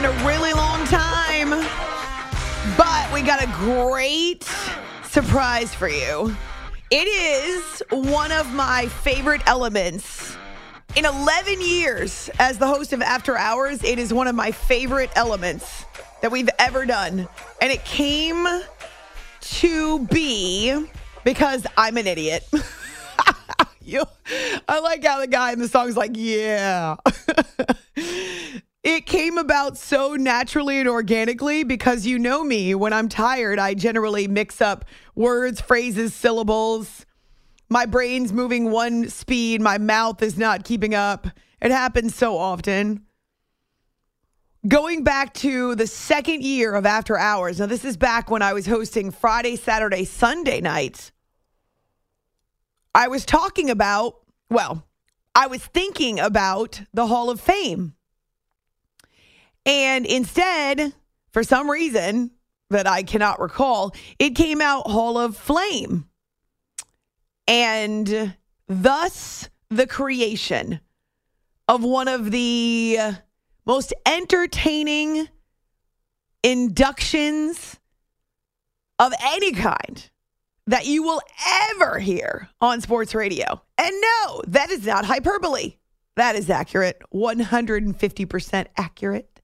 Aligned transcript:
In 0.00 0.06
a 0.06 0.26
really 0.26 0.54
long 0.54 0.82
time, 0.86 1.50
but 2.78 3.12
we 3.12 3.20
got 3.20 3.42
a 3.42 3.46
great 3.58 4.48
surprise 5.04 5.74
for 5.74 5.88
you. 5.88 6.34
It 6.90 7.06
is 7.06 7.82
one 7.90 8.32
of 8.32 8.50
my 8.54 8.86
favorite 8.86 9.42
elements. 9.46 10.38
In 10.96 11.04
11 11.04 11.60
years 11.60 12.30
as 12.38 12.56
the 12.56 12.66
host 12.66 12.94
of 12.94 13.02
After 13.02 13.36
Hours, 13.36 13.84
it 13.84 13.98
is 13.98 14.10
one 14.10 14.26
of 14.26 14.34
my 14.34 14.52
favorite 14.52 15.10
elements 15.16 15.84
that 16.22 16.32
we've 16.32 16.48
ever 16.58 16.86
done. 16.86 17.28
And 17.60 17.70
it 17.70 17.84
came 17.84 18.46
to 19.40 20.06
be 20.06 20.82
because 21.24 21.66
I'm 21.76 21.98
an 21.98 22.06
idiot. 22.06 22.48
you, 23.82 24.04
I 24.66 24.80
like 24.80 25.04
how 25.04 25.20
the 25.20 25.26
guy 25.26 25.52
in 25.52 25.58
the 25.58 25.68
song's 25.68 25.94
like, 25.94 26.12
yeah. 26.14 26.96
It 28.82 29.04
came 29.04 29.36
about 29.36 29.76
so 29.76 30.14
naturally 30.14 30.78
and 30.78 30.88
organically 30.88 31.64
because 31.64 32.06
you 32.06 32.18
know 32.18 32.42
me. 32.42 32.74
When 32.74 32.94
I'm 32.94 33.10
tired, 33.10 33.58
I 33.58 33.74
generally 33.74 34.26
mix 34.26 34.62
up 34.62 34.86
words, 35.14 35.60
phrases, 35.60 36.14
syllables. 36.14 37.04
My 37.68 37.84
brain's 37.84 38.32
moving 38.32 38.70
one 38.70 39.08
speed, 39.10 39.60
my 39.60 39.76
mouth 39.76 40.22
is 40.22 40.38
not 40.38 40.64
keeping 40.64 40.94
up. 40.94 41.26
It 41.60 41.70
happens 41.70 42.14
so 42.14 42.38
often. 42.38 43.04
Going 44.66 45.04
back 45.04 45.34
to 45.34 45.74
the 45.74 45.86
second 45.86 46.42
year 46.42 46.74
of 46.74 46.84
After 46.84 47.18
Hours. 47.18 47.60
Now, 47.60 47.66
this 47.66 47.84
is 47.84 47.96
back 47.96 48.30
when 48.30 48.42
I 48.42 48.52
was 48.54 48.66
hosting 48.66 49.10
Friday, 49.10 49.56
Saturday, 49.56 50.04
Sunday 50.04 50.60
nights. 50.60 51.12
I 52.94 53.08
was 53.08 53.24
talking 53.24 53.70
about, 53.70 54.16
well, 54.50 54.86
I 55.34 55.46
was 55.46 55.64
thinking 55.64 56.18
about 56.18 56.82
the 56.92 57.06
Hall 57.06 57.30
of 57.30 57.40
Fame. 57.40 57.94
And 59.66 60.06
instead, 60.06 60.92
for 61.32 61.42
some 61.42 61.70
reason 61.70 62.30
that 62.70 62.86
I 62.86 63.02
cannot 63.02 63.40
recall, 63.40 63.94
it 64.18 64.30
came 64.30 64.60
out 64.60 64.90
Hall 64.90 65.18
of 65.18 65.36
Flame. 65.36 66.08
And 67.46 68.36
thus 68.68 69.50
the 69.70 69.86
creation 69.86 70.80
of 71.68 71.84
one 71.84 72.08
of 72.08 72.30
the 72.30 72.98
most 73.66 73.92
entertaining 74.06 75.28
inductions 76.42 77.78
of 78.98 79.12
any 79.22 79.52
kind 79.52 80.10
that 80.66 80.86
you 80.86 81.02
will 81.02 81.20
ever 81.70 81.98
hear 81.98 82.48
on 82.60 82.80
sports 82.80 83.14
radio. 83.14 83.60
And 83.78 83.94
no, 84.00 84.42
that 84.48 84.70
is 84.70 84.86
not 84.86 85.04
hyperbole. 85.04 85.74
That 86.16 86.36
is 86.36 86.50
accurate, 86.50 87.02
150% 87.14 88.66
accurate. 88.76 89.39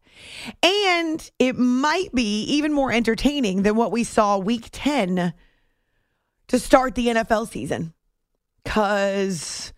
And 0.63 1.31
it 1.39 1.57
might 1.57 2.13
be 2.15 2.43
even 2.45 2.73
more 2.73 2.93
entertaining 2.93 3.63
than 3.63 3.77
what 3.77 3.93
we 3.93 4.05
saw 4.05 4.39
week 4.39 4.69
10 4.73 5.33
to 6.49 6.59
start 6.59 6.95
the 6.95 7.09
NFL 7.09 7.49
season. 7.49 7.93
Because 8.65 9.73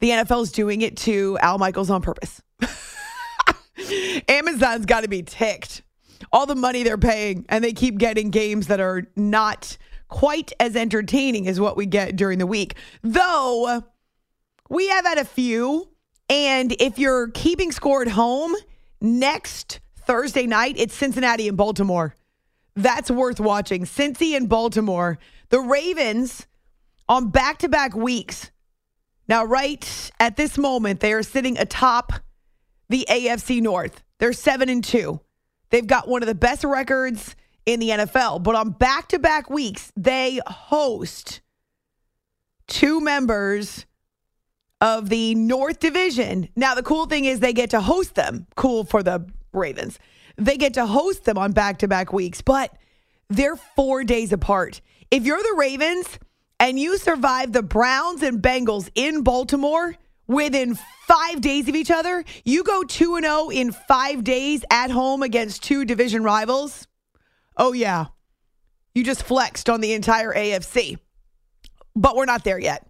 the 0.00 0.10
NFL 0.10 0.42
is 0.42 0.52
doing 0.52 0.82
it 0.82 0.96
to 0.98 1.38
Al 1.40 1.58
Michaels 1.58 1.90
on 1.90 2.02
purpose. 2.02 2.40
Amazon's 4.28 4.86
got 4.86 5.02
to 5.02 5.08
be 5.08 5.22
ticked. 5.22 5.82
All 6.32 6.46
the 6.46 6.54
money 6.54 6.82
they're 6.82 6.98
paying, 6.98 7.46
and 7.48 7.62
they 7.62 7.72
keep 7.72 7.98
getting 7.98 8.30
games 8.30 8.66
that 8.66 8.80
are 8.80 9.04
not 9.16 9.76
quite 10.08 10.52
as 10.60 10.76
entertaining 10.76 11.48
as 11.48 11.60
what 11.60 11.76
we 11.76 11.86
get 11.86 12.16
during 12.16 12.38
the 12.38 12.46
week. 12.46 12.74
Though 13.02 13.84
we 14.68 14.88
have 14.88 15.04
had 15.04 15.18
a 15.18 15.24
few. 15.24 15.88
And 16.30 16.74
if 16.78 16.98
you're 16.98 17.28
keeping 17.28 17.72
score 17.72 18.02
at 18.02 18.08
home, 18.08 18.54
next 19.00 19.80
Thursday 20.00 20.46
night, 20.46 20.74
it's 20.78 20.94
Cincinnati 20.94 21.48
and 21.48 21.56
Baltimore. 21.56 22.14
That's 22.74 23.10
worth 23.10 23.40
watching. 23.40 23.84
Cincy 23.84 24.36
and 24.36 24.48
Baltimore. 24.48 25.18
The 25.50 25.60
Ravens 25.60 26.46
on 27.08 27.30
back 27.30 27.58
to 27.58 27.68
back 27.68 27.94
weeks. 27.94 28.50
Now, 29.28 29.44
right 29.44 30.10
at 30.20 30.36
this 30.36 30.56
moment, 30.56 31.00
they 31.00 31.12
are 31.12 31.22
sitting 31.22 31.58
atop 31.58 32.12
the 32.88 33.06
AFC 33.10 33.60
North. 33.60 34.02
They're 34.18 34.32
seven 34.32 34.68
and 34.68 34.82
two. 34.82 35.20
They've 35.70 35.86
got 35.86 36.08
one 36.08 36.22
of 36.22 36.28
the 36.28 36.34
best 36.34 36.64
records 36.64 37.36
in 37.66 37.80
the 37.80 37.90
NFL. 37.90 38.42
But 38.42 38.54
on 38.54 38.70
back 38.70 39.08
to 39.08 39.18
back 39.18 39.50
weeks, 39.50 39.92
they 39.96 40.40
host 40.46 41.40
two 42.66 43.00
members 43.00 43.86
of 44.80 45.08
the 45.08 45.34
North 45.34 45.80
Division. 45.80 46.48
Now, 46.56 46.74
the 46.74 46.82
cool 46.82 47.06
thing 47.06 47.24
is 47.24 47.40
they 47.40 47.52
get 47.52 47.70
to 47.70 47.80
host 47.80 48.14
them. 48.14 48.46
Cool 48.56 48.84
for 48.84 49.02
the 49.02 49.26
Ravens. 49.52 49.98
They 50.36 50.56
get 50.56 50.74
to 50.74 50.86
host 50.86 51.24
them 51.24 51.36
on 51.36 51.52
back 51.52 51.78
to 51.80 51.88
back 51.88 52.12
weeks, 52.12 52.42
but 52.42 52.72
they're 53.28 53.56
four 53.56 54.04
days 54.04 54.32
apart. 54.32 54.80
If 55.10 55.24
you're 55.24 55.42
the 55.42 55.56
Ravens 55.56 56.18
and 56.60 56.78
you 56.78 56.98
survive 56.98 57.52
the 57.52 57.62
Browns 57.62 58.22
and 58.22 58.40
Bengals 58.40 58.88
in 58.94 59.22
Baltimore 59.22 59.96
within 60.26 60.78
five 61.06 61.40
days 61.40 61.68
of 61.68 61.74
each 61.74 61.90
other, 61.90 62.24
you 62.44 62.62
go 62.62 62.84
2 62.84 63.16
and 63.16 63.24
0 63.24 63.48
in 63.48 63.72
five 63.72 64.22
days 64.22 64.64
at 64.70 64.90
home 64.90 65.22
against 65.22 65.62
two 65.62 65.84
division 65.84 66.22
rivals. 66.22 66.86
Oh, 67.56 67.72
yeah. 67.72 68.06
You 68.94 69.04
just 69.04 69.22
flexed 69.22 69.68
on 69.68 69.80
the 69.80 69.92
entire 69.92 70.32
AFC. 70.32 70.98
But 71.96 72.14
we're 72.14 72.26
not 72.26 72.44
there 72.44 72.58
yet. 72.58 72.87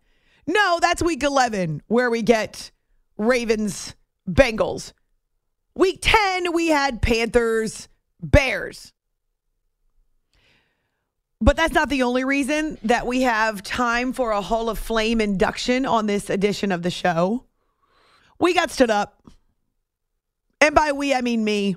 No, 0.48 0.78
that's 0.80 1.02
week 1.02 1.22
11 1.22 1.82
where 1.88 2.10
we 2.10 2.22
get 2.22 2.70
Ravens, 3.18 3.94
Bengals. 4.28 4.94
Week 5.74 5.98
10, 6.00 6.54
we 6.54 6.68
had 6.68 7.02
Panthers, 7.02 7.86
Bears. 8.22 8.94
But 11.38 11.56
that's 11.56 11.74
not 11.74 11.90
the 11.90 12.02
only 12.02 12.24
reason 12.24 12.78
that 12.82 13.06
we 13.06 13.22
have 13.22 13.62
time 13.62 14.14
for 14.14 14.30
a 14.30 14.40
Hall 14.40 14.70
of 14.70 14.78
Flame 14.78 15.20
induction 15.20 15.84
on 15.84 16.06
this 16.06 16.30
edition 16.30 16.72
of 16.72 16.82
the 16.82 16.90
show. 16.90 17.44
We 18.40 18.54
got 18.54 18.70
stood 18.70 18.90
up. 18.90 19.22
And 20.62 20.74
by 20.74 20.92
we, 20.92 21.14
I 21.14 21.20
mean 21.20 21.44
me. 21.44 21.76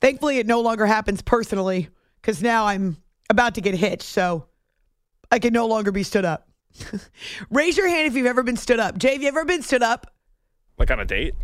Thankfully, 0.00 0.38
it 0.38 0.46
no 0.46 0.62
longer 0.62 0.86
happens 0.86 1.20
personally 1.20 1.90
because 2.20 2.42
now 2.42 2.66
I'm 2.66 2.96
about 3.28 3.54
to 3.56 3.60
get 3.60 3.74
hitched. 3.74 4.02
So 4.02 4.46
I 5.30 5.38
can 5.38 5.52
no 5.52 5.66
longer 5.66 5.92
be 5.92 6.02
stood 6.02 6.24
up. 6.24 6.45
Raise 7.50 7.76
your 7.76 7.88
hand 7.88 8.06
if 8.06 8.14
you've 8.14 8.26
ever 8.26 8.42
been 8.42 8.56
stood 8.56 8.80
up. 8.80 8.98
Jay, 8.98 9.12
have 9.12 9.22
you 9.22 9.28
ever 9.28 9.44
been 9.44 9.62
stood 9.62 9.82
up? 9.82 10.12
Like 10.78 10.90
on 10.90 11.00
a 11.00 11.04
date 11.04 11.34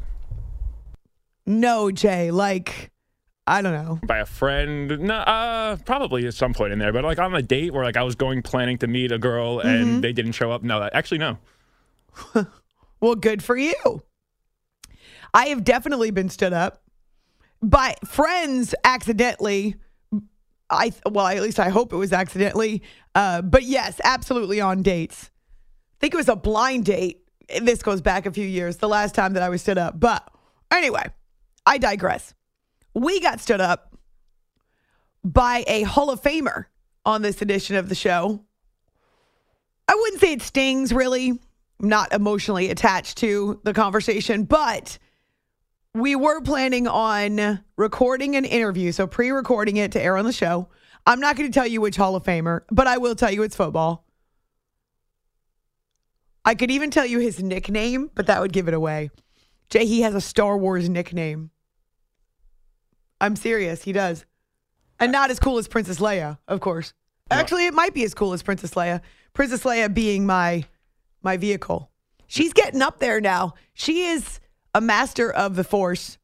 No, 1.46 1.90
Jay. 1.90 2.30
Like, 2.30 2.90
I 3.46 3.62
don't 3.62 3.72
know. 3.72 3.98
by 4.06 4.18
a 4.18 4.26
friend? 4.26 5.00
No, 5.00 5.14
uh, 5.14 5.76
probably 5.84 6.26
at 6.26 6.34
some 6.34 6.52
point 6.54 6.72
in 6.72 6.78
there. 6.78 6.92
But 6.92 7.04
like 7.04 7.18
on 7.18 7.34
a 7.34 7.42
date 7.42 7.72
where 7.72 7.84
like 7.84 7.96
I 7.96 8.02
was 8.02 8.14
going 8.14 8.42
planning 8.42 8.78
to 8.78 8.86
meet 8.86 9.10
a 9.12 9.18
girl 9.18 9.60
and 9.60 9.86
Mm-hmm. 9.86 10.00
they 10.00 10.12
didn't 10.12 10.32
show 10.32 10.50
up. 10.52 10.62
No, 10.62 10.88
actually 10.92 11.18
no. 11.18 11.38
Well, 13.00 13.16
good 13.16 13.42
for 13.42 13.56
you. 13.56 13.74
I 15.34 15.46
have 15.46 15.64
definitely 15.64 16.12
been 16.12 16.28
stood 16.28 16.52
up 16.52 16.82
by 17.60 17.96
friends 18.04 18.76
accidentally 18.84 19.74
I 20.72 20.92
well, 21.08 21.26
at 21.26 21.42
least 21.42 21.60
I 21.60 21.68
hope 21.68 21.92
it 21.92 21.96
was 21.96 22.12
accidentally. 22.12 22.82
Uh, 23.14 23.42
but 23.42 23.62
yes, 23.62 24.00
absolutely 24.02 24.60
on 24.60 24.82
dates. 24.82 25.30
I 25.94 25.96
think 26.00 26.14
it 26.14 26.16
was 26.16 26.28
a 26.28 26.36
blind 26.36 26.86
date. 26.86 27.24
This 27.60 27.82
goes 27.82 28.00
back 28.00 28.26
a 28.26 28.32
few 28.32 28.46
years, 28.46 28.78
the 28.78 28.88
last 28.88 29.14
time 29.14 29.34
that 29.34 29.42
I 29.42 29.50
was 29.50 29.60
stood 29.60 29.78
up. 29.78 30.00
But 30.00 30.26
anyway, 30.72 31.04
I 31.66 31.78
digress. 31.78 32.34
We 32.94 33.20
got 33.20 33.40
stood 33.40 33.60
up 33.60 33.96
by 35.22 35.64
a 35.66 35.82
Hall 35.82 36.10
of 36.10 36.22
Famer 36.22 36.66
on 37.04 37.22
this 37.22 37.42
edition 37.42 37.76
of 37.76 37.88
the 37.88 37.94
show. 37.94 38.44
I 39.88 39.94
wouldn't 39.94 40.20
say 40.20 40.32
it 40.32 40.42
stings 40.42 40.92
really. 40.92 41.30
I'm 41.80 41.88
not 41.88 42.12
emotionally 42.12 42.70
attached 42.70 43.18
to 43.18 43.60
the 43.64 43.74
conversation, 43.74 44.44
but 44.44 44.98
we 45.94 46.16
were 46.16 46.40
planning 46.40 46.86
on 46.86 47.60
recording 47.76 48.36
an 48.36 48.44
interview, 48.44 48.92
so 48.92 49.06
pre 49.06 49.30
recording 49.30 49.76
it 49.76 49.92
to 49.92 50.02
air 50.02 50.16
on 50.16 50.24
the 50.24 50.32
show. 50.32 50.68
I'm 51.06 51.20
not 51.20 51.36
going 51.36 51.50
to 51.50 51.54
tell 51.54 51.66
you 51.66 51.80
which 51.80 51.96
Hall 51.96 52.16
of 52.16 52.24
Famer, 52.24 52.60
but 52.70 52.86
I 52.86 52.98
will 52.98 53.14
tell 53.14 53.30
you 53.30 53.42
it's 53.42 53.56
football. 53.56 54.06
I 56.44 56.54
could 56.54 56.70
even 56.70 56.90
tell 56.90 57.06
you 57.06 57.18
his 57.18 57.42
nickname, 57.42 58.10
but 58.14 58.26
that 58.26 58.40
would 58.40 58.52
give 58.52 58.68
it 58.68 58.74
away. 58.74 59.10
Jay, 59.68 59.86
he 59.86 60.02
has 60.02 60.14
a 60.14 60.20
Star 60.20 60.56
Wars 60.56 60.88
nickname. 60.88 61.50
I'm 63.20 63.36
serious, 63.36 63.82
he 63.82 63.92
does. 63.92 64.24
And 64.98 65.12
not 65.12 65.30
as 65.30 65.38
cool 65.38 65.58
as 65.58 65.68
Princess 65.68 65.98
Leia, 65.98 66.38
of 66.48 66.60
course. 66.60 66.94
Actually, 67.30 67.66
it 67.66 67.74
might 67.74 67.94
be 67.94 68.04
as 68.04 68.14
cool 68.14 68.32
as 68.32 68.42
Princess 68.42 68.72
Leia. 68.74 69.00
Princess 69.32 69.62
Leia 69.62 69.92
being 69.92 70.26
my 70.26 70.64
my 71.22 71.36
vehicle. 71.36 71.90
She's 72.26 72.52
getting 72.52 72.82
up 72.82 72.98
there 72.98 73.20
now. 73.20 73.54
She 73.74 74.04
is 74.06 74.40
a 74.74 74.80
master 74.80 75.30
of 75.30 75.56
the 75.56 75.64
force 75.64 76.18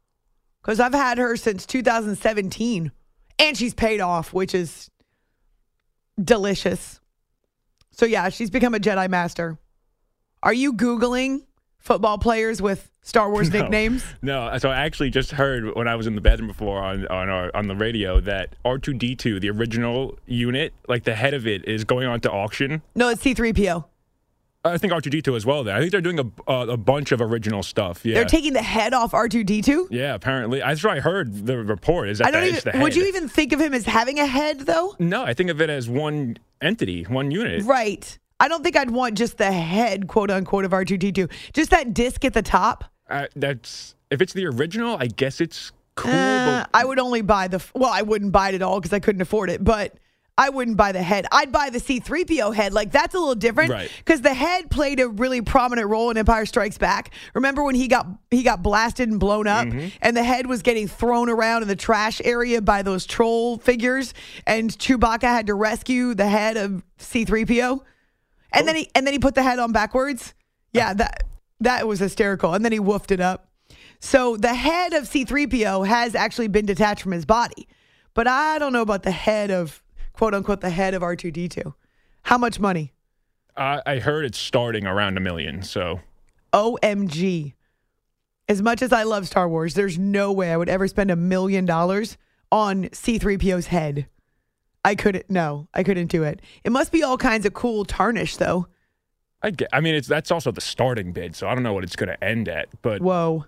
because 0.62 0.81
I've 0.81 0.95
had 0.95 1.19
her 1.19 1.37
since 1.37 1.67
2017 1.67 2.93
and 3.39 3.56
she's 3.56 3.75
paid 3.75 4.00
off, 4.00 4.33
which 4.33 4.55
is 4.55 4.91
delicious. 6.23 7.00
So, 7.93 8.06
yeah, 8.06 8.29
she's 8.29 8.50
become 8.50 8.75
a 8.75 8.79
Jedi 8.79 9.09
Master. 9.09 9.59
Are 10.43 10.53
you 10.53 10.73
Googling 10.73 11.43
football 11.79 12.19
players 12.19 12.62
with 12.62 12.91
Star 13.03 13.31
Wars 13.31 13.50
No. 13.53 13.61
nicknames? 13.61 14.05
No, 14.23 14.56
so 14.59 14.71
I 14.71 14.85
actually 14.85 15.11
just 15.11 15.33
heard 15.33 15.75
when 15.75 15.89
I 15.89 15.97
was 15.97 16.06
in 16.06 16.15
the 16.15 16.21
bedroom 16.21 16.49
before 16.49 16.79
on 16.83 17.06
on 17.09 17.29
our, 17.29 17.50
on 17.55 17.67
the 17.67 17.75
radio 17.77 18.21
that 18.21 18.55
R2D2, 18.65 19.41
the 19.41 19.50
original 19.50 20.19
unit, 20.27 20.73
like 20.89 21.05
the 21.05 21.15
head 21.15 21.35
of 21.35 21.47
it, 21.47 21.65
is 21.67 21.85
going 21.85 22.06
on 22.06 22.21
to 22.21 22.31
auction. 22.31 22.83
No, 22.95 23.09
it's 23.09 23.23
C3PO. 23.23 23.85
I 24.65 24.77
think 24.77 24.93
R2D2 24.93 25.37
as 25.37 25.47
well. 25.47 25.63
There, 25.65 25.75
I 25.75 25.79
think 25.79 25.93
they're 25.93 26.01
doing 26.01 26.19
a 26.19 26.51
a, 26.53 26.69
a 26.71 26.77
bunch 26.77 27.13
of 27.13 27.21
original 27.21 27.63
stuff. 27.63 28.05
Yeah, 28.05 28.15
They're 28.15 28.25
taking 28.25 28.53
the 28.53 28.63
head 28.63 28.93
off 28.93 29.13
R2D2. 29.13 29.89
yeah. 29.91 30.15
Apparently, 30.15 30.59
that's 30.61 30.83
what 30.83 30.97
I 30.97 31.01
heard. 31.01 31.47
The 31.47 31.59
report 31.59 32.09
is 32.09 32.19
that 32.19 32.27
I 32.27 32.31
don't 32.31 32.53
that 32.53 32.67
even. 32.69 32.83
Would 32.83 32.97
you 32.97 33.07
even 33.07 33.29
think 33.29 33.53
of 33.53 33.61
him 33.61 33.73
as 33.73 33.85
having 33.87 34.19
a 34.19 34.27
head, 34.27 34.61
though? 34.61 34.97
No, 34.99 35.23
I 35.23 35.33
think 35.35 35.51
of 35.51 35.61
it 35.61 35.71
as 35.71 35.89
one 35.89 36.39
entity, 36.61 37.05
one 37.05 37.31
unit. 37.31 37.65
Right. 37.65 38.19
I 38.41 38.49
don't 38.49 38.63
think 38.63 38.77
I'd 38.77 38.91
want 38.91 39.17
just 39.17 39.39
the 39.39 39.51
head, 39.51 40.07
quote 40.07 40.31
unquote, 40.31 40.65
of 40.65 40.71
R2D2. 40.73 41.31
Just 41.53 41.71
that 41.71 41.95
disc 41.95 42.25
at 42.25 42.35
the 42.35 42.43
top. 42.43 42.85
Uh, 43.09 43.27
that's 43.37 43.95
if 44.11 44.21
it's 44.21 44.33
the 44.33 44.47
original, 44.47 44.97
I 44.99 45.07
guess 45.07 45.41
it's 45.41 45.73
cool. 45.95 46.11
Uh, 46.13 46.65
I 46.75 46.85
would 46.85 46.99
only 46.99 47.23
buy 47.23 47.49
the. 47.49 47.65
Well, 47.75 47.91
I 47.93 48.03
wouldn't 48.03 48.33
buy 48.33 48.51
it 48.51 48.55
at 48.57 48.63
all 48.63 48.81
because 48.81 48.93
I 48.93 49.01
couldn't 49.01 49.23
afford 49.23 49.51
it. 49.51 49.63
But 49.65 49.95
I 50.38 50.49
wouldn't 50.50 50.76
buy 50.76 50.93
the 50.93 51.02
head. 51.02 51.26
I'd 51.32 51.52
buy 51.52 51.69
the 51.69 51.79
C3PO 51.81 52.55
head. 52.55 52.73
Like 52.73 52.93
that's 52.93 53.14
a 53.14 53.19
little 53.19 53.35
different, 53.35 53.73
Right. 53.73 53.90
Because 53.99 54.23
the 54.23 54.32
head 54.32 54.70
played 54.70 55.00
a 55.00 55.08
really 55.08 55.43
prominent 55.43 55.88
role 55.88 56.11
in 56.11 56.17
Empire 56.17 56.46
Strikes 56.46 56.79
Back. 56.79 57.11
Remember 57.35 57.62
when 57.64 57.75
he 57.75 57.88
got 57.88 58.06
he 58.31 58.43
got 58.43 58.62
blasted 58.62 59.08
and 59.11 59.19
blown 59.20 59.46
up, 59.46 59.67
Mm-hmm. 59.67 59.88
and 60.00 60.17
the 60.17 60.23
head 60.23 60.46
was 60.46 60.62
getting 60.62 60.88
thrown 60.88 61.29
around 61.29 61.62
in 61.62 61.69
the 61.69 61.76
trash 61.76 62.23
area 62.25 62.62
by 62.62 62.82
those 62.82 63.05
troll 63.05 63.58
figures, 63.58 64.14
and 64.46 64.70
Chewbacca 64.70 65.23
had 65.25 65.49
to 65.49 65.55
rescue 65.55 66.14
the 66.14 66.29
head 66.29 66.56
of 66.56 66.85
C3PO, 66.99 67.81
and 68.52 68.67
then 68.69 68.76
he 68.76 68.88
and 68.94 69.06
then 69.06 69.12
he 69.12 69.19
put 69.19 69.35
the 69.35 69.43
head 69.43 69.58
on 69.58 69.73
backwards. 69.73 70.35
Yeah, 70.73 70.94
that 70.94 71.25
that 71.61 71.88
was 71.88 71.99
hysterical, 71.99 72.55
and 72.55 72.64
then 72.64 72.70
he 72.73 72.79
woofed 72.79 73.11
it 73.11 73.20
up. 73.20 73.49
So 74.00 74.37
the 74.37 74.55
head 74.55 74.93
of 74.93 75.05
C3PO 75.05 75.85
has 75.88 76.14
actually 76.14 76.46
been 76.49 76.67
detached 76.67 77.02
from 77.02 77.11
his 77.12 77.25
body. 77.25 77.67
But 78.14 78.29
I 78.29 78.58
don't 78.58 78.73
know 78.73 78.82
about 78.82 79.02
the 79.02 79.11
head 79.11 79.50
of 79.50 79.82
quote 80.19 80.35
unquote 80.35 80.61
the 80.61 80.70
head 80.70 80.94
of 80.94 81.03
R2D2. 81.03 81.75
How 82.23 82.37
much 82.37 82.59
money? 82.59 82.93
I, 83.56 83.81
I 83.87 83.99
heard 84.00 84.25
it's 84.25 84.37
starting 84.37 84.85
around 84.85 85.17
a 85.17 85.20
million. 85.20 85.62
So 85.62 86.00
OMG. 86.53 87.55
As 88.49 88.61
much 88.61 88.82
as 88.82 88.93
I 88.93 89.05
love 89.05 89.29
Star 89.29 89.49
Wars, 89.49 89.75
there's 89.75 89.97
no 89.97 90.32
way 90.32 90.53
I 90.53 90.56
would 90.56 90.69
ever 90.69 90.88
spend 90.88 91.12
a 91.12 91.17
million 91.17 91.67
dollars 91.67 92.17
on 92.50 92.87
C3PO's 92.87 93.69
head. 93.69 94.09
I 94.85 94.97
couldn't 94.97 95.31
no, 95.31 95.69
I 95.73 95.85
couldn't 95.85 96.09
do 96.09 96.25
it. 96.25 96.41
It 96.64 96.73
must 96.73 96.91
be 96.91 97.05
all 97.05 97.17
kinds 97.17 97.47
of 97.47 97.55
cool 97.55 97.85
tarnish 97.85 98.38
though. 98.38 98.67
I 99.41 99.50
get. 99.50 99.69
I 99.73 99.81
mean, 99.81 99.94
it's 99.94 100.09
that's 100.09 100.32
also 100.32 100.50
the 100.50 100.61
starting 100.61 101.12
bid. 101.12 101.37
So 101.37 101.47
I 101.47 101.55
don't 101.55 101.62
know 101.62 101.75
what 101.75 101.85
it's 101.85 101.94
going 101.94 102.09
to 102.09 102.25
end 102.25 102.49
at. 102.49 102.69
But 102.82 103.03
Whoa. 103.03 103.47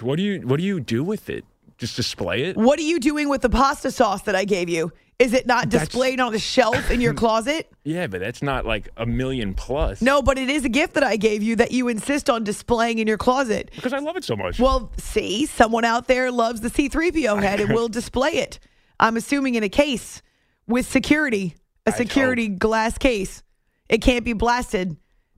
what 0.00 0.14
do 0.14 0.22
you 0.22 0.42
what 0.42 0.58
do 0.58 0.62
you 0.64 0.78
do 0.78 1.02
with 1.02 1.28
it? 1.28 1.44
Just 1.78 1.96
display 1.96 2.44
it? 2.44 2.56
What 2.56 2.78
are 2.78 2.82
you 2.82 2.98
doing 2.98 3.28
with 3.28 3.42
the 3.42 3.50
pasta 3.50 3.90
sauce 3.90 4.22
that 4.22 4.34
I 4.34 4.44
gave 4.44 4.68
you? 4.68 4.92
Is 5.18 5.32
it 5.32 5.46
not 5.46 5.70
That's- 5.70 5.88
displayed 5.88 6.20
on 6.20 6.34
a 6.34 6.38
shelf 6.38 6.90
in 6.90 7.00
your 7.00 7.14
closet? 7.22 7.70
Yeah, 7.84 8.06
but 8.06 8.20
that's 8.20 8.42
not 8.42 8.64
like 8.66 8.88
a 8.96 9.04
million 9.06 9.54
plus. 9.54 10.00
No, 10.02 10.20
but 10.22 10.38
it 10.38 10.48
is 10.50 10.64
a 10.64 10.68
gift 10.68 10.94
that 10.94 11.02
I 11.02 11.16
gave 11.16 11.42
you 11.42 11.56
that 11.56 11.72
you 11.72 11.88
insist 11.88 12.28
on 12.30 12.44
displaying 12.44 12.98
in 12.98 13.06
your 13.06 13.18
closet. 13.18 13.70
because 13.74 13.92
I 13.92 13.98
love 13.98 14.16
it 14.16 14.24
so 14.24 14.36
much. 14.36 14.58
Well, 14.58 14.90
see, 14.98 15.46
someone 15.46 15.84
out 15.84 16.06
there 16.06 16.30
loves 16.30 16.60
the 16.60 16.68
C3PO 16.70 17.42
head 17.42 17.60
and 17.60 17.72
will 17.74 17.88
display 18.00 18.32
it. 18.32 18.58
I'm 19.00 19.16
assuming 19.16 19.54
in 19.54 19.62
a 19.62 19.68
case 19.68 20.22
with 20.66 20.86
security, 20.86 21.54
a 21.86 21.90
I'd 21.90 21.96
security 21.96 22.48
glass 22.48 22.96
case. 22.98 23.42
It 23.88 23.98
can't 24.02 24.24
be 24.24 24.32
blasted. 24.32 24.96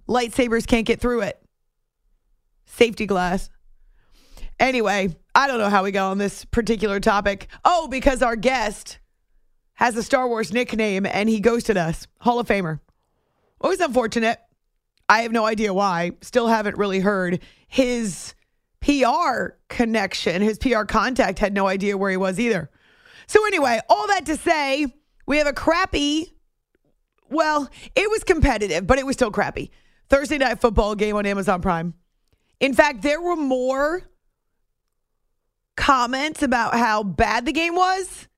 Lightsabers 0.08 0.66
can't 0.66 0.86
get 0.86 1.00
through 1.00 1.22
it. 1.22 1.40
Safety 2.66 3.06
glass. 3.06 3.50
Anyway, 4.60 5.14
I 5.38 5.46
don't 5.46 5.60
know 5.60 5.70
how 5.70 5.84
we 5.84 5.92
got 5.92 6.10
on 6.10 6.18
this 6.18 6.44
particular 6.44 6.98
topic. 6.98 7.46
Oh, 7.64 7.86
because 7.86 8.22
our 8.22 8.34
guest 8.34 8.98
has 9.74 9.94
a 9.94 10.02
Star 10.02 10.26
Wars 10.26 10.52
nickname 10.52 11.06
and 11.06 11.28
he 11.28 11.38
ghosted 11.38 11.76
us. 11.76 12.08
Hall 12.22 12.40
of 12.40 12.48
Famer. 12.48 12.80
Always 13.60 13.78
unfortunate. 13.78 14.40
I 15.08 15.22
have 15.22 15.30
no 15.30 15.46
idea 15.46 15.72
why. 15.72 16.10
Still 16.22 16.48
haven't 16.48 16.76
really 16.76 16.98
heard 16.98 17.38
his 17.68 18.34
PR 18.80 19.50
connection. 19.68 20.42
His 20.42 20.58
PR 20.58 20.82
contact 20.82 21.38
had 21.38 21.54
no 21.54 21.68
idea 21.68 21.96
where 21.96 22.10
he 22.10 22.16
was 22.16 22.40
either. 22.40 22.68
So, 23.28 23.46
anyway, 23.46 23.78
all 23.88 24.08
that 24.08 24.26
to 24.26 24.36
say, 24.36 24.92
we 25.24 25.38
have 25.38 25.46
a 25.46 25.52
crappy, 25.52 26.32
well, 27.30 27.70
it 27.94 28.10
was 28.10 28.24
competitive, 28.24 28.88
but 28.88 28.98
it 28.98 29.06
was 29.06 29.14
still 29.14 29.30
crappy. 29.30 29.70
Thursday 30.08 30.38
night 30.38 30.60
football 30.60 30.96
game 30.96 31.14
on 31.14 31.26
Amazon 31.26 31.62
Prime. 31.62 31.94
In 32.58 32.74
fact, 32.74 33.02
there 33.02 33.20
were 33.20 33.36
more 33.36 34.02
comments 35.78 36.42
about 36.42 36.74
how 36.74 37.02
bad 37.02 37.46
the 37.46 37.52
game 37.52 37.74
was 37.74 38.28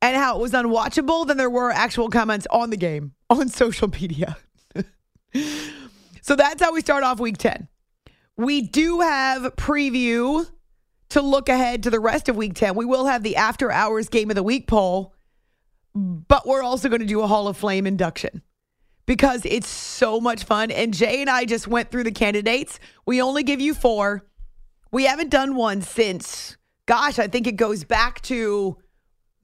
and 0.00 0.16
how 0.16 0.36
it 0.36 0.40
was 0.40 0.52
unwatchable 0.52 1.26
than 1.26 1.36
there 1.36 1.50
were 1.50 1.70
actual 1.70 2.08
comments 2.08 2.46
on 2.50 2.70
the 2.70 2.76
game 2.76 3.12
on 3.30 3.48
social 3.48 3.88
media. 3.88 4.36
so 6.22 6.34
that's 6.34 6.62
how 6.62 6.72
we 6.72 6.80
start 6.80 7.04
off 7.04 7.20
week 7.20 7.38
10. 7.38 7.68
We 8.36 8.62
do 8.62 9.00
have 9.00 9.42
preview 9.56 10.48
to 11.10 11.20
look 11.22 11.48
ahead 11.48 11.82
to 11.84 11.90
the 11.90 12.00
rest 12.00 12.28
of 12.28 12.36
week 12.36 12.54
10. 12.54 12.74
We 12.74 12.84
will 12.84 13.06
have 13.06 13.22
the 13.22 13.36
after 13.36 13.70
hours 13.70 14.08
game 14.08 14.30
of 14.30 14.36
the 14.36 14.42
week 14.42 14.66
poll, 14.66 15.14
but 15.94 16.46
we're 16.46 16.62
also 16.62 16.88
going 16.88 17.00
to 17.00 17.06
do 17.06 17.20
a 17.20 17.26
Hall 17.26 17.48
of 17.48 17.56
Flame 17.56 17.86
induction 17.86 18.42
because 19.06 19.44
it's 19.46 19.68
so 19.68 20.20
much 20.20 20.44
fun. 20.44 20.70
And 20.70 20.92
Jay 20.92 21.20
and 21.20 21.30
I 21.30 21.46
just 21.46 21.66
went 21.66 21.90
through 21.90 22.04
the 22.04 22.12
candidates. 22.12 22.78
We 23.06 23.22
only 23.22 23.42
give 23.42 23.60
you 23.60 23.72
four. 23.74 24.24
We 24.92 25.04
haven't 25.04 25.30
done 25.30 25.54
one 25.54 25.80
since, 25.82 26.57
gosh, 26.88 27.18
I 27.18 27.28
think 27.28 27.46
it 27.46 27.56
goes 27.56 27.84
back 27.84 28.22
to 28.22 28.78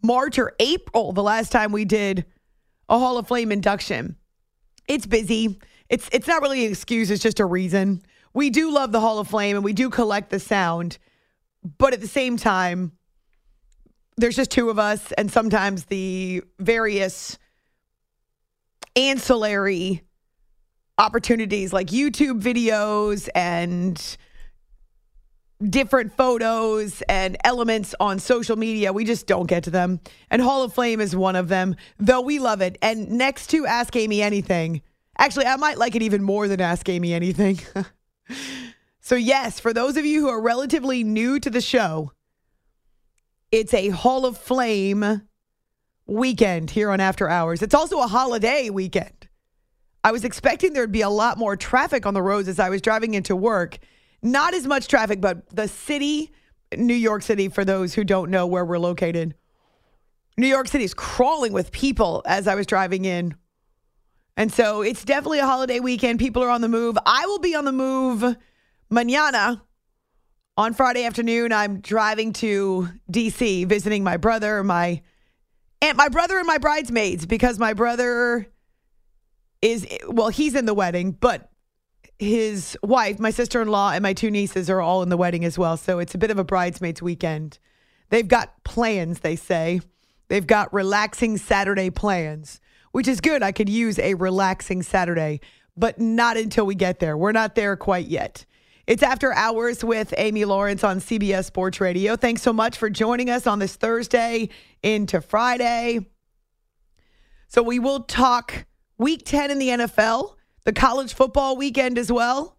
March 0.02 0.38
or 0.38 0.54
April, 0.58 1.12
the 1.12 1.22
last 1.22 1.52
time 1.52 1.72
we 1.72 1.84
did 1.84 2.24
a 2.88 2.98
Hall 2.98 3.18
of 3.18 3.28
Flame 3.28 3.52
induction. 3.52 4.16
It's 4.88 5.06
busy. 5.06 5.60
It's 5.90 6.08
it's 6.10 6.26
not 6.26 6.40
really 6.42 6.64
an 6.64 6.72
excuse, 6.72 7.10
it's 7.10 7.22
just 7.22 7.40
a 7.40 7.44
reason. 7.44 8.02
We 8.32 8.48
do 8.48 8.72
love 8.72 8.92
the 8.92 9.00
Hall 9.00 9.18
of 9.18 9.28
Flame 9.28 9.56
and 9.56 9.64
we 9.64 9.74
do 9.74 9.90
collect 9.90 10.30
the 10.30 10.40
sound, 10.40 10.98
but 11.78 11.92
at 11.92 12.00
the 12.00 12.08
same 12.08 12.38
time, 12.38 12.92
there's 14.16 14.36
just 14.36 14.50
two 14.50 14.70
of 14.70 14.78
us, 14.78 15.12
and 15.12 15.30
sometimes 15.30 15.84
the 15.84 16.42
various 16.58 17.38
ancillary 18.96 20.02
opportunities 20.96 21.72
like 21.74 21.88
YouTube 21.88 22.40
videos 22.40 23.28
and 23.34 24.16
different 25.62 26.16
photos 26.16 27.02
and 27.02 27.36
elements 27.44 27.94
on 28.00 28.18
social 28.18 28.56
media. 28.56 28.92
We 28.92 29.04
just 29.04 29.26
don't 29.26 29.46
get 29.46 29.64
to 29.64 29.70
them. 29.70 30.00
And 30.30 30.42
Hall 30.42 30.62
of 30.62 30.74
Fame 30.74 31.00
is 31.00 31.14
one 31.14 31.36
of 31.36 31.48
them, 31.48 31.76
though 31.98 32.20
we 32.20 32.38
love 32.38 32.60
it. 32.60 32.78
And 32.82 33.10
next 33.12 33.48
to 33.48 33.66
Ask 33.66 33.94
Amy 33.96 34.22
Anything, 34.22 34.82
actually, 35.18 35.46
I 35.46 35.56
might 35.56 35.78
like 35.78 35.94
it 35.94 36.02
even 36.02 36.22
more 36.22 36.48
than 36.48 36.60
Ask 36.60 36.88
Amy 36.88 37.14
Anything. 37.14 37.60
so, 39.00 39.14
yes, 39.14 39.60
for 39.60 39.72
those 39.72 39.96
of 39.96 40.04
you 40.04 40.20
who 40.20 40.28
are 40.28 40.40
relatively 40.40 41.04
new 41.04 41.38
to 41.40 41.50
the 41.50 41.60
show, 41.60 42.12
it's 43.50 43.74
a 43.74 43.90
Hall 43.90 44.26
of 44.26 44.36
Flame 44.36 45.22
weekend 46.06 46.70
here 46.70 46.90
on 46.90 47.00
After 47.00 47.28
Hours. 47.28 47.62
It's 47.62 47.74
also 47.74 48.00
a 48.00 48.06
holiday 48.06 48.70
weekend. 48.70 49.28
I 50.02 50.12
was 50.12 50.24
expecting 50.24 50.74
there'd 50.74 50.92
be 50.92 51.00
a 51.00 51.08
lot 51.08 51.38
more 51.38 51.56
traffic 51.56 52.04
on 52.04 52.12
the 52.12 52.20
roads 52.20 52.48
as 52.48 52.58
I 52.58 52.68
was 52.68 52.82
driving 52.82 53.14
into 53.14 53.34
work. 53.34 53.78
Not 54.24 54.54
as 54.54 54.66
much 54.66 54.88
traffic, 54.88 55.20
but 55.20 55.48
the 55.54 55.68
city, 55.68 56.32
New 56.74 56.94
York 56.94 57.22
City, 57.22 57.50
for 57.50 57.62
those 57.62 57.92
who 57.92 58.04
don't 58.04 58.30
know 58.30 58.46
where 58.46 58.64
we're 58.64 58.78
located, 58.78 59.34
New 60.38 60.46
York 60.46 60.66
City 60.66 60.82
is 60.82 60.94
crawling 60.94 61.52
with 61.52 61.70
people 61.70 62.22
as 62.24 62.48
I 62.48 62.54
was 62.54 62.66
driving 62.66 63.04
in. 63.04 63.34
And 64.38 64.50
so 64.50 64.80
it's 64.80 65.04
definitely 65.04 65.40
a 65.40 65.46
holiday 65.46 65.78
weekend. 65.78 66.18
People 66.18 66.42
are 66.42 66.48
on 66.48 66.62
the 66.62 66.68
move. 66.68 66.96
I 67.04 67.26
will 67.26 67.38
be 67.38 67.54
on 67.54 67.66
the 67.66 67.72
move 67.72 68.36
mañana 68.90 69.60
on 70.56 70.72
Friday 70.72 71.04
afternoon. 71.04 71.52
I'm 71.52 71.80
driving 71.80 72.32
to 72.34 72.88
DC, 73.12 73.66
visiting 73.66 74.02
my 74.02 74.16
brother, 74.16 74.64
my 74.64 75.02
and 75.82 75.98
my 75.98 76.08
brother 76.08 76.38
and 76.38 76.46
my 76.46 76.56
bridesmaids 76.56 77.26
because 77.26 77.58
my 77.58 77.74
brother 77.74 78.46
is 79.60 79.86
well, 80.08 80.30
he's 80.30 80.54
in 80.54 80.64
the 80.64 80.74
wedding, 80.74 81.12
but 81.12 81.50
his 82.24 82.76
wife, 82.82 83.18
my 83.18 83.30
sister-in-law, 83.30 83.92
and 83.92 84.02
my 84.02 84.12
two 84.12 84.30
nieces 84.30 84.68
are 84.68 84.80
all 84.80 85.02
in 85.02 85.08
the 85.08 85.16
wedding 85.16 85.44
as 85.44 85.58
well. 85.58 85.76
So 85.76 85.98
it's 85.98 86.14
a 86.14 86.18
bit 86.18 86.30
of 86.30 86.38
a 86.38 86.44
bridesmaids 86.44 87.00
weekend. 87.00 87.58
They've 88.10 88.26
got 88.26 88.64
plans, 88.64 89.20
they 89.20 89.36
say. 89.36 89.80
They've 90.28 90.46
got 90.46 90.72
relaxing 90.72 91.36
Saturday 91.36 91.90
plans, 91.90 92.60
which 92.92 93.08
is 93.08 93.20
good. 93.20 93.42
I 93.42 93.52
could 93.52 93.68
use 93.68 93.98
a 93.98 94.14
relaxing 94.14 94.82
Saturday, 94.82 95.40
but 95.76 96.00
not 96.00 96.36
until 96.36 96.66
we 96.66 96.74
get 96.74 96.98
there. 96.98 97.16
We're 97.16 97.32
not 97.32 97.54
there 97.54 97.76
quite 97.76 98.06
yet. 98.06 98.44
It's 98.86 99.02
After 99.02 99.32
Hours 99.32 99.82
with 99.82 100.12
Amy 100.18 100.44
Lawrence 100.44 100.84
on 100.84 100.98
CBS 100.98 101.46
Sports 101.46 101.80
Radio. 101.80 102.16
Thanks 102.16 102.42
so 102.42 102.52
much 102.52 102.76
for 102.76 102.90
joining 102.90 103.30
us 103.30 103.46
on 103.46 103.58
this 103.58 103.76
Thursday 103.76 104.50
into 104.82 105.20
Friday. 105.20 106.06
So 107.48 107.62
we 107.62 107.78
will 107.78 108.00
talk 108.00 108.66
week 108.98 109.22
10 109.24 109.50
in 109.50 109.58
the 109.58 109.68
NFL, 109.68 110.34
the 110.64 110.72
college 110.72 111.14
football 111.14 111.56
weekend 111.56 111.98
as 111.98 112.10
well. 112.10 112.56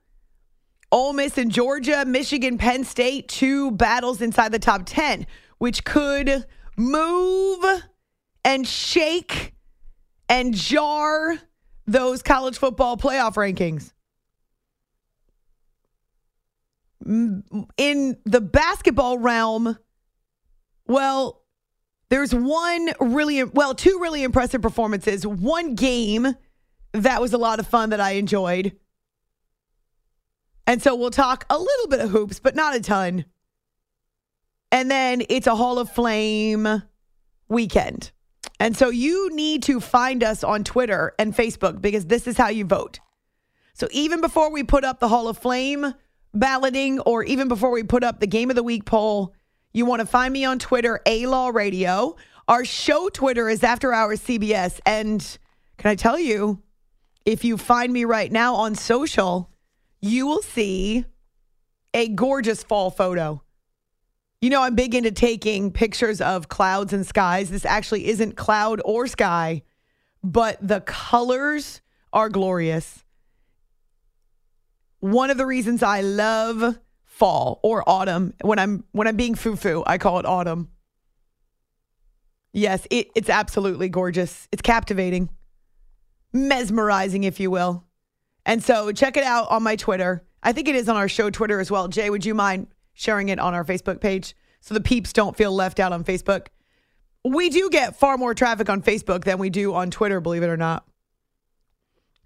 Ole 0.92 1.14
Miss 1.14 1.38
and 1.38 1.52
Georgia, 1.52 2.06
Michigan, 2.06 2.58
Penn 2.58 2.84
State, 2.84 3.28
two 3.28 3.72
battles 3.72 4.22
inside 4.22 4.52
the 4.52 4.60
top 4.60 4.84
10, 4.86 5.26
which 5.58 5.84
could 5.84 6.46
move 6.78 7.66
and 8.44 8.68
shake 8.68 9.54
and 10.30 10.54
jar 10.54 11.38
those 11.88 12.22
college 12.22 12.58
football 12.58 12.98
playoff 12.98 13.34
rankings. 13.34 13.92
Mm, 17.06 17.68
in 17.78 18.18
the 18.26 18.42
basketball 18.42 19.18
realm, 19.18 19.78
well, 20.88 21.44
there's 22.10 22.34
one 22.34 22.92
really, 23.00 23.44
well, 23.44 23.76
two 23.76 24.00
really 24.00 24.24
impressive 24.24 24.62
performances. 24.62 25.26
One 25.26 25.76
game 25.76 26.36
that 27.04 27.22
was 27.22 27.34
a 27.34 27.38
lot 27.38 27.60
of 27.60 27.68
fun 27.68 27.90
that 27.90 28.00
I 28.00 28.12
enjoyed. 28.12 28.76
And 30.68 30.82
so 30.82 30.96
we'll 30.96 31.12
talk 31.12 31.46
a 31.50 31.58
little 31.58 31.88
bit 31.88 32.00
of 32.00 32.10
hoops, 32.10 32.40
but 32.40 32.56
not 32.56 32.76
a 32.76 32.80
ton. 32.80 33.26
And 34.72 34.90
then 34.90 35.24
it's 35.30 35.48
a 35.48 35.56
Hall 35.56 35.80
of 35.80 35.92
Flame 35.92 36.84
weekend. 37.48 38.12
And 38.60 38.76
so 38.76 38.90
you 38.90 39.30
need 39.34 39.64
to 39.64 39.80
find 39.80 40.24
us 40.24 40.44
on 40.44 40.64
Twitter 40.64 41.14
and 41.20 41.36
Facebook 41.36 41.82
because 41.82 42.06
this 42.06 42.28
is 42.28 42.38
how 42.38 42.50
you 42.50 42.66
vote. 42.66 43.00
So 43.74 43.88
even 43.92 44.22
before 44.22 44.52
we 44.52 44.64
put 44.64 44.84
up 44.84 45.00
the 45.00 45.08
Hall 45.08 45.28
of 45.28 45.38
Flame 45.38 45.94
balloting 46.34 47.00
or 47.02 47.24
even 47.24 47.48
before 47.48 47.72
we 47.72 47.84
put 47.84 48.04
up 48.04 48.20
the 48.20 48.28
Game 48.28 48.50
of 48.50 48.56
the 48.56 48.64
Week 48.64 48.86
poll, 48.86 49.34
you 49.74 49.86
want 49.86 50.00
to 50.00 50.06
find 50.06 50.32
me 50.32 50.46
on 50.46 50.58
Twitter, 50.58 51.02
A 51.06 51.26
Law 51.26 51.50
Radio. 51.50 52.16
Our 52.48 52.64
show 52.64 53.10
Twitter 53.10 53.50
is 53.50 53.64
After 53.64 53.92
Hours 53.92 54.22
CBS. 54.22 54.80
And 54.86 55.38
can 55.78 55.92
I 55.92 55.96
tell 55.96 56.18
you, 56.18 56.62
if 57.26 57.44
you 57.44 57.58
find 57.58 57.92
me 57.92 58.06
right 58.06 58.32
now 58.32 58.56
on 58.56 58.76
social, 58.76 59.52
you 60.02 60.28
will 60.28 60.42
see 60.42 61.06
a 61.94 62.08
gorgeous 62.08 62.64
fall 62.64 62.92
photo. 62.92 63.42
You 64.42 64.52
know, 64.52 64.62
I'm 64.62 64.76
big 64.76 64.94
into 64.94 65.12
taking 65.12 65.72
pictures 65.72 66.22
of 66.22 66.50
clouds 66.50 66.94
and 66.94 67.06
skies. 67.06 67.50
This 67.50 67.66
actually 67.66 68.08
isn't 68.08 68.36
cloud 68.36 68.82
or 68.86 69.08
sky, 69.08 69.64
but 70.24 70.58
the 70.62 70.82
colors 70.82 71.82
are 72.14 72.30
glorious. 72.30 73.04
One 75.00 75.32
of 75.32 75.38
the 75.38 75.46
reasons 75.46 75.82
I 75.82 76.02
love 76.02 76.78
fall 77.06 77.60
or 77.64 77.88
autumn 77.88 78.34
when 78.42 78.60
I'm 78.60 78.84
when 78.92 79.08
I'm 79.08 79.16
being 79.16 79.36
foo-foo, 79.36 79.84
I 79.88 79.98
call 79.98 80.20
it 80.20 80.26
autumn. 80.26 80.70
Yes, 82.52 82.88
it, 82.90 83.08
it's 83.16 83.30
absolutely 83.30 83.90
gorgeous. 83.90 84.48
It's 84.52 84.62
captivating, 84.62 85.30
mesmerizing, 86.36 87.24
if 87.24 87.40
you 87.40 87.50
will. 87.50 87.86
And 88.46 88.64
so 88.64 88.92
check 88.92 89.18
it 89.18 89.24
out 89.24 89.50
on 89.50 89.64
my 89.64 89.76
Twitter. 89.76 90.24
I 90.44 90.52
think 90.52 90.68
it 90.68 90.76
is 90.76 90.88
on 90.88 90.96
our 90.96 91.10
show 91.10 91.32
Twitter 91.32 91.60
as 91.60 91.72
well. 91.72 91.88
Jay, 91.88 92.10
would 92.10 92.26
you 92.26 92.36
mind 92.36 92.68
sharing 92.94 93.30
it 93.30 93.40
on 93.40 93.54
our 93.54 93.66
Facebook 93.66 94.00
page 94.02 94.36
so 94.62 94.74
the 94.74 94.82
peeps 94.82 95.14
don't 95.14 95.38
feel 95.38 95.52
left 95.52 95.80
out 95.80 95.92
on 95.92 96.04
Facebook. 96.04 96.48
We 97.24 97.50
do 97.50 97.70
get 97.70 97.96
far 97.96 98.18
more 98.18 98.34
traffic 98.34 98.70
on 98.70 98.82
Facebook 98.82 99.24
than 99.24 99.38
we 99.38 99.50
do 99.50 99.74
on 99.74 99.92
Twitter, 99.92 100.20
believe 100.20 100.44
it 100.44 100.48
or 100.48 100.58
not. 100.58 100.86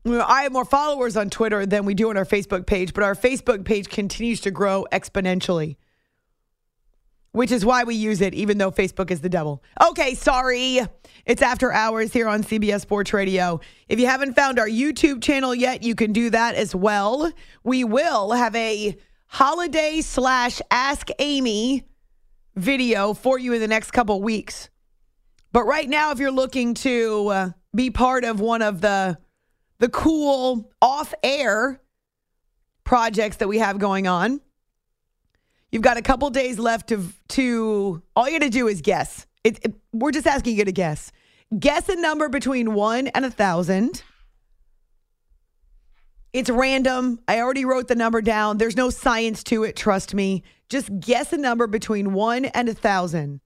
I 0.05 0.43
have 0.43 0.51
more 0.51 0.65
followers 0.65 1.17
on 1.17 1.29
Twitter 1.29 1.65
than 1.65 1.85
we 1.85 1.93
do 1.93 2.09
on 2.09 2.17
our 2.17 2.25
Facebook 2.25 2.65
page, 2.65 2.93
but 2.93 3.03
our 3.03 3.15
Facebook 3.15 3.65
page 3.65 3.89
continues 3.89 4.39
to 4.41 4.51
grow 4.51 4.85
exponentially, 4.91 5.75
which 7.39 7.53
is 7.53 7.63
why 7.63 7.85
we 7.85 7.95
use 7.95 8.19
it, 8.19 8.33
even 8.33 8.57
though 8.57 8.69
Facebook 8.69 9.09
is 9.09 9.21
the 9.21 9.29
devil. 9.29 9.63
Okay, 9.81 10.13
sorry. 10.13 10.81
It's 11.25 11.41
after 11.41 11.71
hours 11.71 12.11
here 12.11 12.27
on 12.27 12.43
CBS 12.43 12.81
Sports 12.81 13.13
Radio. 13.13 13.61
If 13.87 13.97
you 13.97 14.07
haven't 14.07 14.33
found 14.33 14.59
our 14.59 14.67
YouTube 14.67 15.23
channel 15.23 15.55
yet, 15.55 15.81
you 15.81 15.95
can 15.95 16.11
do 16.11 16.29
that 16.31 16.55
as 16.55 16.75
well. 16.75 17.31
We 17.63 17.85
will 17.85 18.33
have 18.33 18.53
a 18.57 18.97
holiday 19.27 20.01
slash 20.01 20.61
ask 20.69 21.07
Amy 21.17 21.85
video 22.57 23.13
for 23.13 23.39
you 23.39 23.53
in 23.53 23.61
the 23.61 23.69
next 23.69 23.91
couple 23.91 24.21
weeks. 24.21 24.69
But 25.53 25.63
right 25.63 25.87
now, 25.87 26.11
if 26.11 26.19
you're 26.19 26.31
looking 26.31 26.73
to 26.73 27.27
uh, 27.29 27.49
be 27.73 27.89
part 27.89 28.25
of 28.25 28.41
one 28.41 28.61
of 28.61 28.81
the 28.81 29.17
the 29.77 29.87
cool 29.87 30.69
off 30.81 31.13
air 31.23 31.79
projects 32.83 33.37
that 33.37 33.47
we 33.47 33.59
have 33.59 33.79
going 33.79 34.07
on, 34.07 34.41
you've 35.71 35.81
got 35.81 35.97
a 35.97 36.01
couple 36.01 36.29
days 36.29 36.59
left 36.59 36.89
to 36.89 37.05
to. 37.29 38.01
All 38.15 38.29
you 38.29 38.39
got 38.39 38.45
to 38.45 38.49
do 38.51 38.67
is 38.67 38.81
guess. 38.81 39.25
It, 39.43 39.59
it, 39.63 39.73
we're 39.93 40.11
just 40.11 40.27
asking 40.27 40.57
you 40.57 40.65
to 40.65 40.71
guess. 40.71 41.11
Guess 41.57 41.89
a 41.89 41.95
number 41.95 42.29
between 42.29 42.73
one 42.73 43.07
and 43.07 43.25
a 43.25 43.31
thousand. 43.31 44.03
It's 46.31 46.49
random. 46.49 47.19
I 47.27 47.39
already 47.39 47.65
wrote 47.65 47.87
the 47.87 47.95
number 47.95 48.21
down. 48.21 48.57
There's 48.57 48.77
no 48.77 48.91
science 48.91 49.43
to 49.45 49.63
it, 49.63 49.75
trust 49.75 50.13
me. 50.13 50.43
Just 50.69 50.99
guess 50.99 51.33
a 51.33 51.37
number 51.37 51.65
between 51.65 52.13
one 52.13 52.45
and 52.45 52.69
a 52.69 52.73
thousand. 52.73 53.41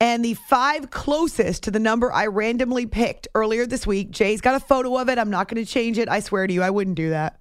And 0.00 0.24
the 0.24 0.34
five 0.34 0.90
closest 0.90 1.62
to 1.64 1.70
the 1.70 1.78
number 1.78 2.12
I 2.12 2.26
randomly 2.26 2.84
picked 2.84 3.28
earlier 3.34 3.64
this 3.64 3.86
week, 3.86 4.10
Jay's 4.10 4.40
got 4.40 4.56
a 4.56 4.60
photo 4.60 4.98
of 4.98 5.08
it. 5.08 5.18
I'm 5.18 5.30
not 5.30 5.48
going 5.48 5.64
to 5.64 5.70
change 5.70 5.98
it. 5.98 6.08
I 6.08 6.20
swear 6.20 6.46
to 6.46 6.52
you, 6.52 6.62
I 6.62 6.70
wouldn't 6.70 6.96
do 6.96 7.10
that. 7.10 7.38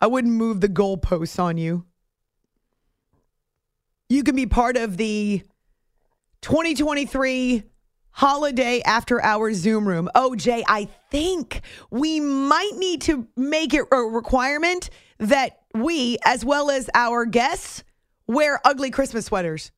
I 0.00 0.06
wouldn't 0.06 0.34
move 0.34 0.60
the 0.60 0.68
goalposts 0.68 1.38
on 1.38 1.58
you. 1.58 1.84
You 4.08 4.22
can 4.22 4.36
be 4.36 4.46
part 4.46 4.76
of 4.76 4.96
the 4.96 5.42
2023 6.42 7.64
holiday 8.10 8.80
after 8.82 9.22
hours 9.22 9.56
Zoom 9.56 9.86
room. 9.86 10.08
Oh, 10.14 10.36
Jay, 10.36 10.64
I 10.66 10.88
think 11.10 11.60
we 11.90 12.20
might 12.20 12.72
need 12.76 13.02
to 13.02 13.26
make 13.36 13.74
it 13.74 13.84
a 13.90 13.96
requirement 13.96 14.90
that 15.18 15.60
we, 15.74 16.18
as 16.24 16.44
well 16.44 16.70
as 16.70 16.88
our 16.94 17.26
guests, 17.26 17.84
wear 18.26 18.60
ugly 18.64 18.90
Christmas 18.90 19.26
sweaters 19.26 19.70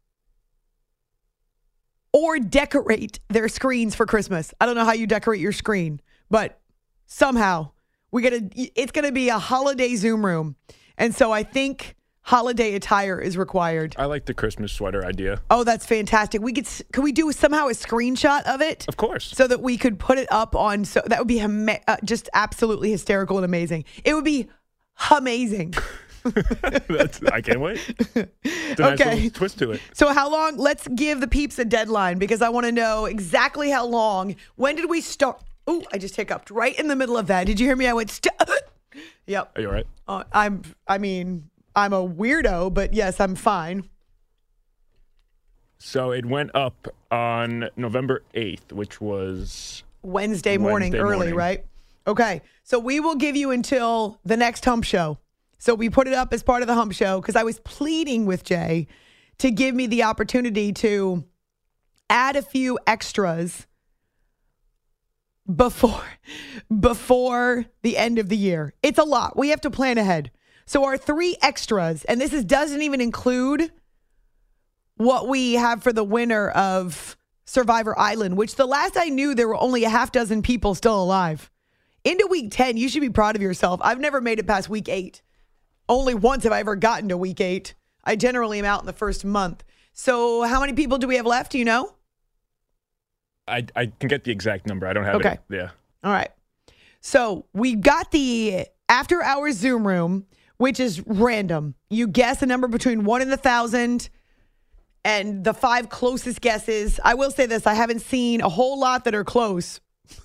or 2.13 2.39
decorate 2.39 3.21
their 3.29 3.49
screens 3.49 3.95
for 3.95 4.07
Christmas. 4.07 4.55
I 4.61 4.67
don't 4.67 4.77
know 4.77 4.85
how 4.85 4.93
you 4.93 5.07
decorate 5.07 5.41
your 5.41 5.53
screen, 5.53 6.01
but 6.31 6.61
somehow 7.07 7.71
we 8.11 8.23
get 8.23 8.31
to 8.31 8.71
it's 8.75 8.93
going 8.93 9.05
to 9.05 9.13
be 9.13 9.29
a 9.29 9.39
holiday 9.39 9.95
Zoom 9.97 10.25
room. 10.25 10.57
And 10.97 11.15
so 11.15 11.33
I 11.33 11.43
think 11.43 11.97
holiday 12.23 12.75
attire 12.75 13.19
is 13.21 13.39
required. 13.39 13.95
I 13.99 14.05
like 14.05 14.27
the 14.27 14.35
Christmas 14.35 14.73
sweater 14.73 15.05
idea. 15.05 15.41
Oh, 15.51 15.65
that's 15.65 15.87
fantastic. 15.87 16.43
We 16.43 16.53
could 16.53 16.69
could 16.93 17.05
we 17.05 17.13
do 17.13 17.33
somehow 17.33 17.69
a 17.69 17.73
screenshot 17.73 18.43
of 18.43 18.61
it? 18.61 18.87
Of 18.89 18.97
course. 18.97 19.29
So 19.29 19.47
that 19.47 19.63
we 19.63 19.77
could 19.77 19.99
put 19.99 20.19
it 20.19 20.29
up 20.31 20.55
on 20.55 20.85
so 20.85 21.03
that 21.07 21.19
would 21.19 21.29
be 21.29 21.41
uh, 21.41 21.97
just 22.05 22.29
absolutely 22.35 22.91
hysterical 22.91 23.39
and 23.39 23.45
amazing. 23.45 23.85
It 24.05 24.15
would 24.15 24.25
be 24.25 24.49
amazing. 25.11 25.75
I 27.33 27.41
can't 27.43 27.61
wait. 27.61 27.81
It's 28.45 28.81
okay. 28.81 29.05
Nice 29.05 29.33
twist 29.33 29.59
to 29.61 29.73
it. 29.73 29.81
So, 29.95 30.13
how 30.13 30.31
long? 30.31 30.57
Let's 30.57 30.87
give 30.89 31.21
the 31.21 31.29
peeps 31.29 31.59
a 31.59 31.65
deadline 31.65 32.19
because 32.19 32.43
I 32.43 32.49
want 32.49 32.67
to 32.67 32.73
know 32.73 33.07
exactly 33.07 33.71
how 33.71 33.87
long. 33.87 34.37
When 34.57 34.77
did 34.77 34.91
we 34.91 35.01
start? 35.01 35.43
Oh, 35.69 35.83
I 35.93 35.99
just 35.99 36.17
hiccuped 36.17 36.51
right 36.51 36.77
in 36.79 36.89
the 36.89 36.97
middle 36.97 37.19
of 37.19 37.27
that. 37.27 37.45
Did 37.45 37.61
you 37.61 37.67
hear 37.67 37.77
me? 37.77 37.87
I 37.87 37.93
went. 37.93 38.11
St- 38.11 38.35
yep. 39.27 39.53
Are 39.55 39.61
you 39.61 39.69
all 39.69 39.75
right? 39.75 39.87
Uh, 40.09 40.25
I'm. 40.33 40.63
I 40.89 40.97
mean, 40.97 41.51
I'm 41.77 41.93
a 41.93 42.09
weirdo, 42.09 42.73
but 42.73 42.95
yes, 42.95 43.21
I'm 43.21 43.35
fine. 43.35 43.87
So 45.77 46.11
it 46.11 46.25
went 46.25 46.53
up 46.55 46.89
on 47.11 47.69
November 47.77 48.23
8th, 48.35 48.73
which 48.73 48.99
was 49.01 49.85
Wednesday 50.03 50.57
morning, 50.57 50.93
Wednesday 50.93 50.99
early, 50.99 51.17
morning. 51.17 51.35
right? 51.35 51.65
Okay. 52.07 52.41
So 52.65 52.79
we 52.79 52.99
will 52.99 53.15
give 53.15 53.37
you 53.37 53.51
until 53.51 54.19
the 54.25 54.39
next 54.39 54.65
hump 54.65 54.85
show. 54.85 55.19
So 55.59 55.75
we 55.75 55.91
put 55.91 56.09
it 56.09 56.15
up 56.15 56.33
as 56.33 56.43
part 56.43 56.63
of 56.63 56.67
the 56.67 56.75
hump 56.75 56.95
show 56.95 57.21
because 57.21 57.37
I 57.37 57.43
was 57.43 57.61
pleading 57.61 58.25
with 58.25 58.43
Jay 58.43 58.87
to 59.37 59.51
give 59.51 59.75
me 59.75 59.87
the 59.87 60.03
opportunity 60.05 60.73
to 60.73 61.25
add 62.09 62.37
a 62.37 62.43
few 62.43 62.79
extras 62.87 63.68
before 65.55 66.05
before 66.81 67.65
the 67.83 67.97
end 67.97 68.19
of 68.19 68.29
the 68.29 68.37
year. 68.37 68.75
It's 68.83 68.99
a 68.99 69.05
lot. 69.05 69.37
We 69.37 69.49
have 69.49 69.61
to 69.63 69.71
plan 69.71 69.99
ahead. 69.99 70.31
So 70.67 70.85
our 70.85 70.99
three 70.99 71.37
extras, 71.41 72.05
and 72.05 72.21
this 72.21 72.33
is 72.33 72.45
doesn't 72.45 72.83
even 72.83 73.01
include 73.01 73.73
what 74.97 75.29
we 75.29 75.55
have 75.55 75.83
for 75.83 75.93
the 75.93 76.05
winner 76.05 76.51
of 76.51 77.17
Survivor 77.47 77.99
Island, 77.99 78.37
which 78.37 78.57
the 78.57 78.67
last 78.67 78.97
I 78.97 79.07
knew 79.07 79.35
there 79.35 79.49
were 79.49 79.57
only 79.57 79.85
a 79.85 79.89
half 79.89 80.13
dozen 80.13 80.43
people 80.43 80.75
still 80.75 81.03
alive. 81.03 81.51
Into 82.05 82.27
week 82.27 82.51
10, 82.51 82.77
you 82.77 82.89
should 82.89 83.01
be 83.01 83.11
proud 83.11 83.37
of 83.37 83.43
yourself. 83.43 83.81
I've 83.83 84.01
never 84.01 84.21
made 84.21 84.39
it 84.39 84.47
past 84.47 84.69
week 84.69 84.89
8. 84.89 85.23
Only 85.89 86.15
once 86.15 86.45
have 86.45 86.53
I 86.53 86.61
ever 86.61 86.77
gotten 86.77 87.09
to 87.09 87.17
week 87.17 87.41
8. 87.41 87.75
I 88.05 88.17
generally 88.17 88.59
am 88.59 88.65
out 88.67 88.81
in 88.81 88.87
the 88.87 88.93
first 88.93 89.25
month. 89.25 89.65
So, 89.95 90.43
how 90.43 90.61
many 90.61 90.75
people 90.75 90.99
do 90.99 91.09
we 91.09 91.17
have 91.17 91.27
left? 91.27 91.53
Do 91.53 91.59
you 91.59 91.65
know? 91.65 91.95
I, 93.49 93.67
I 93.75 93.87
can 93.87 94.09
get 94.09 94.25
the 94.25 94.31
exact 94.33 94.67
number. 94.67 94.87
I 94.87 94.93
don't 94.93 95.05
have 95.05 95.17
Okay. 95.17 95.33
it. 95.33 95.41
Yeah. 95.51 95.71
All 96.05 96.13
right. 96.13 96.31
So 97.01 97.47
we 97.53 97.75
got 97.75 98.11
the 98.11 98.67
after 98.89 99.23
hours 99.23 99.57
Zoom 99.57 99.87
room, 99.87 100.27
which 100.57 100.81
is 100.81 101.03
random. 101.07 101.75
You 101.91 102.07
guess 102.09 102.43
a 102.43 102.47
number 102.47 102.69
between 102.69 103.05
one 103.05 103.23
and 103.23 103.33
a 103.33 103.37
thousand, 103.37 104.09
and 105.05 105.45
the 105.45 105.55
five 105.55 105.89
closest 105.89 106.41
guesses. 106.41 106.99
I 107.05 107.15
will 107.15 107.31
say 107.31 107.47
this: 107.47 107.67
I 107.67 107.75
haven't 107.75 108.01
seen 108.01 108.41
a 108.41 108.49
whole 108.49 108.79
lot 108.79 109.05
that 109.05 109.15
are 109.15 109.25
close, 109.25 109.81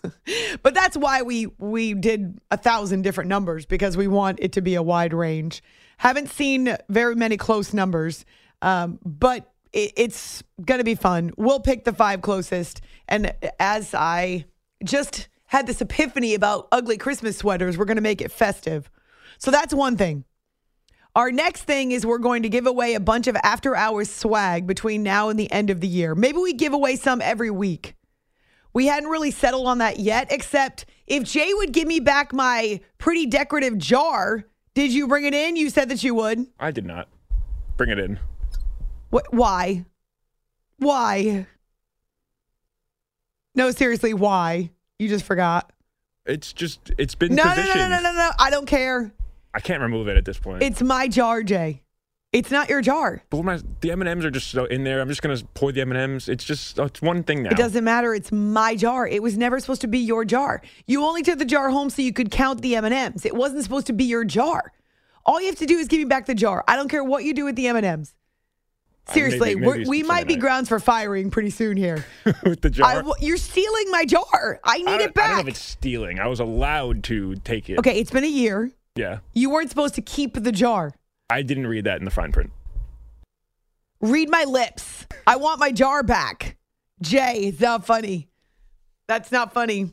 but 0.63 0.73
that's 0.73 0.97
why 0.97 1.21
we 1.21 1.47
we 1.59 1.93
did 1.93 2.39
a 2.51 2.57
thousand 2.57 3.03
different 3.03 3.29
numbers 3.29 3.65
because 3.65 3.95
we 3.95 4.07
want 4.07 4.39
it 4.41 4.53
to 4.53 4.61
be 4.61 4.75
a 4.75 4.83
wide 4.83 5.13
range. 5.13 5.63
Haven't 5.97 6.29
seen 6.29 6.75
very 6.89 7.15
many 7.15 7.37
close 7.37 7.73
numbers, 7.73 8.25
um, 8.61 8.99
but 9.05 9.52
it, 9.73 9.93
it's 9.97 10.43
going 10.63 10.79
to 10.79 10.85
be 10.85 10.95
fun. 10.95 11.31
We'll 11.37 11.59
pick 11.59 11.83
the 11.83 11.93
five 11.93 12.21
closest, 12.21 12.81
and 13.09 13.33
as 13.59 13.93
I 13.93 14.45
just 14.83 15.27
had 15.47 15.67
this 15.67 15.81
epiphany 15.81 16.33
about 16.33 16.67
ugly 16.71 16.97
Christmas 16.97 17.37
sweaters, 17.37 17.77
we're 17.77 17.85
going 17.85 17.97
to 17.97 18.01
make 18.01 18.21
it 18.21 18.31
festive. 18.31 18.89
So 19.37 19.51
that's 19.51 19.73
one 19.73 19.97
thing. 19.97 20.23
Our 21.15 21.31
next 21.31 21.63
thing 21.63 21.91
is 21.91 22.07
we're 22.07 22.17
going 22.17 22.41
to 22.41 22.49
give 22.49 22.65
away 22.65 22.95
a 22.95 22.99
bunch 22.99 23.27
of 23.27 23.35
after 23.43 23.75
hours 23.75 24.09
swag 24.09 24.65
between 24.65 25.03
now 25.03 25.29
and 25.29 25.39
the 25.39 25.51
end 25.51 25.69
of 25.69 25.79
the 25.79 25.87
year. 25.87 26.15
Maybe 26.15 26.39
we 26.39 26.53
give 26.53 26.73
away 26.73 26.95
some 26.95 27.21
every 27.21 27.51
week. 27.51 27.95
We 28.73 28.87
hadn't 28.87 29.09
really 29.09 29.29
settled 29.29 29.67
on 29.67 29.77
that 29.77 29.99
yet, 29.99 30.31
except 30.31 30.85
if 31.05 31.23
Jay 31.23 31.53
would 31.53 31.71
give 31.71 31.87
me 31.87 31.99
back 31.99 32.33
my 32.33 32.79
pretty 32.97 33.27
decorative 33.27 33.77
jar, 33.77 34.45
did 34.73 34.91
you 34.91 35.07
bring 35.07 35.25
it 35.25 35.35
in? 35.35 35.55
You 35.55 35.69
said 35.69 35.89
that 35.89 36.03
you 36.03 36.15
would. 36.15 36.47
I 36.59 36.71
did 36.71 36.85
not. 36.85 37.07
Bring 37.77 37.91
it 37.91 37.99
in. 37.99 38.19
Wh- 39.13 39.31
why? 39.33 39.85
Why? 40.77 41.45
No, 43.55 43.71
seriously, 43.71 44.13
why? 44.13 44.71
You 44.97 45.07
just 45.07 45.25
forgot. 45.25 45.71
It's 46.25 46.53
just, 46.53 46.91
it's 46.97 47.15
been 47.15 47.35
No, 47.35 47.43
no, 47.43 47.55
no, 47.55 47.73
no, 47.75 47.87
no, 47.89 47.99
no, 48.01 48.11
no. 48.13 48.31
I 48.39 48.49
don't 48.49 48.65
care. 48.65 49.13
I 49.53 49.59
can't 49.59 49.81
remove 49.81 50.07
it 50.07 50.17
at 50.17 50.25
this 50.25 50.39
point. 50.39 50.63
It's 50.63 50.81
my 50.81 51.07
jar, 51.07 51.43
Jay. 51.43 51.83
It's 52.31 52.49
not 52.49 52.67
your 52.67 52.81
jar. 52.81 53.21
but 53.29 53.37
what 53.37 53.43
am 53.43 53.49
I- 53.59 53.69
the 53.81 53.91
M&Ms 53.91 54.25
are 54.25 54.31
just 54.31 54.49
so 54.49 54.65
in 54.65 54.83
there. 54.83 54.99
I'm 55.01 55.07
just 55.09 55.21
going 55.21 55.37
to 55.37 55.45
pour 55.53 55.71
the 55.71 55.81
M&Ms. 55.81 56.27
It's 56.29 56.43
just, 56.43 56.79
it's 56.79 56.99
one 57.01 57.21
thing 57.21 57.43
now. 57.43 57.51
It 57.51 57.57
doesn't 57.57 57.83
matter. 57.83 58.15
It's 58.15 58.31
my 58.31 58.75
jar. 58.75 59.05
It 59.07 59.21
was 59.21 59.37
never 59.37 59.59
supposed 59.59 59.81
to 59.81 59.87
be 59.87 59.99
your 59.99 60.25
jar. 60.25 60.63
You 60.87 61.03
only 61.05 61.21
took 61.21 61.37
the 61.37 61.45
jar 61.45 61.69
home 61.69 61.91
so 61.91 62.01
you 62.01 62.11
could 62.13 62.31
count 62.31 62.61
the 62.63 62.75
M&Ms. 62.77 63.25
It 63.25 63.35
wasn't 63.35 63.61
supposed 63.63 63.85
to 63.87 63.93
be 63.93 64.05
your 64.05 64.23
jar. 64.23 64.71
All 65.27 65.39
you 65.39 65.45
have 65.47 65.59
to 65.59 65.67
do 65.67 65.77
is 65.77 65.87
give 65.87 65.99
me 65.99 66.05
back 66.05 66.25
the 66.25 66.33
jar. 66.33 66.63
I 66.67 66.75
don't 66.75 66.89
care 66.89 67.03
what 67.03 67.23
you 67.23 67.35
do 67.35 67.45
with 67.45 67.55
the 67.55 67.67
M&Ms. 67.67 68.13
Uh, 68.15 68.22
Seriously, 69.09 69.55
maybe- 69.55 69.67
maybe 69.79 69.89
we 69.89 70.03
might 70.03 70.27
be 70.27 70.35
grounds 70.37 70.69
for 70.69 70.79
firing 70.79 71.29
pretty 71.29 71.49
soon 71.49 71.75
here. 71.75 72.05
With 72.43 72.61
the 72.61 72.69
jar. 72.69 72.89
I 72.89 72.95
w- 72.95 73.13
you're 73.19 73.37
stealing 73.37 73.91
my 73.91 74.05
jar. 74.05 74.59
I 74.63 74.77
need 74.77 74.87
I 74.87 74.91
it 74.91 74.95
I 74.95 74.97
don't 74.99 75.13
back. 75.15 75.31
know 75.35 75.39
if 75.41 75.47
it's 75.49 75.61
stealing. 75.61 76.19
I 76.19 76.27
was 76.27 76.39
allowed 76.39 77.03
to 77.05 77.35
take 77.37 77.69
it. 77.69 77.79
okay, 77.79 77.99
it's 77.99 78.11
been 78.11 78.23
a 78.23 78.27
year. 78.27 78.71
Yeah. 78.95 79.19
You 79.33 79.49
weren't 79.49 79.69
supposed 79.69 79.95
to 79.95 80.01
keep 80.01 80.35
the 80.41 80.51
jar. 80.51 80.93
I 81.29 81.41
didn't 81.41 81.67
read 81.67 81.83
that 81.85 81.99
in 81.99 82.05
the 82.05 82.11
fine 82.11 82.31
print. 82.31 82.51
Read 84.01 84.29
my 84.29 84.43
lips. 84.43 85.05
I 85.25 85.37
want 85.37 85.59
my 85.59 85.71
jar 85.71 86.03
back. 86.03 86.57
Jay, 87.01 87.45
it's 87.47 87.59
not 87.59 87.85
funny. 87.85 88.29
That's 89.07 89.31
not 89.31 89.53
funny. 89.53 89.91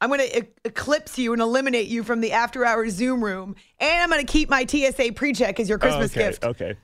I'm 0.00 0.10
going 0.10 0.20
to 0.20 0.38
e- 0.40 0.48
eclipse 0.64 1.18
you 1.18 1.32
and 1.32 1.40
eliminate 1.40 1.88
you 1.88 2.02
from 2.04 2.20
the 2.20 2.32
after 2.32 2.64
hours 2.64 2.92
Zoom 2.92 3.24
room. 3.24 3.56
And 3.80 4.02
I'm 4.02 4.10
going 4.10 4.24
to 4.24 4.30
keep 4.30 4.48
my 4.50 4.64
TSA 4.66 5.12
pre 5.14 5.32
check 5.32 5.58
as 5.58 5.68
your 5.68 5.78
Christmas 5.78 6.12
okay. 6.12 6.26
gift. 6.28 6.44
Okay. 6.44 6.76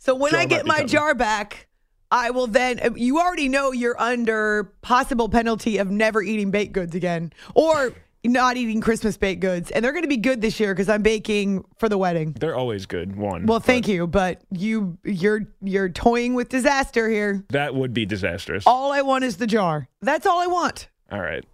So 0.00 0.14
when 0.14 0.34
I 0.34 0.46
get 0.46 0.66
my 0.66 0.76
coming. 0.76 0.88
jar 0.88 1.14
back, 1.14 1.68
I 2.10 2.30
will 2.30 2.46
then. 2.46 2.80
uh, 2.80 2.90
You 2.96 3.20
already 3.20 3.48
know 3.48 3.70
you're 3.70 4.00
under 4.00 4.72
possible 4.82 5.28
penalty 5.28 5.76
of 5.78 5.90
never 5.90 6.22
eating 6.22 6.50
baked 6.50 6.72
goods 6.72 6.94
again 6.94 7.32
or 7.54 7.92
not 8.24 8.56
eating 8.56 8.80
Christmas 8.80 9.16
baked 9.16 9.40
goods. 9.40 9.70
And 9.70 9.84
they're 9.84 9.92
going 9.92 10.02
to 10.02 10.08
be 10.08 10.16
good 10.16 10.40
this 10.40 10.58
year 10.58 10.74
because 10.74 10.88
I'm 10.88 11.02
baking 11.02 11.64
for 11.78 11.88
the 11.88 11.98
wedding. 11.98 12.32
They're 12.32 12.56
always 12.56 12.86
good. 12.86 13.14
One. 13.16 13.44
Well, 13.46 13.60
thank 13.60 13.84
but 13.86 13.92
you, 13.92 14.06
but 14.06 14.40
you 14.50 14.98
you're 15.04 15.46
you're 15.62 15.88
toying 15.90 16.34
with 16.34 16.48
disaster 16.48 17.08
here. 17.08 17.44
That 17.50 17.74
would 17.74 17.92
be 17.94 18.06
disastrous. 18.06 18.64
All 18.66 18.92
I 18.92 19.02
want 19.02 19.24
is 19.24 19.36
the 19.36 19.46
jar. 19.46 19.88
That's 20.00 20.26
all 20.26 20.40
I 20.40 20.46
want. 20.46 20.88
All 21.12 21.20
right. 21.20 21.44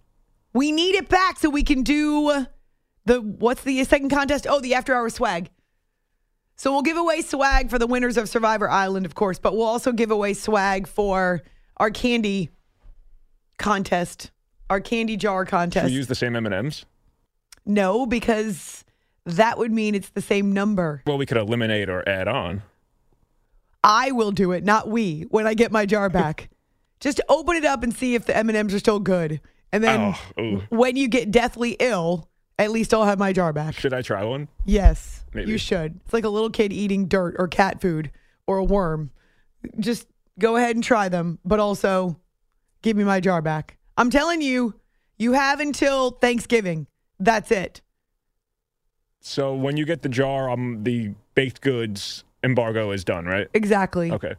We 0.53 0.71
need 0.71 0.95
it 0.95 1.09
back 1.09 1.37
so 1.37 1.49
we 1.49 1.63
can 1.63 1.83
do 1.83 2.45
the 3.05 3.21
what's 3.21 3.63
the 3.63 3.83
second 3.83 4.09
contest? 4.09 4.47
Oh, 4.49 4.59
the 4.59 4.73
after 4.73 4.95
hour 4.95 5.09
swag. 5.09 5.49
So 6.57 6.71
we'll 6.73 6.81
give 6.81 6.97
away 6.97 7.21
swag 7.21 7.69
for 7.69 7.77
the 7.77 7.85
winners 7.87 8.17
of 8.17 8.27
Survivor 8.27 8.69
Island, 8.69 9.05
of 9.05 9.13
course, 9.15 9.37
but 9.37 9.55
we'll 9.55 9.67
also 9.67 9.91
give 9.91 10.09
away 10.11 10.33
swag 10.33 10.87
for 10.87 11.43
our 11.77 11.91
candy 11.91 12.49
contest, 13.59 14.31
our 14.69 14.79
candy 14.81 15.17
jar 15.17 15.45
Should 15.45 15.49
contest. 15.51 15.85
we 15.85 15.91
use 15.91 16.07
the 16.07 16.15
same 16.15 16.35
M&Ms? 16.35 16.85
no, 17.65 18.05
because 18.05 18.83
that 19.25 19.57
would 19.57 19.71
mean 19.71 19.93
it's 19.93 20.09
the 20.09 20.21
same 20.21 20.51
number. 20.53 21.03
Well, 21.05 21.17
we 21.17 21.25
could 21.25 21.37
eliminate 21.37 21.89
or 21.89 22.07
add 22.07 22.27
on. 22.27 22.63
I 23.83 24.11
will 24.11 24.31
do 24.31 24.51
it, 24.51 24.63
not 24.63 24.87
we, 24.87 25.23
when 25.29 25.45
I 25.45 25.53
get 25.53 25.71
my 25.71 25.85
jar 25.85 26.09
back. 26.09 26.49
Just 26.99 27.21
open 27.29 27.55
it 27.55 27.65
up 27.65 27.83
and 27.83 27.93
see 27.95 28.15
if 28.15 28.25
the 28.25 28.35
M&Ms 28.35 28.73
are 28.73 28.79
still 28.79 28.99
good. 28.99 29.41
And 29.71 29.83
then 29.83 30.15
Oh, 30.39 30.63
when 30.69 30.95
you 30.95 31.07
get 31.07 31.29
deathly 31.29 31.75
ill, 31.79 32.27
at 32.59 32.71
least 32.71 32.93
I'll 32.93 33.05
have 33.05 33.19
my 33.19 33.33
jar 33.33 33.53
back. 33.53 33.75
Should 33.75 33.93
I 33.93 34.01
try 34.01 34.23
one? 34.23 34.47
Yes, 34.65 35.23
Maybe. 35.33 35.51
you 35.51 35.57
should. 35.57 35.99
It's 36.03 36.13
like 36.13 36.23
a 36.23 36.29
little 36.29 36.49
kid 36.49 36.73
eating 36.73 37.07
dirt 37.07 37.35
or 37.37 37.47
cat 37.47 37.81
food 37.81 38.11
or 38.47 38.57
a 38.57 38.63
worm. 38.63 39.11
Just 39.79 40.07
go 40.39 40.55
ahead 40.55 40.75
and 40.75 40.83
try 40.83 41.09
them, 41.09 41.39
but 41.45 41.59
also 41.59 42.19
give 42.81 42.97
me 42.97 43.03
my 43.03 43.19
jar 43.19 43.41
back. 43.41 43.77
I'm 43.97 44.09
telling 44.09 44.41
you, 44.41 44.75
you 45.17 45.33
have 45.33 45.59
until 45.59 46.11
Thanksgiving. 46.11 46.87
That's 47.19 47.51
it. 47.51 47.81
So 49.19 49.53
when 49.55 49.77
you 49.77 49.85
get 49.85 50.03
the 50.03 50.09
jar, 50.09 50.49
um, 50.49 50.83
the 50.83 51.13
baked 51.35 51.61
goods 51.61 52.23
embargo 52.43 52.91
is 52.91 53.03
done, 53.03 53.25
right? 53.25 53.47
Exactly. 53.53 54.11
Okay. 54.11 54.35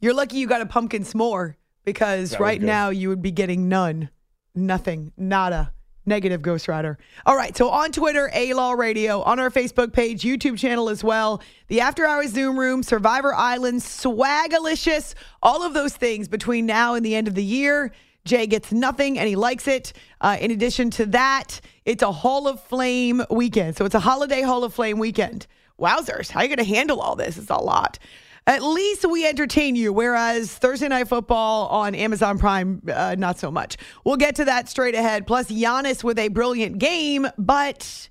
You're 0.00 0.14
lucky 0.14 0.38
you 0.38 0.46
got 0.48 0.60
a 0.60 0.66
pumpkin 0.66 1.04
s'more 1.04 1.54
because 1.84 2.32
That 2.32 2.40
right 2.40 2.60
now 2.60 2.90
you 2.90 3.08
would 3.08 3.22
be 3.22 3.30
getting 3.30 3.68
none, 3.68 4.10
nothing, 4.54 5.12
nada. 5.16 5.72
Negative 6.04 6.42
Ghost 6.42 6.68
Rider. 6.68 6.98
All 7.26 7.36
right, 7.36 7.56
so 7.56 7.70
on 7.70 7.92
Twitter, 7.92 8.30
A 8.34 8.54
Law 8.54 8.72
Radio, 8.72 9.22
on 9.22 9.38
our 9.38 9.50
Facebook 9.50 9.92
page, 9.92 10.22
YouTube 10.22 10.58
channel 10.58 10.88
as 10.88 11.04
well, 11.04 11.40
the 11.68 11.80
After 11.80 12.04
Hours 12.04 12.30
Zoom 12.30 12.58
Room, 12.58 12.82
Survivor 12.82 13.34
Island, 13.34 13.80
Swagalicious, 13.80 15.14
all 15.42 15.62
of 15.62 15.74
those 15.74 15.94
things 15.94 16.28
between 16.28 16.66
now 16.66 16.94
and 16.94 17.04
the 17.04 17.14
end 17.14 17.28
of 17.28 17.34
the 17.34 17.44
year. 17.44 17.92
Jay 18.24 18.46
gets 18.46 18.72
nothing 18.72 19.18
and 19.18 19.28
he 19.28 19.36
likes 19.36 19.66
it. 19.66 19.92
Uh, 20.20 20.36
in 20.40 20.50
addition 20.50 20.90
to 20.90 21.06
that, 21.06 21.60
it's 21.84 22.02
a 22.02 22.12
Hall 22.12 22.46
of 22.46 22.62
Flame 22.62 23.24
weekend. 23.30 23.76
So 23.76 23.84
it's 23.84 23.94
a 23.94 24.00
holiday 24.00 24.42
Hall 24.42 24.64
of 24.64 24.72
Flame 24.74 24.98
weekend. 24.98 25.46
Wowzers, 25.80 26.30
how 26.30 26.40
are 26.40 26.44
you 26.44 26.48
going 26.48 26.64
to 26.64 26.74
handle 26.74 27.00
all 27.00 27.16
this? 27.16 27.36
It's 27.36 27.50
a 27.50 27.56
lot. 27.56 27.98
At 28.46 28.62
least 28.62 29.08
we 29.08 29.26
entertain 29.26 29.76
you, 29.76 29.92
whereas 29.92 30.52
Thursday 30.52 30.88
Night 30.88 31.06
Football 31.06 31.68
on 31.68 31.94
Amazon 31.94 32.38
Prime, 32.38 32.82
uh, 32.92 33.14
not 33.16 33.38
so 33.38 33.52
much. 33.52 33.76
We'll 34.04 34.16
get 34.16 34.34
to 34.36 34.46
that 34.46 34.68
straight 34.68 34.96
ahead. 34.96 35.28
Plus, 35.28 35.46
Giannis 35.46 36.02
with 36.02 36.18
a 36.18 36.26
brilliant 36.28 36.78
game, 36.78 37.28
but 37.38 38.08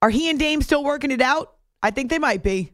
are 0.00 0.10
he 0.10 0.30
and 0.30 0.38
Dame 0.38 0.62
still 0.62 0.84
working 0.84 1.10
it 1.10 1.20
out? 1.20 1.56
I 1.82 1.90
think 1.90 2.10
they 2.10 2.20
might 2.20 2.42
be. 2.44 2.73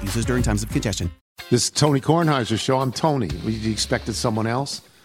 users 0.00 0.24
during 0.24 0.42
times 0.42 0.62
of 0.62 0.70
congestion. 0.70 1.10
This 1.50 1.64
is 1.64 1.70
Tony 1.70 2.00
Kornheiser's 2.00 2.60
show. 2.60 2.78
I'm 2.78 2.92
Tony. 2.92 3.26
You 3.26 3.72
expected 3.72 4.14
someone 4.14 4.46
else? 4.46 4.80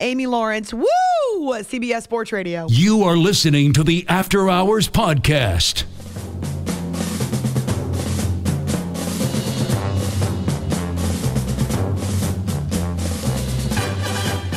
Amy 0.00 0.26
Lawrence. 0.26 0.74
Woo! 0.74 0.84
CBS 1.38 2.02
Sports 2.02 2.30
Radio. 2.30 2.66
You 2.68 3.04
are 3.04 3.16
listening 3.16 3.72
to 3.72 3.82
the 3.82 4.04
After 4.08 4.50
Hours 4.50 4.88
Podcast. 4.88 5.84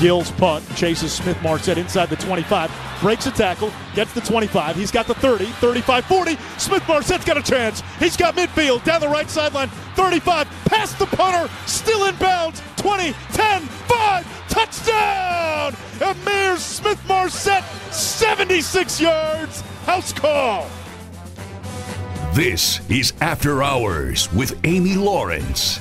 Gills 0.02 0.32
punt, 0.32 0.64
chases 0.78 1.12
Smith 1.12 1.42
Marsette 1.42 1.78
inside 1.78 2.10
the 2.10 2.16
25, 2.16 2.72
breaks 3.02 3.26
a 3.28 3.32
tackle, 3.32 3.72
gets 3.96 4.14
the 4.14 4.22
25. 4.22 4.78
He's 4.78 4.92
got 4.92 5.08
the 5.08 5.14
30, 5.16 5.46
35, 5.46 6.06
40. 6.06 6.38
Smith 6.58 6.88
Marsette's 6.88 7.26
got 7.26 7.38
a 7.38 7.44
chance. 7.44 7.82
He's 8.00 8.16
got 8.16 8.36
midfield 8.36 8.84
down 8.86 9.02
the 9.02 9.10
right 9.10 9.30
sideline, 9.30 9.68
35, 9.96 10.48
past 10.66 10.98
the 11.00 11.06
punter, 11.06 11.52
still 11.66 12.06
in 12.06 12.16
bounds, 12.16 12.62
20, 12.78 13.12
10, 13.34 13.62
5, 13.62 13.89
touchdown! 14.66 15.72
Ihmir 16.00 16.58
Smith 16.58 17.02
Marsette, 17.08 17.64
76 17.94 19.00
yards, 19.00 19.62
house 19.86 20.12
call. 20.12 20.68
This 22.34 22.80
is 22.90 23.14
After 23.22 23.64
Hours 23.64 24.32
with 24.34 24.60
Amy 24.66 24.96
Lawrence. 24.96 25.80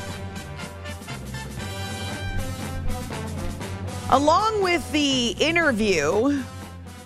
Along 4.11 4.63
with 4.63 4.91
the 4.93 5.31
interview 5.41 6.43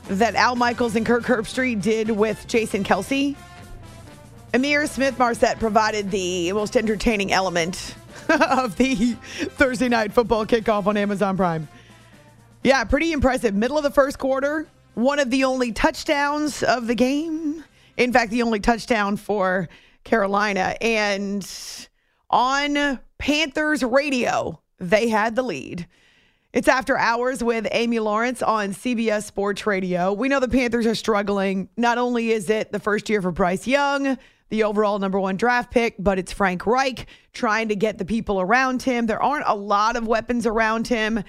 that 0.09 0.35
Al 0.35 0.57
Michaels 0.57 0.95
and 0.95 1.07
Kirk 1.07 1.25
Herbstreit 1.25 1.81
did 1.81 2.11
with 2.11 2.47
Jason 2.49 2.85
Kelce, 2.85 3.35
Ihmir 4.53 4.87
Smith 4.89 5.19
Marsette 5.19 5.59
provided 5.59 6.11
the 6.11 6.53
most 6.53 6.77
entertaining 6.77 7.33
element 7.33 7.95
of 8.41 8.77
the 8.77 9.15
Thursday 9.57 9.89
night 9.89 10.13
football 10.13 10.47
kickoff 10.47 10.87
on 10.87 10.97
Amazon 10.97 11.37
Prime. 11.37 11.69
Yeah, 12.63 12.85
pretty 12.85 13.13
impressive. 13.13 13.55
Middle 13.55 13.77
of 13.77 13.83
the 13.83 13.91
first 13.91 14.19
quarter, 14.19 14.67
one 14.95 15.19
of 15.19 15.31
the 15.31 15.45
only 15.45 15.73
touchdowns 15.73 16.63
of 16.63 16.87
the 16.87 16.95
game. 16.95 17.65
In 17.97 18.13
fact, 18.13 18.31
the 18.31 18.43
only 18.43 18.61
touchdown 18.61 19.17
for 19.17 19.69
Carolina. 20.05 20.77
And 20.81 21.47
on 22.31 23.01
Panthers 23.19 23.83
radio, 23.83 24.61
they 24.79 25.09
had 25.09 25.37
the 25.37 25.43
lead. 25.43 25.87
It's 26.53 26.69
after 26.69 26.97
hours 26.97 27.43
with 27.43 27.67
Amy 27.73 27.99
Lawrence 27.99 28.43
on 28.43 28.71
CBS 28.71 29.25
Sports 29.25 29.67
Radio. 29.67 30.13
We 30.13 30.29
know 30.29 30.41
the 30.41 30.49
Panthers 30.49 30.87
are 30.87 30.95
struggling. 30.95 31.69
Not 31.77 31.99
only 31.99 32.31
is 32.31 32.49
it 32.49 32.73
the 32.73 32.81
first 32.81 33.09
year 33.11 33.21
for 33.23 33.31
Bryce 33.31 33.67
Young, 33.67 34.19
the 34.53 34.65
overall 34.65 34.99
number 34.99 35.19
one 35.19 35.39
draft 35.39 35.71
pick, 35.71 35.95
but 35.99 36.19
it's 36.19 36.31
Frank 36.31 36.67
Reich 36.67 37.07
trying 37.33 37.69
to 37.69 37.75
get 37.75 37.97
the 37.97 38.05
people 38.05 38.39
around 38.39 38.83
him. 38.83 39.07
There 39.07 39.21
aren't 39.21 39.47
a 39.49 39.57
lot 39.57 39.97
of 39.97 40.07
weapons 40.07 40.47
around 40.47 40.87
him. 40.87 41.25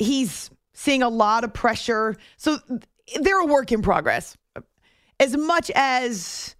He's 0.00 0.50
seeing 0.74 1.04
a 1.04 1.08
lot 1.08 1.44
of 1.44 1.54
pressure. 1.54 2.16
So 2.36 2.58
they're 3.20 3.38
a 3.38 3.46
work 3.46 3.70
in 3.70 3.80
progress. 3.80 4.36
As 5.20 5.36
much 5.36 5.70
as 5.76 6.56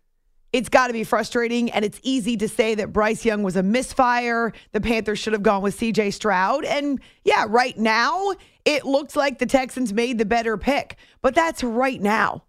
it's 0.53 0.69
got 0.69 0.87
to 0.87 0.93
be 0.93 1.03
frustrating, 1.03 1.69
and 1.73 1.85
it's 1.85 1.99
easy 2.05 2.37
to 2.37 2.49
say 2.49 2.77
that 2.77 2.93
Bryce 2.93 3.25
Young 3.25 3.43
was 3.43 3.57
a 3.57 3.63
misfire. 3.65 4.53
The 4.71 4.81
Panthers 4.81 5.19
should 5.19 5.33
have 5.33 5.43
gone 5.43 5.63
with 5.63 5.77
CJ 5.77 6.15
Stroud. 6.15 6.65
And 6.65 7.01
yeah, 7.25 7.45
right 7.49 7.77
now, 7.77 8.35
it 8.65 8.85
looks 8.85 9.17
like 9.17 9.41
the 9.41 9.47
Texans 9.47 9.93
made 9.93 10.19
the 10.19 10.25
better 10.25 10.57
pick, 10.57 10.97
but 11.23 11.35
that's 11.35 11.65
right 11.65 12.01
now. 12.01 12.45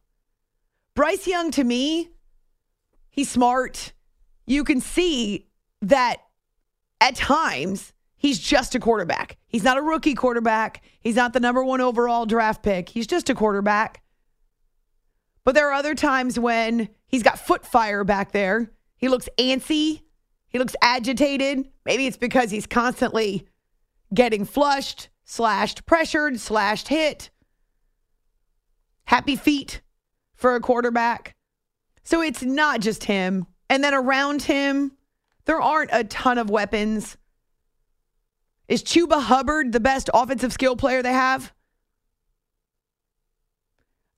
Bryce 0.93 1.25
Young, 1.25 1.49
to 1.49 1.63
me, 1.63 2.09
he's 3.19 3.29
smart. 3.29 3.91
You 4.45 4.63
can 4.63 4.79
see 4.79 5.49
that 5.81 6.21
at 7.01 7.15
times 7.15 7.91
he's 8.15 8.39
just 8.39 8.75
a 8.75 8.79
quarterback. 8.79 9.37
He's 9.47 9.63
not 9.63 9.77
a 9.77 9.81
rookie 9.81 10.13
quarterback. 10.15 10.81
He's 11.01 11.17
not 11.17 11.33
the 11.33 11.41
number 11.41 11.61
one 11.61 11.81
overall 11.81 12.25
draft 12.25 12.63
pick. 12.63 12.87
He's 12.87 13.07
just 13.07 13.29
a 13.29 13.35
quarterback. 13.35 14.01
But 15.43 15.53
there 15.53 15.67
are 15.69 15.73
other 15.73 15.95
times 15.95 16.39
when 16.39 16.87
he's 17.07 17.23
got 17.23 17.39
foot 17.39 17.65
fire 17.65 18.05
back 18.05 18.31
there. 18.31 18.71
He 18.95 19.09
looks 19.09 19.27
antsy. 19.37 20.03
He 20.47 20.57
looks 20.57 20.75
agitated. 20.81 21.67
Maybe 21.85 22.07
it's 22.07 22.17
because 22.17 22.51
he's 22.51 22.67
constantly 22.67 23.47
getting 24.13 24.45
flushed, 24.45 25.09
slashed, 25.25 25.85
pressured, 25.85 26.39
slashed, 26.39 26.87
hit. 26.87 27.31
Happy 29.03 29.35
feet 29.35 29.81
for 30.35 30.55
a 30.55 30.61
quarterback. 30.61 31.35
So 32.09 32.23
it's 32.23 32.41
not 32.41 32.79
just 32.79 33.03
him. 33.03 33.45
And 33.69 33.83
then 33.83 33.93
around 33.93 34.41
him, 34.41 34.93
there 35.45 35.61
aren't 35.61 35.91
a 35.93 36.03
ton 36.03 36.39
of 36.39 36.49
weapons. 36.49 37.15
Is 38.67 38.81
Chuba 38.81 39.21
Hubbard 39.21 39.71
the 39.71 39.79
best 39.79 40.09
offensive 40.11 40.51
skill 40.51 40.75
player 40.75 41.03
they 41.03 41.13
have? 41.13 41.53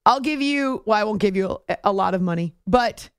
I'll 0.06 0.21
give 0.21 0.41
you, 0.41 0.82
well, 0.86 0.97
I 0.97 1.04
won't 1.04 1.19
give 1.19 1.36
you 1.36 1.58
a, 1.84 1.91
lot 1.91 2.13
of 2.13 2.21
money, 2.21 2.56
but 2.65 3.10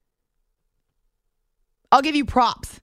I'll 1.93 2.01
give 2.01 2.17
you 2.17 2.25
props 2.25 2.81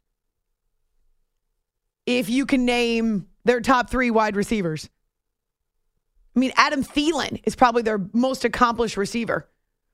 if 2.05 2.29
you 2.29 2.45
can 2.45 2.65
name 2.65 3.25
their 3.45 3.61
top 3.61 3.89
three 3.89 4.11
wide 4.11 4.35
receivers. 4.35 4.87
I 6.35 6.39
mean, 6.39 6.51
Adam 6.55 6.83
Thielen 6.83 7.41
is 7.45 7.55
probably 7.55 7.81
their 7.81 7.99
most 8.13 8.45
accomplished 8.45 8.95
receiver. 8.95 9.49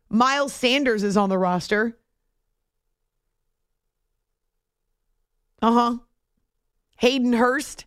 Miles 0.10 0.54
Sanders 0.54 1.04
is 1.04 1.18
on 1.18 1.30
the 1.30 1.38
roster. 1.38 1.98
Uh 5.62 5.72
huh. 5.72 5.98
Hayden 6.98 7.34
Hurst. 7.34 7.86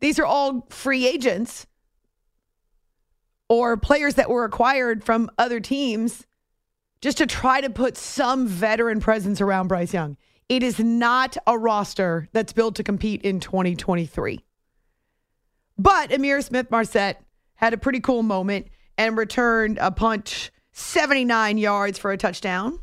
These 0.00 0.18
are 0.18 0.26
all 0.26 0.66
free 0.70 1.06
agents 1.06 1.66
or 3.48 3.76
players 3.76 4.14
that 4.14 4.28
were 4.28 4.44
acquired 4.44 5.04
from 5.04 5.30
other 5.38 5.60
teams 5.60 6.26
just 7.00 7.18
to 7.18 7.26
try 7.26 7.60
to 7.60 7.70
put 7.70 7.96
some 7.96 8.46
veteran 8.46 9.00
presence 9.00 9.40
around 9.40 9.68
Bryce 9.68 9.94
Young. 9.94 10.16
It 10.48 10.62
is 10.62 10.78
not 10.78 11.36
a 11.46 11.58
roster 11.58 12.28
that's 12.32 12.52
built 12.52 12.76
to 12.76 12.84
compete 12.84 13.22
in 13.22 13.40
2023. 13.40 14.44
But 15.78 16.10
Ihmir 16.10 16.42
Smith 16.42 16.70
Marsette 16.70 17.22
had 17.56 17.74
a 17.74 17.78
pretty 17.78 18.00
cool 18.00 18.22
moment 18.22 18.68
and 18.96 19.16
returned 19.16 19.78
a 19.80 19.90
punt 19.90 20.50
79 20.76 21.56
yards 21.56 21.98
for 21.98 22.12
a 22.12 22.18
touchdown. 22.18 22.78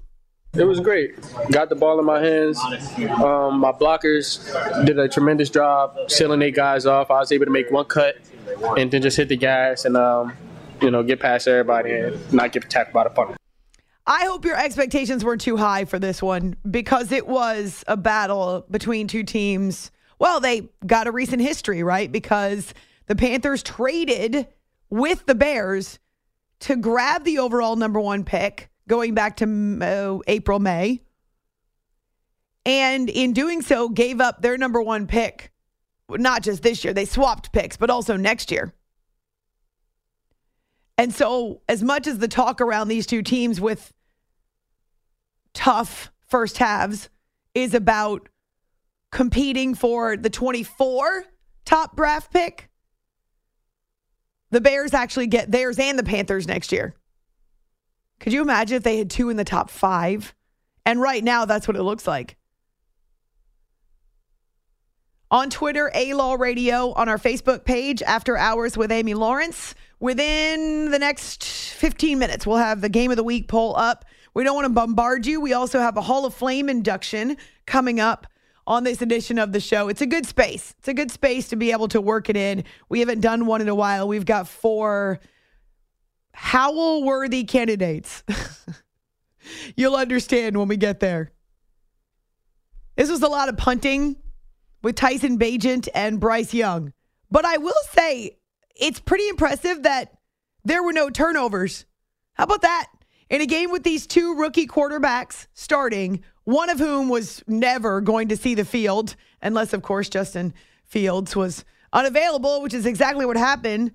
It 0.56 0.64
was 0.64 0.80
great. 0.80 1.16
Got 1.52 1.70
the 1.70 1.76
ball 1.76 2.00
in 2.00 2.06
my 2.06 2.20
hands. 2.20 2.60
Um, 2.60 3.60
my 3.60 3.72
blockers 3.72 4.86
did 4.86 4.98
a 4.98 5.08
tremendous 5.08 5.52
job 5.52 5.98
sealing 6.08 6.42
eight 6.42 6.56
guys 6.56 6.88
off. 6.88 7.12
I 7.12 7.20
was 7.20 7.32
able 7.32 7.46
to 7.46 7.52
make 7.52 7.70
one 7.70 7.86
cut 7.86 8.16
and 8.78 8.90
then 8.90 9.02
just 9.04 9.16
hit 9.18 9.30
the 9.30 9.38
gas 9.38 9.86
and 9.86 9.96
um, 9.96 10.34
you 10.82 10.90
know 10.90 11.04
get 11.04 11.20
past 11.20 11.48
everybody 11.48 11.92
and 11.92 12.34
not 12.34 12.52
get 12.52 12.66
attacked 12.66 12.94
by 12.94 13.04
the 13.04 13.12
punter. 13.12 13.36
I 14.08 14.26
hope 14.26 14.44
your 14.44 14.58
expectations 14.58 15.24
weren't 15.24 15.42
too 15.42 15.58
high 15.58 15.86
for 15.86 15.98
this 16.00 16.22
one 16.22 16.56
because 16.70 17.12
it 17.12 17.28
was 17.28 17.84
a 17.88 17.96
battle 17.96 18.66
between 18.70 19.08
two 19.08 19.24
teams. 19.24 19.92
Well, 20.18 20.40
they 20.40 20.70
got 20.86 21.08
a 21.08 21.12
recent 21.12 21.42
history, 21.42 21.84
right? 21.84 22.12
Because 22.12 22.74
the 23.06 23.16
Panthers 23.16 23.62
traded 23.64 24.48
with 24.90 25.26
the 25.26 25.36
Bears 25.36 26.00
to 26.64 26.78
grab 26.78 27.26
the 27.26 27.40
overall 27.40 27.76
number 27.76 28.00
one 28.00 28.24
pick 28.24 28.70
going 28.88 29.14
back 29.14 29.38
to 29.38 29.80
uh, 29.82 30.20
April, 30.28 30.60
May. 30.60 31.02
And 32.66 33.10
in 33.10 33.34
doing 33.34 33.62
so, 33.62 33.90
gave 33.90 34.22
up 34.22 34.42
their 34.42 34.58
number 34.58 34.82
one 34.82 35.06
pick. 35.06 35.52
Not 36.10 36.42
just 36.42 36.64
this 36.64 36.84
year, 36.86 36.94
they 36.94 37.04
swapped 37.04 37.52
picks, 37.52 37.76
but 37.76 37.90
also 37.90 38.16
next 38.16 38.50
year. 38.50 38.74
And 40.98 41.14
so, 41.14 41.62
as 41.68 41.84
much 41.84 42.08
as 42.08 42.20
the 42.20 42.28
talk 42.30 42.62
around 42.62 42.88
these 42.88 43.08
two 43.08 43.24
teams 43.24 43.60
with 43.60 43.92
tough 45.54 46.12
first 46.28 46.60
halves 46.60 47.10
is 47.54 47.74
about 47.74 48.30
competing 49.12 49.76
for 49.76 50.16
the 50.16 50.30
24 50.30 51.26
top 51.66 51.98
draft 51.98 52.32
pick, 52.32 52.70
the 54.54 54.62
Bears 54.62 54.94
actually 54.94 55.28
get 55.28 55.52
theirs 55.52 55.80
and 55.80 55.98
the 55.98 56.04
Panthers 56.04 56.48
next 56.48 56.72
year. 56.72 56.94
Could 58.20 58.34
you 58.34 58.42
imagine 58.42 58.78
if 58.78 58.84
they 58.84 58.98
had 58.98 59.10
two 59.10 59.30
in 59.30 59.38
the 59.38 59.44
top 59.44 59.70
five? 59.70 60.34
And 60.86 61.02
right 61.02 61.24
now, 61.24 61.46
that's 61.46 61.68
what 61.68 61.76
it 61.76 61.84
looks 61.84 62.08
like. 62.08 62.38
On 65.32 65.50
Twitter, 65.50 65.90
A 65.96 66.14
Law 66.14 66.36
Radio, 66.36 66.94
on 66.94 67.10
our 67.10 67.18
Facebook 67.18 67.66
page, 67.66 68.04
After 68.04 68.38
Hours 68.38 68.78
with 68.78 68.92
Amy 68.92 69.16
Lawrence. 69.16 69.74
Within 70.00 70.92
the 70.92 71.00
next 71.00 71.44
15 71.44 72.20
minutes, 72.20 72.46
we'll 72.46 72.58
have 72.58 72.82
the 72.82 72.90
Game 72.90 73.10
of 73.10 73.18
the 73.18 73.24
Week 73.24 73.48
poll 73.48 73.76
up. 73.76 74.06
We 74.36 74.44
don't 74.44 74.56
want 74.56 74.66
to 74.66 74.74
bombard 74.74 75.26
you. 75.26 75.42
We 75.42 75.54
also 75.54 75.80
have 75.80 75.98
a 75.98 76.02
Hall 76.02 76.26
of 76.26 76.34
Flame 76.36 76.70
induction 76.70 77.38
coming 77.66 78.00
up 78.00 78.28
on 78.66 78.84
this 78.84 79.02
edition 79.02 79.38
of 79.38 79.52
the 79.52 79.60
show. 79.60 79.90
It's 79.90 80.02
a 80.02 80.06
good 80.06 80.26
space. 80.26 80.74
It's 80.80 80.88
a 80.88 80.94
good 80.94 81.12
space 81.12 81.50
to 81.50 81.56
be 81.56 81.72
able 81.72 81.88
to 81.90 82.02
work 82.02 82.30
it 82.30 82.38
in. 82.38 82.64
We 82.90 83.00
haven't 83.00 83.22
done 83.22 83.46
one 83.46 83.62
in 83.62 83.70
a 83.70 83.76
while. 83.76 84.08
We've 84.08 84.26
got 84.26 84.48
four 84.48 85.20
howl 86.34 87.04
worthy 87.04 87.44
candidates. 87.44 88.24
You'll 89.76 89.96
understand 89.96 90.58
when 90.58 90.68
we 90.68 90.78
get 90.78 91.00
there. 91.00 91.32
This 92.96 93.10
was 93.10 93.22
a 93.22 93.28
lot 93.28 93.50
of 93.50 93.58
punting 93.58 94.18
with 94.82 94.96
Tyson 94.96 95.38
Bagent 95.40 95.88
and 95.94 96.20
Bryce 96.20 96.54
Young. 96.54 96.94
But 97.32 97.46
I 97.46 97.58
will 97.58 97.74
say 97.92 98.38
it's 98.76 99.00
pretty 99.00 99.28
impressive 99.28 99.84
that 99.84 100.14
there 100.64 100.84
were 100.84 100.94
no 100.94 101.10
turnovers. 101.10 101.86
How 102.34 102.46
about 102.46 102.62
that? 102.62 102.88
In 103.30 103.42
a 103.42 103.46
game 103.46 103.72
with 103.72 103.84
these 103.84 104.06
two 104.06 104.36
rookie 104.36 104.68
quarterbacks 104.68 105.48
starting, 105.54 106.24
one 106.44 106.70
of 106.70 106.80
whom 106.80 107.10
was 107.10 107.44
never 107.48 108.02
going 108.02 108.28
to 108.30 108.38
see 108.38 108.56
the 108.56 108.66
field, 108.66 109.16
unless, 109.42 109.74
of 109.74 109.82
course, 109.82 110.10
Justin 110.10 110.54
Fields 110.84 111.36
was 111.36 111.64
unavailable, 111.92 112.62
which 112.62 112.74
is 112.74 112.86
exactly 112.86 113.26
what 113.26 113.38
happened. 113.38 113.92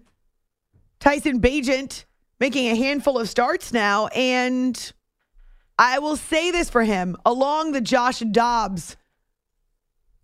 Tyson 1.00 1.40
Bagent 1.40 2.04
making 2.40 2.68
a 2.68 2.76
handful 2.76 3.18
of 3.18 3.28
starts 3.28 3.72
now. 3.72 4.06
And 4.08 4.92
I 5.78 5.98
will 5.98 6.16
say 6.16 6.50
this 6.50 6.70
for 6.70 6.84
him 6.84 7.16
along 7.24 7.72
the 7.72 7.80
Josh 7.80 8.20
Dobbs 8.20 8.96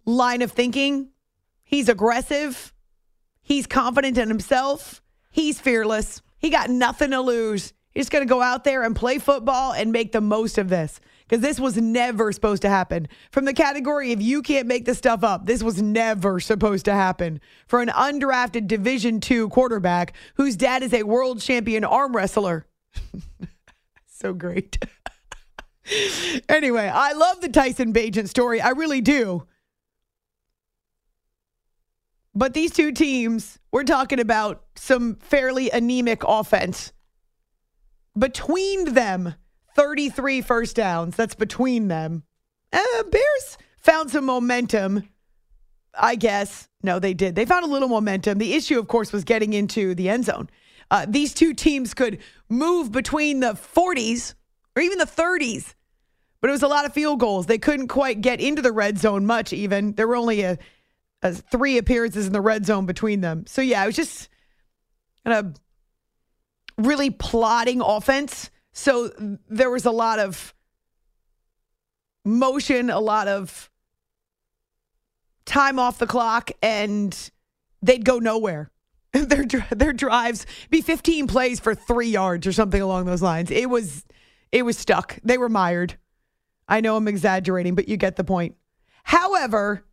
line 0.05 0.43
of 0.43 0.53
thinking, 0.53 1.11
he's 1.63 1.89
aggressive, 1.89 2.73
he's 3.43 3.67
confident 3.67 4.19
in 4.19 4.29
himself, 4.29 5.03
he's 5.31 5.61
fearless, 5.61 6.23
he 6.39 6.51
got 6.51 6.71
nothing 6.71 7.11
to 7.11 7.21
lose. 7.21 7.73
He's 7.91 8.09
going 8.09 8.27
to 8.27 8.29
go 8.29 8.43
out 8.43 8.65
there 8.65 8.83
and 8.83 8.95
play 8.97 9.19
football 9.19 9.73
and 9.73 9.93
make 9.93 10.11
the 10.11 10.21
most 10.21 10.59
of 10.59 10.69
this 10.69 11.01
because 11.27 11.43
this 11.43 11.59
was 11.59 11.77
never 11.77 12.33
supposed 12.33 12.63
to 12.63 12.69
happen. 12.69 13.09
From 13.31 13.45
the 13.45 13.55
category 13.55 14.13
if 14.13 14.21
you 14.21 14.43
can't 14.43 14.67
make 14.67 14.85
this 14.85 14.99
stuff 14.99 15.25
up, 15.25 15.47
this 15.47 15.63
was 15.63 15.81
never 15.81 16.41
supposed 16.41 16.85
to 16.85 16.93
happen 16.93 17.41
for 17.67 17.81
an 17.81 17.89
undrafted 17.89 18.67
Division 18.67 19.21
two 19.21 19.49
quarterback 19.49 20.15
whose 20.35 20.57
dad 20.57 20.83
is 20.83 20.93
a 20.93 21.03
world 21.03 21.41
champion 21.41 21.85
arm 21.85 22.15
wrestler. 22.15 22.67
so 24.07 24.33
great. 24.33 24.79
anyway, 26.49 26.91
I 26.93 27.13
love 27.13 27.41
the 27.41 27.49
Tyson 27.49 27.93
Bagent 27.93 28.29
story. 28.29 28.61
I 28.61 28.71
really 28.71 29.01
do. 29.01 29.47
But 32.35 32.53
these 32.53 32.73
two 32.73 32.91
teams, 32.91 33.59
we're 33.71 33.85
talking 33.85 34.19
about 34.19 34.65
some 34.75 35.17
fairly 35.17 35.71
anemic 35.71 36.25
offense. 36.27 36.93
Between 38.19 38.95
them, 38.95 39.35
33 39.75 40.41
first 40.41 40.77
downs. 40.77 41.17
That's 41.17 41.35
between 41.35 41.89
them. 41.89 42.23
Uh, 42.73 43.03
Bears 43.11 43.59
found 43.79 44.11
some 44.11 44.25
momentum, 44.25 45.09
I 45.99 46.17
guess. 46.17 46.69
No, 46.83 46.99
they 46.99 47.15
did. 47.15 47.35
They 47.35 47.45
found 47.45 47.65
a 47.65 47.69
little 47.69 47.89
momentum. 47.89 48.39
The 48.39 48.55
issue, 48.55 48.79
of 48.79 48.89
course, 48.89 49.13
was 49.13 49.25
getting 49.25 49.53
into 49.53 49.95
the 49.95 50.09
end 50.09 50.25
zone. 50.25 50.49
Uh, 50.91 51.07
these 51.09 51.35
two 51.35 51.55
teams 51.55 51.95
could 51.95 52.19
move 52.49 52.93
between 52.93 53.41
the 53.41 53.53
40s 53.53 54.35
or 54.77 54.83
even 54.83 54.99
the 54.99 55.07
30s, 55.07 55.75
but 56.41 56.51
it 56.51 56.53
was 56.53 56.63
a 56.63 56.69
lot 56.69 56.85
of 56.85 56.93
field 56.93 57.21
goals. 57.21 57.47
They 57.47 57.59
couldn't 57.59 57.89
quite 57.89 58.21
get 58.21 58.41
into 58.41 58.63
the 58.63 58.73
red 58.73 58.99
zone 58.99 59.25
much, 59.25 59.53
even. 59.53 59.95
There 59.95 60.07
were 60.07 60.17
only 60.17 60.43
a, 60.43 60.59
a 61.23 61.33
three 61.33 61.79
appearances 61.79 62.27
in 62.27 62.33
the 62.33 62.41
red 62.41 62.67
zone 62.67 62.87
between 62.87 63.21
them. 63.23 63.47
So, 63.47 63.63
yeah, 63.63 63.83
it 63.83 63.87
was 63.87 63.97
just 63.97 64.29
kind 65.25 65.39
of 65.39 65.57
really 66.77 67.11
plotting 67.11 67.81
offense 67.81 68.51
so 68.75 69.39
there 69.49 69.71
was 69.71 69.87
a 69.87 69.91
lot 69.93 70.19
of 70.19 70.53
motion, 72.25 72.91
a 72.91 72.99
lot 72.99 73.29
of 73.29 73.71
time 75.47 75.79
off 75.79 75.99
the 75.99 76.07
clock, 76.07 76.51
and 76.61 77.31
they'd 77.81 78.05
go 78.05 78.19
nowhere. 78.19 78.71
their 79.13 79.45
their 79.71 79.93
drives 79.93 80.45
be 80.71 80.81
15 80.81 81.29
plays 81.29 81.61
for 81.61 81.73
three 81.75 82.09
yards 82.09 82.49
or 82.49 82.53
something 82.53 82.83
along 82.83 83.07
those 83.07 83.23
lines. 83.23 83.51
It 83.51 83.71
was 83.71 84.05
it 84.51 84.65
was 84.65 84.77
stuck. 84.77 85.19
They 85.23 85.39
were 85.39 85.49
mired. 85.49 85.97
I 86.69 86.81
know 86.81 86.97
I'm 86.97 87.07
exaggerating, 87.07 87.77
but 87.77 87.89
you 87.89 87.97
get 87.97 88.17
the 88.17 88.25
point. 88.25 88.57
However, 89.05 89.85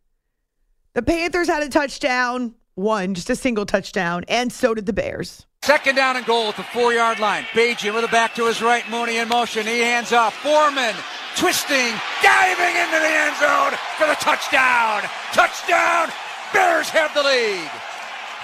the 0.94 1.02
Panthers 1.02 1.46
had 1.46 1.62
a 1.62 1.68
touchdown, 1.68 2.56
one, 2.74 3.14
just 3.14 3.30
a 3.30 3.36
single 3.36 3.66
touchdown, 3.66 4.24
and 4.26 4.52
so 4.52 4.74
did 4.74 4.86
the 4.86 4.92
Bears. 4.92 5.46
Second 5.62 5.94
down 5.94 6.16
and 6.16 6.26
goal 6.26 6.48
at 6.48 6.56
the 6.56 6.64
four 6.64 6.92
yard 6.92 7.20
line. 7.20 7.44
Bagent 7.52 7.94
with 7.94 8.04
a 8.04 8.08
back 8.08 8.34
to 8.34 8.46
his 8.46 8.60
right. 8.60 8.88
Mooney 8.90 9.18
in 9.18 9.28
motion. 9.28 9.64
He 9.64 9.78
hands 9.78 10.12
off. 10.12 10.34
Foreman 10.34 10.94
twisting, 11.36 11.94
diving 12.20 12.74
into 12.76 12.98
the 12.98 13.06
end 13.06 13.36
zone 13.36 13.78
for 13.96 14.08
the 14.08 14.16
touchdown. 14.16 15.02
Touchdown. 15.32 16.08
Bears 16.52 16.88
have 16.88 17.14
the 17.14 17.22
lead. 17.22 17.70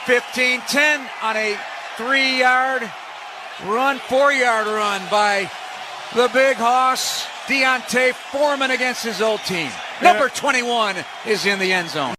15 0.06 0.60
10 0.60 1.08
on 1.22 1.36
a 1.36 1.58
three 1.96 2.38
yard 2.38 2.88
run, 3.64 3.98
four 3.98 4.32
yard 4.32 4.68
run 4.68 5.02
by 5.10 5.50
the 6.14 6.30
big 6.32 6.56
hoss, 6.56 7.26
D'Onta 7.48 8.14
Foreman 8.14 8.70
against 8.70 9.02
his 9.02 9.20
old 9.20 9.40
team. 9.40 9.70
Number 10.00 10.28
21 10.28 10.96
is 11.26 11.46
in 11.46 11.58
the 11.58 11.72
end 11.72 11.90
zone. 11.90 12.17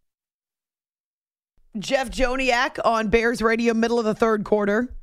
Jeff 1.78 2.10
Joniak 2.10 2.80
on 2.84 3.10
Bears 3.10 3.42
Radio, 3.42 3.74
middle 3.74 4.00
of 4.00 4.06
the 4.06 4.16
third 4.16 4.44
quarter. 4.44 4.96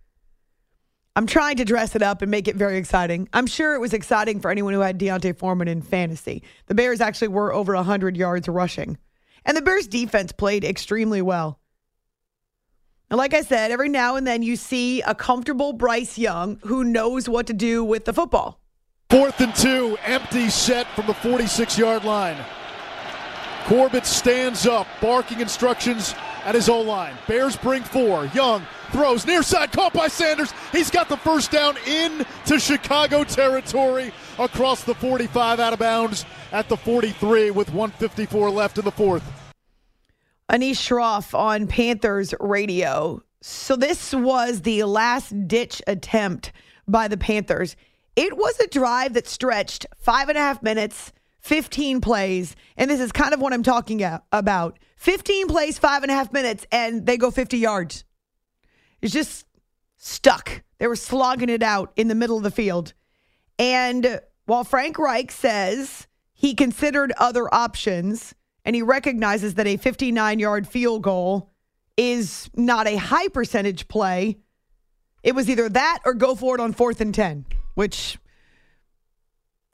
I'm 1.15 1.27
trying 1.27 1.57
to 1.57 1.65
dress 1.65 1.95
it 1.95 2.03
up 2.03 2.23
and 2.23 2.31
make 2.31 2.49
it 2.49 2.57
very 2.57 2.77
exciting. 2.77 3.29
I'm 3.33 3.47
sure 3.47 3.75
it 3.75 3.81
was 3.81 3.95
exciting 3.95 4.41
for 4.41 4.51
anyone 4.51 4.75
who 4.75 4.81
had 4.81 4.99
D'Onta 4.99 5.33
Foreman 5.39 5.69
in 5.69 5.81
fantasy. 5.81 6.43
The 6.67 6.75
Bears 6.75 7.01
actually 7.01 7.29
were 7.29 7.55
over 7.55 7.75
100 7.75 8.17
yards 8.17 8.49
rushing. 8.49 8.99
And 9.45 9.57
the 9.57 9.63
Bears 9.63 9.87
defense 9.87 10.33
played 10.33 10.65
extremely 10.65 11.23
well. 11.23 11.59
And 13.09 13.17
like 13.17 13.33
I 13.33 13.43
said, 13.43 13.71
every 13.71 13.89
now 13.89 14.17
and 14.17 14.27
then 14.27 14.43
you 14.43 14.57
see 14.57 15.01
a 15.03 15.15
comfortable 15.15 15.73
Bryce 15.73 16.19
Young 16.19 16.59
who 16.65 16.83
knows 16.83 17.29
what 17.29 17.47
to 17.47 17.55
do 17.55 17.85
with 17.85 18.05
the 18.05 18.13
football. 18.13 18.61
Fourth 19.09 19.41
and 19.41 19.55
two, 19.55 19.97
empty 20.05 20.51
set 20.51 20.89
from 20.89 21.07
the 21.07 21.15
46 21.15 21.79
yard 21.79 22.05
line. 22.05 22.37
Corbett 23.67 24.05
stands 24.05 24.67
up, 24.67 24.89
barking 25.01 25.41
instructions 25.41 26.15
at 26.47 26.55
his 26.55 26.71
O 26.71 26.81
line. 26.81 27.15
Bears 27.29 27.57
bring 27.57 27.83
four. 27.83 28.25
Young 28.27 28.65
throws 28.93 29.27
near 29.27 29.43
side, 29.43 29.73
caught 29.73 29.93
by 29.93 30.09
Sanders. 30.09 30.55
He's 30.73 30.91
got 30.91 31.09
the 31.11 31.17
first 31.19 31.51
down 31.51 31.77
into 31.87 32.59
Chicago 32.59 33.25
territory 33.25 34.13
across 34.39 34.85
the 34.85 34.95
45 34.95 35.61
out 35.61 35.73
of 35.75 35.79
bounds 35.81 36.25
at 36.53 36.69
the 36.69 36.77
43 36.77 37.51
with 37.51 37.69
154 37.69 38.51
left 38.51 38.79
in 38.79 38.85
the 38.85 38.93
fourth. 38.93 39.25
Anish 40.49 40.79
Shroff 40.79 41.37
on 41.37 41.67
Panthers 41.67 42.33
radio. 42.39 43.21
So 43.43 43.75
this 43.75 44.15
was 44.15 44.63
the 44.63 44.85
last 44.85 45.49
ditch 45.49 45.83
attempt 45.89 46.53
by 46.87 47.09
the 47.09 47.17
Panthers. 47.17 47.75
It 48.15 48.37
was 48.37 48.59
a 48.61 48.69
drive 48.69 49.15
that 49.15 49.27
stretched 49.27 49.87
five 49.99 50.29
and 50.29 50.39
a 50.39 50.41
half 50.41 50.63
minutes, 50.63 51.13
15 51.47 52.01
plays, 52.01 52.57
and 52.77 52.91
this 52.91 52.99
is 52.99 53.13
kind 53.13 53.33
of 53.33 53.41
what 53.41 53.53
I'm 53.53 53.63
talking 53.63 54.03
about. 54.33 54.81
15 54.97 55.47
plays, 55.47 55.79
five 55.79 56.03
and 56.03 56.11
a 56.11 56.15
half 56.15 56.33
minutes, 56.33 56.67
and 56.73 57.07
they 57.07 57.17
go 57.17 57.31
50 57.31 57.57
yards. 57.57 58.05
It's 59.01 59.13
just 59.13 59.47
stuck. 59.97 60.65
They 60.79 60.89
were 60.89 60.97
slogging 60.97 61.49
it 61.49 61.63
out 61.63 61.93
in 61.95 62.09
the 62.09 62.17
middle 62.17 62.37
of 62.37 62.43
the 62.43 62.51
field. 62.51 62.95
And 63.61 64.21
while 64.47 64.65
Frank 64.65 64.99
Reich 64.99 65.31
says 65.31 66.09
he 66.35 66.57
considered 66.57 67.13
other 67.17 67.53
options 67.55 68.35
and 68.65 68.75
he 68.75 68.83
recognizes 68.83 69.55
that 69.55 69.69
a 69.69 69.77
59 69.77 70.41
yard 70.41 70.67
field 70.67 71.03
goal 71.03 71.53
is 71.97 72.51
not 72.57 72.89
a 72.89 72.97
high 72.97 73.29
percentage 73.29 73.87
play, 73.87 74.39
it 75.23 75.37
was 75.37 75.49
either 75.49 75.69
that 75.69 76.01
or 76.05 76.15
go 76.15 76.35
for 76.35 76.57
it 76.57 76.61
on 76.61 76.73
fourth 76.73 77.01
and 77.01 77.15
10, 77.15 77.47
which 77.75 78.19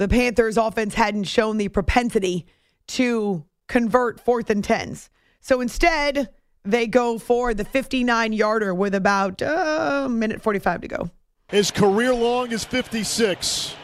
the 0.03 0.09
Panthers 0.09 0.57
offense 0.57 0.95
hadn't 0.95 1.25
shown 1.25 1.59
the 1.59 1.69
propensity 1.69 2.45
to 2.89 3.45
convert 3.69 4.19
fourth 4.19 4.51
and 4.51 4.65
tens. 4.65 5.09
So 5.41 5.61
instead, 5.61 6.29
they 6.65 6.89
go 6.89 7.21
for 7.21 7.55
the 7.55 7.65
59 7.65 8.33
yarder 8.33 8.75
with 8.75 8.97
about 8.97 9.41
a 9.43 10.05
uh, 10.05 10.09
minute 10.09 10.43
45 10.43 10.81
to 10.81 10.89
go. 10.89 11.11
His 11.47 11.71
career 11.71 12.13
long 12.13 12.51
is 12.51 12.65
56. 12.65 13.77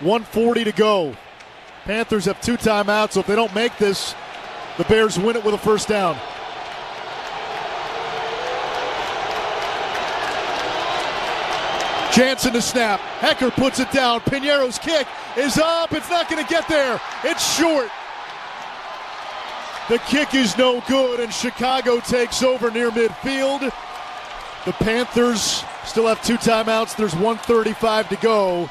140 0.00 0.64
to 0.64 0.72
go. 0.72 1.16
Panthers 1.84 2.24
have 2.24 2.40
two 2.40 2.56
timeouts, 2.56 3.12
so 3.12 3.20
if 3.20 3.28
they 3.28 3.36
don't 3.36 3.54
make 3.54 3.78
this, 3.78 4.16
the 4.76 4.84
Bears 4.84 5.20
win 5.20 5.36
it 5.36 5.44
with 5.44 5.54
a 5.54 5.58
first 5.58 5.86
down. 5.86 6.18
Jansen 12.12 12.52
to 12.52 12.62
snap. 12.62 13.00
Hekker 13.20 13.52
puts 13.52 13.78
it 13.78 13.90
down. 13.92 14.20
Piñeiro's 14.20 14.78
kick 14.78 15.06
is 15.36 15.58
up. 15.58 15.92
It's 15.92 16.10
not 16.10 16.28
going 16.28 16.44
to 16.44 16.48
get 16.48 16.68
there. 16.68 17.00
It's 17.24 17.56
short. 17.56 17.88
The 19.88 19.98
kick 19.98 20.34
is 20.34 20.56
no 20.56 20.82
good, 20.86 21.20
and 21.20 21.32
Chicago 21.32 22.00
takes 22.00 22.42
over 22.42 22.70
near 22.70 22.90
midfield. 22.90 23.72
The 24.64 24.72
Panthers 24.72 25.64
still 25.84 26.06
have 26.06 26.22
two 26.22 26.36
timeouts. 26.36 26.96
There's 26.96 27.14
135 27.14 28.08
to 28.10 28.16
go. 28.16 28.70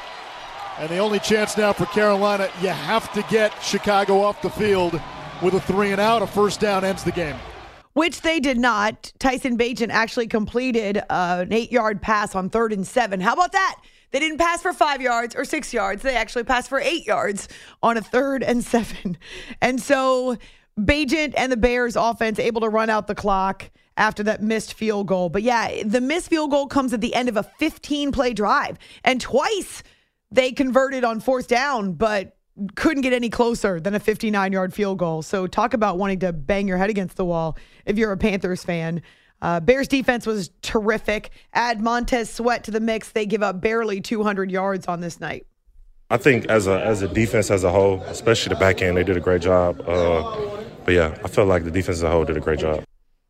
And 0.78 0.88
the 0.88 0.98
only 0.98 1.18
chance 1.18 1.56
now 1.56 1.72
for 1.72 1.84
Carolina, 1.86 2.48
you 2.62 2.68
have 2.68 3.12
to 3.12 3.22
get 3.22 3.52
Chicago 3.62 4.22
off 4.22 4.40
the 4.40 4.48
field 4.48 5.00
with 5.42 5.54
a 5.54 5.60
three 5.60 5.92
and 5.92 6.00
out. 6.00 6.22
A 6.22 6.26
first 6.26 6.60
down 6.60 6.84
ends 6.84 7.04
the 7.04 7.12
game. 7.12 7.36
Which 7.92 8.20
they 8.20 8.38
did 8.40 8.58
not. 8.58 9.12
Tyson 9.18 9.58
Bagent 9.58 9.90
actually 9.90 10.28
completed 10.28 10.98
uh, 10.98 11.44
an 11.46 11.52
eight 11.52 11.72
yard 11.72 12.00
pass 12.00 12.34
on 12.34 12.48
third 12.48 12.72
and 12.72 12.86
seven. 12.86 13.20
How 13.20 13.32
about 13.32 13.52
that? 13.52 13.80
They 14.12 14.18
didn't 14.18 14.38
pass 14.38 14.62
for 14.62 14.72
five 14.72 15.00
yards 15.00 15.36
or 15.36 15.44
six 15.44 15.72
yards. 15.72 16.02
They 16.02 16.16
actually 16.16 16.44
passed 16.44 16.68
for 16.68 16.80
eight 16.80 17.06
yards 17.06 17.48
on 17.82 17.96
a 17.96 18.00
third 18.02 18.42
and 18.42 18.64
seven. 18.64 19.18
And 19.62 19.80
so 19.80 20.36
Bagent 20.78 21.34
and 21.36 21.52
the 21.52 21.56
Bears 21.56 21.96
offense 21.96 22.38
able 22.38 22.60
to 22.62 22.68
run 22.68 22.90
out 22.90 23.06
the 23.06 23.14
clock 23.14 23.70
after 23.96 24.22
that 24.22 24.42
missed 24.42 24.74
field 24.74 25.06
goal. 25.06 25.28
But 25.28 25.42
yeah, 25.42 25.82
the 25.84 26.00
missed 26.00 26.30
field 26.30 26.50
goal 26.50 26.66
comes 26.66 26.92
at 26.92 27.00
the 27.00 27.14
end 27.14 27.28
of 27.28 27.36
a 27.36 27.42
15 27.42 28.12
play 28.12 28.32
drive. 28.32 28.78
And 29.04 29.20
twice 29.20 29.82
they 30.30 30.52
converted 30.52 31.04
on 31.04 31.20
fourth 31.20 31.48
down, 31.48 31.92
but 31.92 32.36
couldn't 32.74 33.02
get 33.02 33.12
any 33.12 33.30
closer 33.30 33.80
than 33.80 33.94
a 33.94 34.00
59 34.00 34.52
yard 34.52 34.74
field 34.74 34.98
goal. 34.98 35.22
So 35.22 35.46
talk 35.46 35.74
about 35.74 35.98
wanting 35.98 36.20
to 36.20 36.32
bang 36.32 36.68
your 36.68 36.78
head 36.78 36.90
against 36.90 37.16
the 37.16 37.24
wall 37.24 37.56
if 37.84 37.98
you're 37.98 38.12
a 38.12 38.16
Panthers 38.16 38.64
fan. 38.64 39.02
Uh, 39.42 39.60
Bears 39.60 39.88
defense 39.88 40.26
was 40.26 40.50
terrific. 40.62 41.30
Add 41.54 41.80
Montez 41.80 42.30
Sweat 42.30 42.64
to 42.64 42.70
the 42.70 42.80
mix. 42.80 43.12
They 43.12 43.24
give 43.24 43.42
up 43.42 43.60
barely 43.60 44.00
200 44.00 44.50
yards 44.50 44.86
on 44.86 45.00
this 45.00 45.20
night. 45.20 45.46
I 46.10 46.16
think 46.16 46.46
as 46.46 46.66
a 46.66 46.84
as 46.84 47.02
a 47.02 47.08
defense 47.08 47.50
as 47.50 47.62
a 47.62 47.70
whole, 47.70 48.02
especially 48.02 48.52
the 48.52 48.60
back 48.60 48.82
end, 48.82 48.96
they 48.96 49.04
did 49.04 49.16
a 49.16 49.20
great 49.20 49.42
job. 49.42 49.80
Uh, 49.86 50.60
but 50.84 50.94
yeah, 50.94 51.16
I 51.24 51.28
feel 51.28 51.46
like 51.46 51.64
the 51.64 51.70
defense 51.70 51.98
as 51.98 52.02
a 52.02 52.10
whole 52.10 52.24
did 52.24 52.36
a 52.36 52.40
great 52.40 52.58
job. 52.58 52.82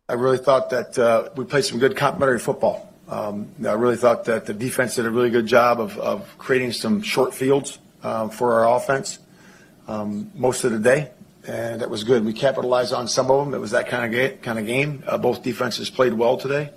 I 0.09 0.15
really 0.15 0.39
thought 0.39 0.71
that 0.71 0.99
uh, 0.99 1.29
we 1.37 1.45
played 1.45 1.65
some 1.65 1.79
good 1.79 1.97
complementary 1.97 2.39
football. 2.39 2.93
Um, 3.07 3.51
I 3.65 3.73
really 3.73 3.97
thought 3.97 4.25
that 4.25 4.47
the 4.47 4.55
defense 4.55 4.97
did 4.97 5.05
a 5.05 5.11
really 5.11 5.31
good 5.31 5.47
job 5.47 5.81
of, 5.81 5.99
of 5.99 6.39
creating 6.39 6.73
some 6.73 7.03
short 7.03 7.35
fields 7.35 7.79
uh, 8.03 8.29
for 8.29 8.61
our 8.61 8.77
offense 8.77 9.19
um, 9.89 10.31
most 10.35 10.65
of 10.65 10.73
the 10.73 10.79
day, 10.79 11.11
and 11.47 11.81
that 11.81 11.91
was 11.91 12.05
good. 12.05 12.25
We 12.25 12.33
capitalized 12.33 12.93
on 12.93 13.09
some 13.09 13.31
of 13.31 13.45
them. 13.45 13.55
It 13.55 13.59
was 13.59 13.73
that 13.73 13.89
kind 13.89 14.05
of 14.05 14.13
ga- 14.13 14.37
kind 14.39 14.59
of 14.59 14.67
game. 14.67 15.03
Uh, 15.07 15.19
both 15.19 15.43
defenses 15.43 15.91
played 15.91 16.13
well 16.13 16.37
today, 16.37 16.71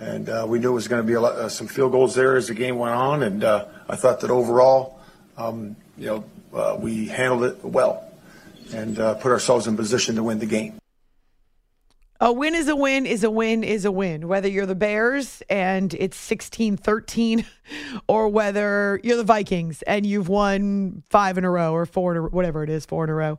and 0.00 0.28
uh, 0.28 0.46
we 0.48 0.58
knew 0.58 0.70
it 0.70 0.74
was 0.74 0.88
going 0.88 1.02
to 1.02 1.06
be 1.06 1.16
lot, 1.16 1.34
uh, 1.34 1.48
some 1.48 1.66
field 1.66 1.92
goals 1.92 2.14
there 2.14 2.36
as 2.36 2.48
the 2.48 2.54
game 2.54 2.78
went 2.78 2.94
on. 2.94 3.22
And 3.22 3.44
uh, 3.44 3.66
I 3.88 3.96
thought 3.96 4.20
that 4.20 4.30
overall, 4.30 5.00
um, 5.36 5.76
you 5.96 6.06
know, 6.06 6.24
uh, 6.54 6.76
we 6.78 7.06
handled 7.06 7.44
it 7.44 7.64
well 7.64 8.04
and 8.72 8.96
put 8.96 9.26
ourselves 9.26 9.66
in 9.66 9.76
position 9.76 10.16
to 10.16 10.22
win 10.22 10.38
the 10.38 10.46
game. 10.46 10.78
A 12.20 12.32
win 12.32 12.56
is 12.56 12.66
a 12.66 12.74
win 12.74 13.06
is 13.06 13.22
a 13.22 13.30
win 13.30 13.62
is 13.62 13.84
a 13.84 13.92
win. 13.92 14.26
Whether 14.26 14.48
you're 14.48 14.66
the 14.66 14.74
Bears 14.74 15.40
and 15.48 15.94
it's 15.94 16.16
16 16.16 16.76
13, 16.76 17.46
or 18.08 18.28
whether 18.28 19.00
you're 19.04 19.18
the 19.18 19.22
Vikings 19.22 19.82
and 19.82 20.04
you've 20.04 20.28
won 20.28 21.04
five 21.08 21.38
in 21.38 21.44
a 21.44 21.50
row 21.50 21.72
or 21.72 21.86
four, 21.86 22.12
in 22.12 22.18
a, 22.18 22.22
whatever 22.22 22.64
it 22.64 22.70
is, 22.70 22.84
four 22.84 23.04
in 23.04 23.10
a 23.10 23.14
row. 23.14 23.38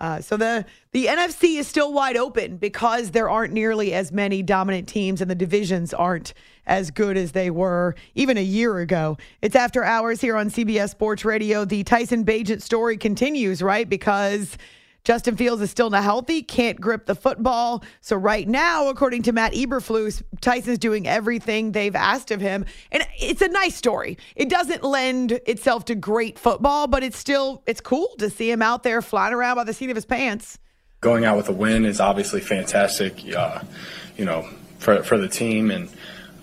Uh, 0.00 0.20
so 0.20 0.36
the 0.36 0.64
the 0.92 1.06
NFC 1.06 1.58
is 1.58 1.66
still 1.66 1.92
wide 1.92 2.16
open 2.16 2.56
because 2.56 3.10
there 3.10 3.28
aren't 3.28 3.52
nearly 3.52 3.92
as 3.92 4.12
many 4.12 4.44
dominant 4.44 4.88
teams 4.88 5.20
and 5.20 5.28
the 5.28 5.34
divisions 5.34 5.92
aren't 5.92 6.32
as 6.66 6.92
good 6.92 7.16
as 7.16 7.32
they 7.32 7.50
were 7.50 7.96
even 8.14 8.38
a 8.38 8.42
year 8.42 8.78
ago. 8.78 9.18
It's 9.42 9.56
after 9.56 9.82
hours 9.82 10.20
here 10.20 10.36
on 10.36 10.50
CBS 10.50 10.90
Sports 10.90 11.24
Radio. 11.24 11.64
The 11.64 11.82
Tyson 11.82 12.24
Bagent 12.24 12.62
story 12.62 12.96
continues, 12.96 13.60
right? 13.60 13.88
Because 13.88 14.56
Justin 15.04 15.36
Fields 15.36 15.62
is 15.62 15.70
still 15.70 15.90
not 15.90 16.04
healthy, 16.04 16.42
can't 16.42 16.80
grip 16.80 17.06
the 17.06 17.14
football. 17.14 17.82
So 18.00 18.16
right 18.16 18.46
now, 18.46 18.88
according 18.88 19.22
to 19.24 19.32
Matt 19.32 19.52
Eberflus, 19.52 20.22
Tyson's 20.40 20.78
doing 20.78 21.06
everything 21.06 21.72
they've 21.72 21.94
asked 21.94 22.30
of 22.30 22.40
him. 22.40 22.64
And 22.92 23.06
it's 23.18 23.40
a 23.40 23.48
nice 23.48 23.74
story. 23.74 24.18
It 24.36 24.48
doesn't 24.48 24.82
lend 24.82 25.32
itself 25.46 25.86
to 25.86 25.94
great 25.94 26.38
football, 26.38 26.86
but 26.86 27.02
it's 27.02 27.18
still 27.18 27.62
it's 27.66 27.80
cool 27.80 28.08
to 28.18 28.28
see 28.28 28.50
him 28.50 28.62
out 28.62 28.82
there 28.82 29.00
flying 29.02 29.32
around 29.32 29.56
by 29.56 29.64
the 29.64 29.74
seat 29.74 29.90
of 29.90 29.96
his 29.96 30.04
pants. 30.04 30.58
Going 31.00 31.24
out 31.24 31.36
with 31.36 31.48
a 31.48 31.52
win 31.52 31.86
is 31.86 31.98
obviously 31.98 32.40
fantastic, 32.42 33.24
uh, 33.34 33.60
you 34.18 34.24
know, 34.24 34.48
for 34.78 35.02
for 35.02 35.18
the 35.18 35.28
team 35.28 35.70
and. 35.70 35.88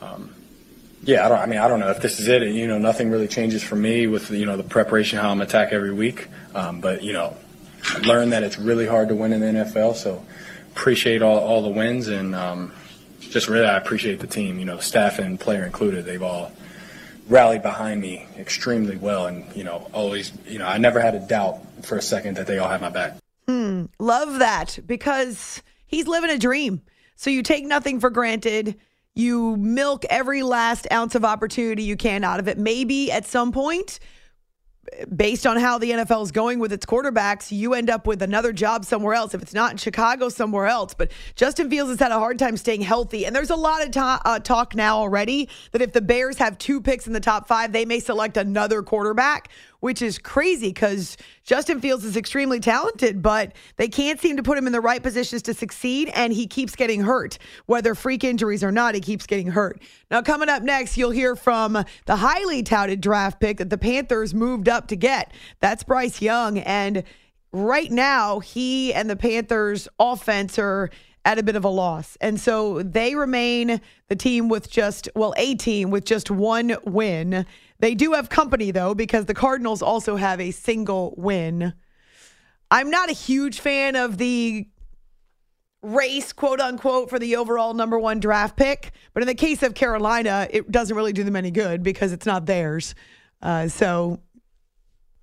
Um, 0.02 0.34
yeah, 1.04 1.26
I 1.26 1.30
don't. 1.30 1.40
I 1.40 1.46
mean, 1.46 1.60
I 1.60 1.70
don't 1.70 1.80
know 1.80 1.90
if 1.90 2.02
this 2.02 2.20
is 2.20 2.28
it. 2.28 2.42
You 2.42 2.68
know, 2.68 2.78
nothing 2.78 3.10
really 3.10 3.30
changes 3.30 3.64
for 3.64 3.78
me 3.78 4.08
with 4.08 4.30
you 4.30 4.46
know 4.46 4.58
the 4.58 4.64
preparation, 4.64 5.20
how 5.20 5.30
I'm 5.32 5.40
attack 5.40 5.72
every 5.72 5.94
week. 5.94 6.28
Um, 6.54 6.82
but 6.82 7.02
you 7.02 7.14
know, 7.14 7.38
learned 8.06 8.32
that 8.34 8.44
it's 8.44 8.58
really 8.58 8.86
hard 8.86 9.10
to 9.10 9.16
win 9.16 9.34
in 9.34 9.42
the 9.42 9.64
NFL. 9.64 9.96
So 9.96 10.26
appreciate 10.72 11.22
all, 11.22 11.40
all 11.40 11.62
the 11.62 11.70
wins 11.70 12.08
and 12.08 12.36
um, 12.36 12.72
just 13.20 13.48
really 13.48 13.66
I 13.66 13.78
appreciate 13.78 14.20
the 14.20 14.28
team. 14.28 14.60
You 14.60 14.66
know, 14.66 14.80
staff 14.80 15.20
and 15.20 15.40
player 15.40 15.66
included. 15.66 16.06
They've 16.06 16.22
all 16.22 16.52
rallied 17.28 17.62
behind 17.62 18.02
me 18.02 18.26
extremely 18.38 18.96
well, 18.96 19.28
and 19.28 19.46
you 19.56 19.64
know, 19.64 19.90
always. 19.94 20.32
You 20.48 20.60
know, 20.60 20.68
I 20.68 20.78
never 20.78 21.00
had 21.00 21.16
a 21.16 21.20
doubt 21.20 21.60
for 21.84 21.98
a 21.98 22.02
second 22.02 22.38
that 22.38 22.48
they 22.48 22.58
all 22.58 22.70
had 22.70 22.82
my 22.82 22.90
back. 22.90 23.18
Hmm, 23.48 23.86
love 24.00 24.40
that 24.40 24.80
because 24.86 25.62
he's 25.86 26.08
living 26.08 26.30
a 26.30 26.38
dream. 26.38 26.82
So 27.16 27.30
you 27.30 27.44
take 27.44 27.66
nothing 27.66 28.00
for 28.00 28.10
granted. 28.10 28.76
You 29.16 29.58
milk 29.58 30.06
every 30.10 30.44
last 30.44 30.86
ounce 30.92 31.16
of 31.16 31.26
opportunity 31.26 31.84
you 31.84 31.98
can 31.98 32.24
out 32.24 32.40
of 32.40 32.48
it. 32.48 32.58
Maybe 32.58 33.12
at 33.12 33.26
some 33.26 33.52
point 33.52 34.00
based 35.16 35.46
on 35.46 35.58
how 35.58 35.78
the 35.78 35.92
NFL 35.92 36.24
is 36.24 36.32
going 36.32 36.60
with 36.60 36.74
its 36.74 36.86
quarterbacks, 36.86 37.52
you 37.52 37.74
end 37.74 37.90
up 37.90 38.08
with 38.08 38.22
another 38.22 38.54
job 38.54 38.86
somewhere 38.86 39.14
else. 39.14 39.34
If 39.34 39.42
it's 39.42 39.54
not 39.54 39.72
in 39.72 39.78
Chicago, 39.78 40.30
somewhere 40.30 40.68
else. 40.68 40.94
But 40.94 41.12
Justin 41.36 41.70
Fields 41.70 41.90
has 41.92 42.00
had 42.00 42.12
a 42.12 42.20
hard 42.20 42.40
time 42.40 42.58
staying 42.58 42.82
healthy. 42.82 43.26
And 43.26 43.36
there's 43.36 43.50
a 43.50 43.56
lot 43.56 43.86
of 43.86 43.96
uh, 43.96 44.40
talk 44.40 44.76
now 44.76 44.98
already 44.98 45.50
that 45.72 45.82
if 45.82 45.94
the 45.94 46.02
Bears 46.02 46.38
have 46.38 46.58
two 46.58 46.82
picks 46.82 47.08
in 47.08 47.14
the 47.14 47.20
top 47.20 47.48
five, 47.48 47.72
they 47.72 47.86
may 47.86 48.00
select 48.00 48.38
another 48.38 48.82
quarterback, 48.82 49.50
which 49.80 50.02
is 50.02 50.18
crazy 50.18 50.70
because 50.70 51.18
Justin 51.44 51.80
Fields 51.80 52.04
is 52.04 52.18
extremely 52.18 52.60
talented, 52.60 53.22
but 53.22 53.54
they 53.78 53.88
can't 53.88 54.20
seem 54.20 54.38
to 54.38 54.44
put 54.44 54.58
him 54.58 54.68
in 54.68 54.74
the 54.74 54.82
right 54.82 55.02
positions 55.02 55.42
to 55.44 55.54
succeed, 55.54 56.10
and 56.14 56.34
he 56.34 56.48
keeps 56.48 56.76
getting 56.76 57.02
hurt. 57.02 57.38
Whether 57.66 57.96
freak 57.96 58.24
injuries 58.24 58.64
or 58.64 58.72
not, 58.72 58.96
he 58.96 59.02
keeps 59.02 59.26
getting 59.26 59.48
hurt. 59.48 59.82
Now, 60.10 60.22
coming 60.22 60.50
up 60.50 60.64
next, 60.64 60.98
you'll 60.98 61.12
hear 61.12 61.36
from 61.36 61.84
the 62.06 62.16
highly 62.16 62.64
touted 62.64 63.02
draft 63.02 63.40
pick 63.40 63.58
that 63.58 63.70
the 63.70 63.78
Panthers 63.78 64.34
moved 64.34 64.70
up 64.70 64.88
to 64.88 64.96
get. 64.96 65.32
That's 65.60 65.84
Bryce 65.84 66.22
Young, 66.22 66.60
and 66.60 67.04
right 67.52 67.92
now, 67.92 68.40
he 68.40 68.94
and 68.94 69.10
the 69.10 69.16
Panthers' 69.16 69.88
offense 70.00 70.60
are 70.60 70.90
at 71.28 71.38
a 71.38 71.44
bit 71.44 71.58
of 71.58 71.66
a 71.66 71.70
loss. 71.70 72.18
And 72.22 72.40
so 72.40 72.82
they 72.82 73.14
remain 73.14 73.82
the 74.08 74.16
team 74.16 74.48
with 74.48 74.70
just, 74.70 75.10
well, 75.14 75.34
a 75.36 75.56
team 75.56 75.92
with 75.92 76.06
just 76.06 76.32
one 76.32 76.78
win. 76.86 77.46
They 77.80 77.94
do 77.96 78.14
have 78.14 78.30
company, 78.30 78.72
though, 78.72 78.96
because 78.96 79.26
the 79.26 79.34
Cardinals 79.34 79.82
also 79.82 80.16
have 80.16 80.42
a 80.42 80.52
single 80.52 81.14
win. 81.18 81.74
I'm 82.72 82.90
not 82.90 83.10
a 83.10 83.14
huge 83.14 83.60
fan 83.60 83.96
of 83.96 84.18
the 84.18 84.68
race, 85.82 86.34
quote 86.34 86.60
unquote, 86.60 87.10
for 87.10 87.20
the 87.20 87.36
overall 87.36 87.74
number 87.74 87.98
one 88.00 88.20
draft 88.20 88.58
pick. 88.58 88.92
But 89.14 89.24
in 89.24 89.28
the 89.28 89.36
case 89.36 89.64
of 89.64 89.74
Carolina, 89.74 90.48
it 90.50 90.72
doesn't 90.72 90.96
really 90.96 91.14
do 91.14 91.24
them 91.24 91.36
any 91.36 91.52
good 91.52 91.84
because 91.84 92.12
it's 92.12 92.26
not 92.26 92.46
theirs. 92.46 92.96
Uh, 93.42 93.68
so 93.68 94.20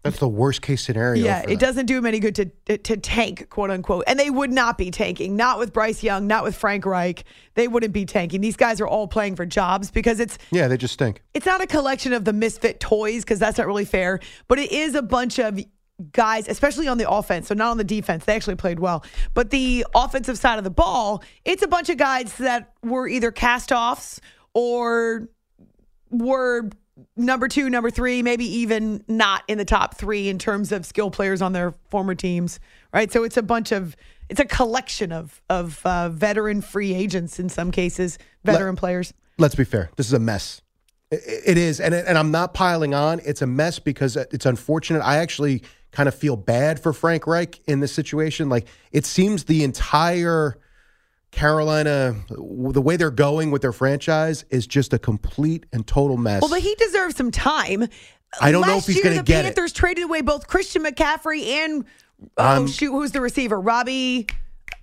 that's 0.05 0.19
the 0.19 0.29
worst 0.29 0.61
case 0.61 0.85
scenario. 0.85 1.25
Yeah, 1.25 1.43
it 1.49 1.59
doesn't 1.59 1.87
do 1.87 1.95
them 1.95 2.05
any 2.05 2.21
good 2.21 2.35
to 2.35 2.77
to 2.77 2.97
tank, 2.99 3.49
quote 3.49 3.71
unquote. 3.71 4.05
And 4.07 4.21
they 4.21 4.29
would 4.29 4.53
not 4.53 4.77
be 4.77 4.91
tanking. 4.91 5.35
Not 5.35 5.59
with 5.59 5.73
Bryce 5.73 6.03
Young, 6.03 6.27
not 6.27 6.45
with 6.45 6.55
Frank 6.55 6.85
Reich. 6.85 7.25
They 7.55 7.69
wouldn't 7.69 7.95
be 7.95 8.05
tanking. 8.05 8.43
These 8.43 8.57
guys 8.57 8.83
are 8.83 8.87
all 8.87 9.09
playing 9.09 9.37
for 9.37 9.47
jobs 9.47 9.91
because 9.91 10.21
it's 10.21 10.37
Yeah, 10.51 10.69
they 10.69 10.77
just 10.77 10.93
stink. 10.93 11.23
It's 11.33 11.47
not 11.47 11.63
a 11.63 11.67
collection 11.67 12.13
of 12.13 12.27
the 12.27 12.35
misfit 12.35 12.81
toys 12.81 13.25
because 13.25 13.39
that's 13.39 13.57
not 13.57 13.67
really 13.67 13.87
fair, 13.87 14.21
but 14.47 14.59
it 14.59 14.71
is 14.71 14.95
a 14.95 15.03
bunch 15.03 15.39
of 15.39 15.59
guys, 16.13 16.49
especially 16.49 16.87
on 16.87 16.99
the 16.99 17.09
offense, 17.09 17.49
so 17.49 17.55
not 17.55 17.71
on 17.71 17.79
the 17.79 17.85
defense. 17.85 18.27
They 18.27 18.35
actually 18.35 18.57
played 18.57 18.81
well. 18.81 19.05
But 19.33 19.49
the 19.49 19.87
offensive 19.95 20.37
side 20.37 20.59
of 20.59 20.65
the 20.65 20.71
ball, 20.71 21.23
it's 21.47 21.63
a 21.63 21.69
bunch 21.69 21.89
of 21.89 21.97
guys 21.97 22.35
that 22.35 22.75
were 22.83 23.09
either 23.09 23.31
cast 23.31 23.73
offs 23.73 24.21
or 24.53 25.29
were 26.11 26.69
number 27.17 27.49
two, 27.49 27.69
number 27.71 27.91
three, 27.91 28.23
maybe 28.23 28.45
even 28.45 29.05
not 29.09 29.43
in 29.49 29.59
the 29.59 29.65
top 29.65 29.97
three 29.97 30.29
in 30.29 30.39
terms 30.39 30.73
of 30.73 30.87
skill 30.87 31.11
players 31.11 31.43
on 31.43 31.53
their 31.53 31.73
former 31.91 32.15
teams, 32.15 32.61
right? 32.93 33.11
So 33.11 33.25
it's 33.25 33.37
a 33.37 33.43
bunch 33.43 33.73
of 33.73 33.97
it's 34.29 34.41
a 34.41 34.45
collection 34.45 35.13
of 35.13 35.41
of 35.51 35.85
uh, 35.85 36.09
veteran 36.09 36.61
free 36.61 36.95
agents 36.95 37.39
in 37.39 37.49
some 37.49 37.71
cases, 37.71 38.19
veteran 38.45 38.77
players. 38.77 39.13
Let's 39.39 39.55
be 39.55 39.65
fair. 39.65 39.91
This 39.97 40.07
is 40.07 40.13
a 40.13 40.19
mess. 40.19 40.63
It 41.11 41.59
is, 41.59 41.81
and 41.81 41.95
and 41.95 42.17
I'm 42.17 42.31
not 42.31 42.55
piling 42.55 42.95
on. 42.95 43.21
It's 43.25 43.43
a 43.43 43.47
mess 43.47 43.79
because 43.79 44.17
it's 44.17 44.47
unfortunate. 44.47 45.01
I 45.01 45.19
actually 45.19 45.63
kind 45.93 46.09
of 46.09 46.15
feel 46.15 46.37
bad 46.37 46.81
for 46.81 46.93
Frank 46.93 47.27
Reich 47.27 47.61
in 47.67 47.81
this 47.81 47.93
situation. 47.93 48.49
Like 48.49 48.67
it 48.91 49.07
seems 49.07 49.45
the 49.45 49.63
entire 49.63 50.59
Carolina, 51.35 52.15
the 52.29 52.81
way 52.81 52.97
they're 52.97 53.11
going 53.11 53.51
with 53.51 53.63
their 53.63 53.73
franchise 53.73 54.45
is 54.51 54.67
just 54.67 54.93
a 54.93 54.99
complete 54.99 55.67
and 55.73 55.87
total 55.87 56.17
mess. 56.17 56.41
Well, 56.43 56.51
but 56.51 56.61
he 56.63 56.75
deserves 56.77 57.17
some 57.17 57.31
time. 57.31 57.89
I 58.41 58.51
don't 58.53 58.67
know 58.67 58.79
if 58.79 58.87
he's 58.87 59.03
gonna 59.03 59.17
the 59.17 59.23
get 59.23 59.45
it. 59.45 59.49
Panthers 59.55 59.73
traded 59.73 60.05
away 60.05 60.21
both 60.21 60.47
Christian 60.47 60.85
McCaffrey 60.85 61.45
and 61.47 61.85
oh 62.37 62.45
Um, 62.63 62.67
shoot, 62.67 62.91
who's 62.91 63.13
the 63.13 63.21
receiver? 63.21 63.61
Robbie. 63.61 64.27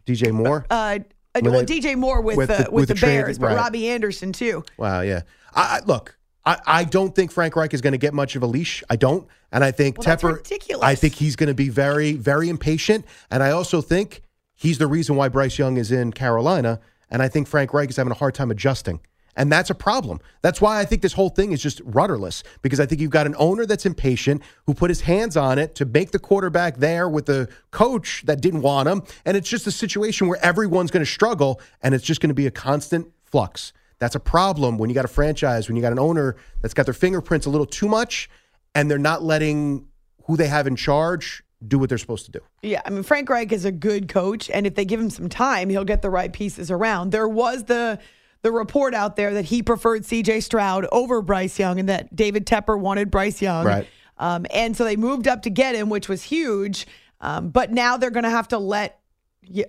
DJ 0.05 0.31
Moore. 0.31 0.65
Uh, 0.69 0.99
uh, 1.35 1.39
well, 1.41 1.63
they- 1.63 1.79
DJ 1.79 1.95
Moore 1.95 2.21
with 2.21 2.37
with 2.37 2.49
the, 2.49 2.63
the- 2.65 2.71
with, 2.71 2.71
with 2.73 2.87
the, 2.89 2.93
the 2.95 2.99
trade, 2.99 3.17
Bears, 3.23 3.39
but 3.39 3.47
right. 3.47 3.55
Robbie 3.55 3.89
Anderson 3.89 4.33
too. 4.33 4.63
Wow, 4.77 5.01
yeah. 5.01 5.21
I, 5.55 5.79
I, 5.81 5.85
look, 5.85 6.17
I, 6.45 6.57
I 6.65 6.83
don't 6.83 7.15
think 7.15 7.31
Frank 7.31 7.55
Reich 7.55 7.73
is 7.73 7.81
going 7.81 7.93
to 7.93 7.97
get 7.97 8.13
much 8.13 8.35
of 8.35 8.43
a 8.43 8.47
leash. 8.47 8.83
I 8.89 8.95
don't, 8.97 9.27
and 9.51 9.63
I 9.63 9.71
think 9.71 9.97
Well, 9.97 10.05
that's 10.05 10.23
Tepper. 10.23 10.35
ridiculous. 10.37 10.83
I 10.85 10.95
think 10.95 11.15
he's 11.15 11.35
going 11.35 11.47
to 11.49 11.53
be 11.53 11.69
very, 11.69 12.13
very 12.13 12.49
impatient, 12.49 13.05
and 13.29 13.41
I 13.43 13.51
also 13.51 13.81
think 13.81 14.21
he's 14.61 14.77
the 14.77 14.85
reason 14.85 15.15
why 15.15 15.27
Bryce 15.27 15.57
Young 15.57 15.77
is 15.77 15.91
in 15.91 16.13
Carolina, 16.13 16.79
and 17.09 17.23
I 17.23 17.27
think 17.27 17.47
Frank 17.47 17.73
Reich 17.73 17.89
is 17.89 17.97
having 17.97 18.11
a 18.11 18.15
hard 18.15 18.35
time 18.35 18.51
adjusting. 18.51 18.99
And 19.35 19.51
that's 19.51 19.69
a 19.69 19.75
problem. 19.75 20.19
That's 20.41 20.61
why 20.61 20.79
I 20.79 20.85
think 20.85 21.01
this 21.01 21.13
whole 21.13 21.29
thing 21.29 21.51
is 21.51 21.61
just 21.61 21.81
rudderless 21.85 22.43
because 22.61 22.79
I 22.79 22.85
think 22.85 23.01
you've 23.01 23.11
got 23.11 23.25
an 23.25 23.35
owner 23.39 23.65
that's 23.65 23.85
impatient 23.85 24.43
who 24.67 24.73
put 24.73 24.89
his 24.89 25.01
hands 25.01 25.37
on 25.37 25.57
it 25.57 25.73
to 25.75 25.85
make 25.85 26.11
the 26.11 26.19
quarterback 26.19 26.77
there 26.77 27.07
with 27.07 27.25
the 27.25 27.49
coach 27.71 28.23
that 28.25 28.41
didn't 28.41 28.61
want 28.61 28.89
him. 28.89 29.03
And 29.25 29.37
it's 29.37 29.49
just 29.49 29.65
a 29.67 29.71
situation 29.71 30.27
where 30.27 30.37
everyone's 30.43 30.91
going 30.91 31.03
to 31.03 31.09
struggle 31.09 31.61
and 31.81 31.95
it's 31.95 32.03
just 32.03 32.19
going 32.19 32.29
to 32.29 32.35
be 32.35 32.45
a 32.45 32.51
constant 32.51 33.07
flux. 33.23 33.71
That's 33.99 34.15
a 34.15 34.19
problem 34.19 34.77
when 34.77 34.89
you 34.89 34.93
got 34.93 35.05
a 35.05 35.07
franchise, 35.07 35.69
when 35.69 35.77
you 35.77 35.81
got 35.81 35.93
an 35.93 35.99
owner 35.99 36.35
that's 36.61 36.73
got 36.73 36.85
their 36.85 36.93
fingerprints 36.93 37.45
a 37.45 37.49
little 37.49 37.65
too 37.65 37.87
much 37.87 38.29
and 38.75 38.91
they're 38.91 38.99
not 38.99 39.23
letting 39.23 39.87
who 40.25 40.35
they 40.35 40.47
have 40.47 40.67
in 40.67 40.75
charge 40.75 41.41
do 41.67 41.79
what 41.79 41.89
they're 41.89 41.97
supposed 41.97 42.25
to 42.25 42.31
do. 42.31 42.39
Yeah, 42.61 42.81
I 42.85 42.89
mean 42.89 43.03
Frank 43.03 43.29
Reich 43.29 43.51
is 43.51 43.65
a 43.65 43.71
good 43.71 44.07
coach, 44.07 44.49
and 44.49 44.65
if 44.65 44.75
they 44.75 44.85
give 44.85 44.99
him 44.99 45.09
some 45.09 45.29
time, 45.29 45.69
he'll 45.69 45.85
get 45.85 46.01
the 46.01 46.09
right 46.09 46.31
pieces 46.31 46.71
around. 46.71 47.11
There 47.11 47.27
was 47.27 47.65
the 47.65 47.99
the 48.41 48.51
report 48.51 48.93
out 48.93 49.15
there 49.15 49.35
that 49.35 49.45
he 49.45 49.61
preferred 49.61 50.03
C.J. 50.05 50.39
Stroud 50.41 50.87
over 50.91 51.21
Bryce 51.21 51.59
Young, 51.59 51.79
and 51.79 51.89
that 51.89 52.15
David 52.15 52.45
Tepper 52.45 52.79
wanted 52.79 53.11
Bryce 53.11 53.41
Young. 53.41 53.65
Right. 53.65 53.87
Um, 54.17 54.45
and 54.51 54.75
so 54.75 54.83
they 54.83 54.95
moved 54.95 55.27
up 55.27 55.43
to 55.43 55.49
get 55.49 55.75
him, 55.75 55.89
which 55.89 56.07
was 56.07 56.23
huge. 56.23 56.87
Um, 57.19 57.49
but 57.49 57.71
now 57.71 57.97
they're 57.97 58.11
going 58.11 58.23
to 58.23 58.29
have 58.29 58.47
to 58.49 58.57
let 58.57 59.00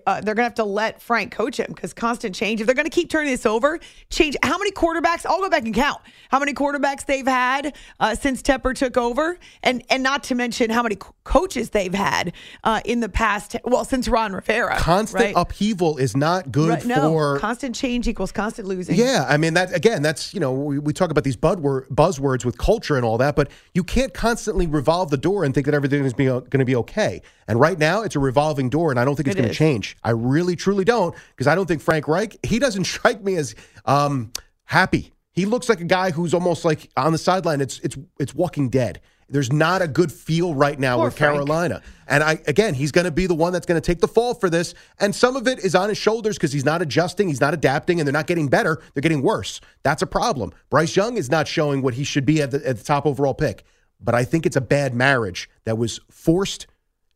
uh, 0.07 0.21
they're 0.21 0.35
going 0.35 0.37
to 0.37 0.43
have 0.43 0.55
to 0.55 0.65
let 0.65 1.01
Frank 1.01 1.33
coach 1.33 1.59
him 1.59 1.73
because 1.75 1.93
constant 1.93 2.35
change. 2.35 2.61
If 2.61 2.67
they're 2.67 2.75
going 2.75 2.87
to 2.87 2.91
keep 2.91 3.09
turning 3.09 3.31
this 3.31 3.47
over, 3.47 3.81
change 4.11 4.37
how 4.43 4.59
many 4.59 4.71
quarterbacks? 4.71 5.25
I'll 5.27 5.41
go 5.41 5.49
back 5.49 5.65
and 5.65 5.75
count 5.75 6.01
how 6.31 6.39
many 6.39 6.53
quarterbacks 6.53 7.07
they've 7.07 7.27
had 7.27 7.75
uh, 7.99 8.15
since 8.15 8.43
Tepper 8.43 8.75
took 8.75 8.97
over, 8.97 9.39
and 9.63 9.83
and 9.89 10.03
not 10.03 10.25
to 10.25 10.35
mention 10.35 10.71
how 10.71 10.83
many 10.83 10.97
co- 10.97 11.15
coaches 11.25 11.71
they've 11.71 11.95
had 11.95 12.33
uh, 12.65 12.81
in 12.85 13.01
the 13.01 13.09
past. 13.09 13.57
Well, 13.65 13.85
since 13.85 14.09
Ron 14.09 14.33
Rivera, 14.33 14.77
Constant 14.79 15.25
right? 15.25 15.35
upheaval 15.37 15.97
is 15.97 16.17
not 16.17 16.53
good 16.53 16.69
Right, 16.69 16.85
no, 16.85 17.11
for 17.11 17.39
constant 17.39 17.75
change 17.75 18.07
equals 18.07 18.31
constant 18.31 18.69
losing. 18.69 18.97
Yeah, 18.97 19.25
I 19.29 19.37
mean 19.37 19.55
that 19.55 19.75
again. 19.75 20.03
That's 20.03 20.35
you 20.35 20.41
know 20.41 20.53
we, 20.53 20.79
we 20.79 20.93
talk 20.93 21.11
about 21.11 21.25
these 21.25 21.37
buzzwords 21.37 22.45
with 22.45 22.59
culture 22.59 22.97
and 22.97 23.05
all 23.05 23.19
that, 23.19 23.37
but 23.37 23.51
you 23.75 23.85
can't 23.85 24.13
constantly 24.13 24.67
revolve 24.67 25.11
the 25.11 25.17
door 25.17 25.45
and 25.45 25.55
think 25.55 25.67
that 25.67 25.75
everything 25.75 26.05
is 26.05 26.13
going 26.13 26.45
to 26.51 26.65
be 26.65 26.77
okay. 26.77 27.23
And 27.49 27.59
right 27.59 27.79
now, 27.79 28.03
it's 28.03 28.15
a 28.17 28.21
revolving 28.21 28.71
door, 28.71 28.91
and 28.91 29.01
I 29.01 29.05
don't 29.05 29.17
think 29.17 29.29
it's 29.29 29.35
It 29.37 29.39
going 29.39 29.49
to 29.49 29.51
is. 29.51 29.57
Change. 29.63 29.97
I 30.03 30.11
really, 30.11 30.57
truly 30.57 30.85
don't, 30.85 31.15
because 31.31 31.47
I 31.47 31.55
don't 31.55 31.67
think 31.67 31.83
Frank 31.83 32.09
Reich. 32.09 32.37
He 32.45 32.59
doesn't 32.59 32.85
strike 32.95 33.23
me 33.23 33.37
as 33.37 33.55
um, 33.85 34.33
happy. 34.65 35.13
He 35.33 35.47
looks 35.47 35.69
like 35.69 35.81
a 35.81 35.85
guy 35.85 36.11
who's 36.11 36.35
almost 36.35 36.65
like 36.65 36.91
on 36.97 37.13
the 37.13 37.19
sideline. 37.19 37.61
It's 37.61 37.79
it's 37.81 37.97
it's 38.19 38.35
Walking 38.35 38.69
Dead. 38.69 39.01
There's 39.29 39.51
not 39.51 39.81
a 39.81 39.89
good 39.89 40.13
feel 40.13 40.55
right 40.55 40.79
now 40.79 40.97
Poor 40.97 41.07
with 41.07 41.17
Frank. 41.17 41.37
Carolina. 41.37 41.81
And 42.07 42.23
I 42.23 42.39
again, 42.47 42.75
he's 42.75 42.93
going 42.93 43.07
to 43.07 43.11
be 43.11 43.27
the 43.27 43.35
one 43.35 43.51
that's 43.55 43.65
going 43.65 43.81
to 43.81 43.87
take 43.87 44.01
the 44.01 44.09
fall 44.09 44.35
for 44.35 44.51
this. 44.51 44.75
And 45.01 45.15
some 45.15 45.37
of 45.37 45.49
it 45.49 45.61
is 45.61 45.75
on 45.75 45.89
his 45.89 45.97
shoulders 45.97 46.37
because 46.37 46.53
he's 46.53 46.67
not 46.67 46.83
adjusting, 46.83 47.29
he's 47.29 47.41
not 47.41 47.55
adapting, 47.55 47.99
and 47.99 48.07
they're 48.07 48.13
not 48.13 48.27
getting 48.27 48.49
better. 48.49 48.83
They're 48.93 49.01
getting 49.01 49.23
worse. 49.23 49.63
That's 49.85 50.03
a 50.03 50.07
problem. 50.07 50.53
Bryce 50.69 50.95
Young 50.97 51.17
is 51.17 51.31
not 51.31 51.49
showing 51.49 51.81
what 51.81 51.95
he 51.95 52.05
should 52.05 52.27
be 52.27 52.43
at 52.43 52.51
the, 52.51 52.69
at 52.69 52.77
the 52.77 52.85
top 52.85 53.07
overall 53.07 53.33
pick. 53.33 53.65
But 53.99 54.15
I 54.15 54.25
think 54.25 54.45
it's 54.45 54.57
a 54.57 54.61
bad 54.61 54.93
marriage 54.95 55.49
that 55.65 55.79
was 55.79 56.01
forced, 56.11 56.67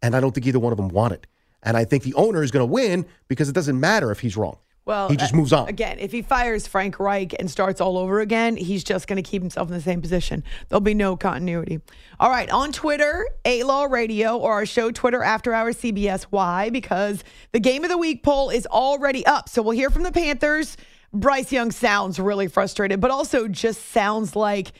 and 0.00 0.16
I 0.16 0.20
don't 0.20 0.32
think 0.34 0.46
either 0.46 0.60
one 0.60 0.72
of 0.72 0.78
them 0.78 0.88
wanted. 0.88 1.24
it. 1.24 1.26
And 1.66 1.76
I 1.76 1.84
think 1.84 2.04
the 2.04 2.14
owner 2.14 2.42
is 2.42 2.50
going 2.50 2.66
to 2.66 2.72
win 2.72 3.04
because 3.28 3.50
it 3.50 3.52
doesn't 3.52 3.78
matter 3.78 4.10
if 4.10 4.20
he's 4.20 4.36
wrong. 4.36 4.56
Well, 4.86 5.08
he 5.08 5.16
just 5.16 5.34
moves 5.34 5.52
on. 5.52 5.68
Again, 5.68 5.98
if 5.98 6.12
he 6.12 6.22
fires 6.22 6.68
Frank 6.68 7.00
Reich 7.00 7.34
and 7.40 7.50
starts 7.50 7.80
all 7.80 7.98
over 7.98 8.20
again, 8.20 8.56
he's 8.56 8.84
just 8.84 9.08
going 9.08 9.20
to 9.20 9.28
keep 9.28 9.42
himself 9.42 9.66
in 9.66 9.74
the 9.74 9.80
same 9.80 10.00
position. 10.00 10.44
There'll 10.68 10.80
be 10.80 10.94
no 10.94 11.16
continuity. 11.16 11.80
All 12.20 12.30
right, 12.30 12.48
on 12.50 12.70
Twitter, 12.70 13.26
A 13.44 13.64
Law 13.64 13.86
Radio 13.86 14.36
or 14.38 14.52
our 14.52 14.64
show 14.64 14.92
Twitter 14.92 15.24
After 15.24 15.52
Hours 15.52 15.76
CBS. 15.78 16.22
Why? 16.30 16.70
Because 16.70 17.24
the 17.50 17.58
Game 17.58 17.82
of 17.82 17.90
the 17.90 17.98
Week 17.98 18.22
poll 18.22 18.48
is 18.48 18.64
already 18.66 19.26
up. 19.26 19.48
So 19.48 19.60
we'll 19.60 19.72
hear 19.72 19.90
from 19.90 20.04
the 20.04 20.12
Panthers. 20.12 20.76
Bryce 21.12 21.50
Young 21.50 21.72
sounds 21.72 22.20
really 22.20 22.46
frustrated, 22.46 23.00
but 23.00 23.10
also 23.10 23.48
just 23.48 23.90
sounds 23.90 24.36
like 24.36 24.70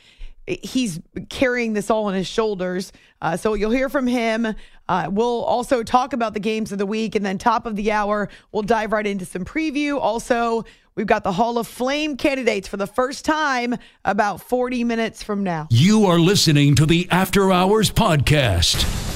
he's 0.47 0.99
carrying 1.29 1.73
this 1.73 1.89
all 1.89 2.05
on 2.05 2.13
his 2.13 2.27
shoulders. 2.27 2.91
Uh, 3.21 3.35
so 3.37 3.53
you'll 3.53 3.71
hear 3.71 3.89
from 3.89 4.07
him. 4.07 4.55
Uh, 4.89 5.09
we'll 5.11 5.43
also 5.43 5.83
talk 5.83 6.13
about 6.13 6.33
the 6.33 6.39
games 6.39 6.71
of 6.71 6.77
the 6.77 6.85
week. 6.85 7.15
And 7.15 7.25
then, 7.25 7.37
top 7.37 7.65
of 7.65 7.75
the 7.75 7.91
hour, 7.91 8.29
we'll 8.51 8.63
dive 8.63 8.91
right 8.91 9.05
into 9.05 9.25
some 9.25 9.43
preview. 9.43 9.99
Also, 9.99 10.63
we've 10.95 11.07
got 11.07 11.23
the 11.23 11.33
Hall 11.33 11.57
of 11.57 11.67
Flame 11.67 12.15
candidates 12.15 12.67
for 12.67 12.77
the 12.77 12.87
first 12.87 13.25
time 13.25 13.75
about 14.05 14.41
40 14.41 14.83
minutes 14.83 15.23
from 15.23 15.43
now. 15.43 15.67
You 15.69 16.05
are 16.05 16.19
listening 16.19 16.75
to 16.75 16.85
the 16.85 17.07
After 17.11 17.51
Hours 17.51 17.91
Podcast. 17.91 19.06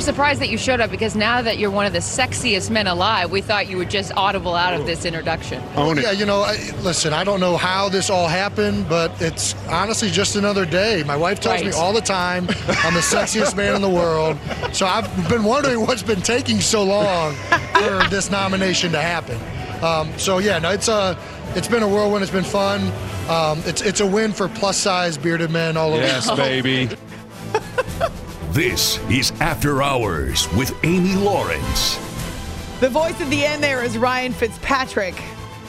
We 0.00 0.04
were 0.04 0.12
surprised 0.12 0.40
that 0.40 0.48
you 0.48 0.56
showed 0.56 0.80
up 0.80 0.90
because 0.90 1.14
now 1.14 1.42
that 1.42 1.58
you're 1.58 1.70
one 1.70 1.84
of 1.84 1.92
the 1.92 1.98
sexiest 1.98 2.70
men 2.70 2.86
alive, 2.86 3.30
we 3.30 3.42
thought 3.42 3.68
you 3.68 3.76
would 3.76 3.90
just 3.90 4.12
audible 4.16 4.54
out 4.54 4.72
of 4.72 4.86
this 4.86 5.04
introduction. 5.04 5.62
Own 5.76 5.98
it. 5.98 6.04
Yeah, 6.04 6.12
you 6.12 6.24
know, 6.24 6.40
I, 6.40 6.56
listen, 6.80 7.12
I 7.12 7.22
don't 7.22 7.38
know 7.38 7.58
how 7.58 7.90
this 7.90 8.08
all 8.08 8.26
happened, 8.26 8.88
but 8.88 9.12
it's 9.20 9.54
honestly 9.66 10.08
just 10.08 10.36
another 10.36 10.64
day. 10.64 11.02
My 11.06 11.18
wife 11.18 11.40
tells 11.40 11.62
me 11.62 11.72
all 11.72 11.92
the 11.92 12.00
time 12.00 12.48
I'm 12.48 12.94
the 12.94 13.00
sexiest 13.00 13.54
man 13.58 13.76
in 13.76 13.82
the 13.82 13.90
world. 13.90 14.38
So 14.72 14.86
I've 14.86 15.28
been 15.28 15.44
wondering 15.44 15.82
what's 15.82 16.02
been 16.02 16.22
taking 16.22 16.62
so 16.62 16.82
long 16.82 17.34
for 17.34 18.02
this 18.08 18.30
nomination 18.30 18.92
to 18.92 19.02
happen. 19.02 19.38
Um, 19.84 20.18
so 20.18 20.38
yeah, 20.38 20.58
no, 20.60 20.70
it's 20.70 20.88
a, 20.88 21.18
it's 21.56 21.68
been 21.68 21.82
a 21.82 21.88
whirlwind. 21.88 22.22
It's 22.22 22.32
been 22.32 22.42
fun. 22.42 22.90
Um, 23.28 23.62
it's 23.66 23.82
it's 23.82 24.00
a 24.00 24.06
win 24.06 24.32
for 24.32 24.48
plus 24.48 24.78
size 24.78 25.18
bearded 25.18 25.50
men 25.50 25.76
all 25.76 25.92
over. 25.92 26.00
Yes, 26.00 26.30
baby. 26.34 26.88
This 28.50 28.98
is 29.08 29.30
After 29.40 29.80
Hours 29.80 30.52
with 30.54 30.74
Amy 30.82 31.14
Lawrence. 31.14 31.94
The 32.80 32.88
voice 32.88 33.20
of 33.20 33.30
the 33.30 33.44
end 33.44 33.62
there 33.62 33.84
is 33.84 33.96
Ryan 33.96 34.32
Fitzpatrick. 34.32 35.14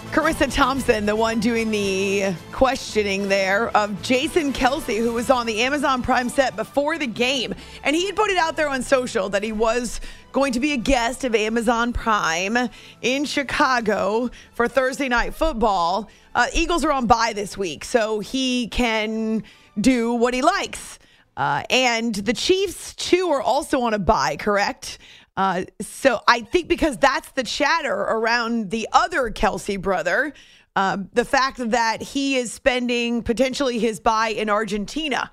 Charissa 0.09 0.51
Thompson, 0.51 1.05
the 1.05 1.15
one 1.15 1.39
doing 1.39 1.69
the 1.69 2.33
questioning 2.51 3.29
there 3.29 3.69
of 3.77 4.01
Jason 4.01 4.51
Kelce, 4.51 4.97
who 4.97 5.13
was 5.13 5.29
on 5.29 5.45
the 5.45 5.61
Amazon 5.61 6.01
Prime 6.01 6.27
set 6.27 6.55
before 6.55 6.97
the 6.97 7.05
game. 7.05 7.53
And 7.83 7.95
he 7.95 8.07
had 8.07 8.15
put 8.15 8.31
it 8.31 8.37
out 8.37 8.55
there 8.55 8.67
on 8.67 8.81
social 8.81 9.29
that 9.29 9.43
he 9.43 9.51
was 9.51 10.01
going 10.31 10.51
to 10.53 10.59
be 10.59 10.71
a 10.71 10.77
guest 10.77 11.23
of 11.23 11.35
Amazon 11.35 11.93
Prime 11.93 12.57
in 13.03 13.25
Chicago 13.25 14.31
for 14.55 14.67
Thursday 14.67 15.07
night 15.07 15.35
football. 15.35 16.09
Uh, 16.33 16.47
Eagles 16.51 16.83
are 16.83 16.91
on 16.91 17.05
bye 17.05 17.33
this 17.35 17.55
week, 17.55 17.85
so 17.85 18.21
he 18.21 18.69
can 18.69 19.43
do 19.79 20.13
what 20.15 20.33
he 20.33 20.41
likes. 20.41 20.97
Uh, 21.41 21.63
and 21.71 22.13
the 22.13 22.33
Chiefs, 22.33 22.93
too, 22.93 23.29
are 23.29 23.41
also 23.41 23.81
on 23.81 23.95
a 23.95 23.97
bye, 23.97 24.35
correct? 24.35 24.99
Uh, 25.35 25.63
so 25.81 26.21
I 26.27 26.41
think 26.41 26.67
because 26.67 26.97
that's 26.97 27.31
the 27.31 27.41
chatter 27.41 27.95
around 27.95 28.69
the 28.69 28.87
other 28.91 29.31
Kelce 29.31 29.81
brother, 29.81 30.33
um, 30.75 31.09
the 31.13 31.25
fact 31.25 31.57
that 31.71 32.03
he 32.03 32.35
is 32.35 32.53
spending 32.53 33.23
potentially 33.23 33.79
his 33.79 33.99
bye 33.99 34.27
in 34.27 34.51
Argentina. 34.51 35.31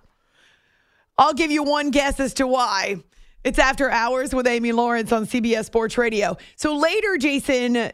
I'll 1.18 1.34
give 1.34 1.50
you 1.50 1.62
one 1.62 1.90
guess 1.90 2.18
as 2.20 2.32
to 2.34 2.46
why. 2.46 3.04
It's 3.44 3.58
after 3.58 3.90
hours 3.90 4.34
with 4.34 4.46
Amy 4.46 4.72
Lawrence 4.72 5.12
on 5.12 5.26
CBS 5.26 5.66
Sports 5.66 5.98
Radio. 5.98 6.38
So 6.56 6.74
later, 6.74 7.18
Jason, 7.18 7.92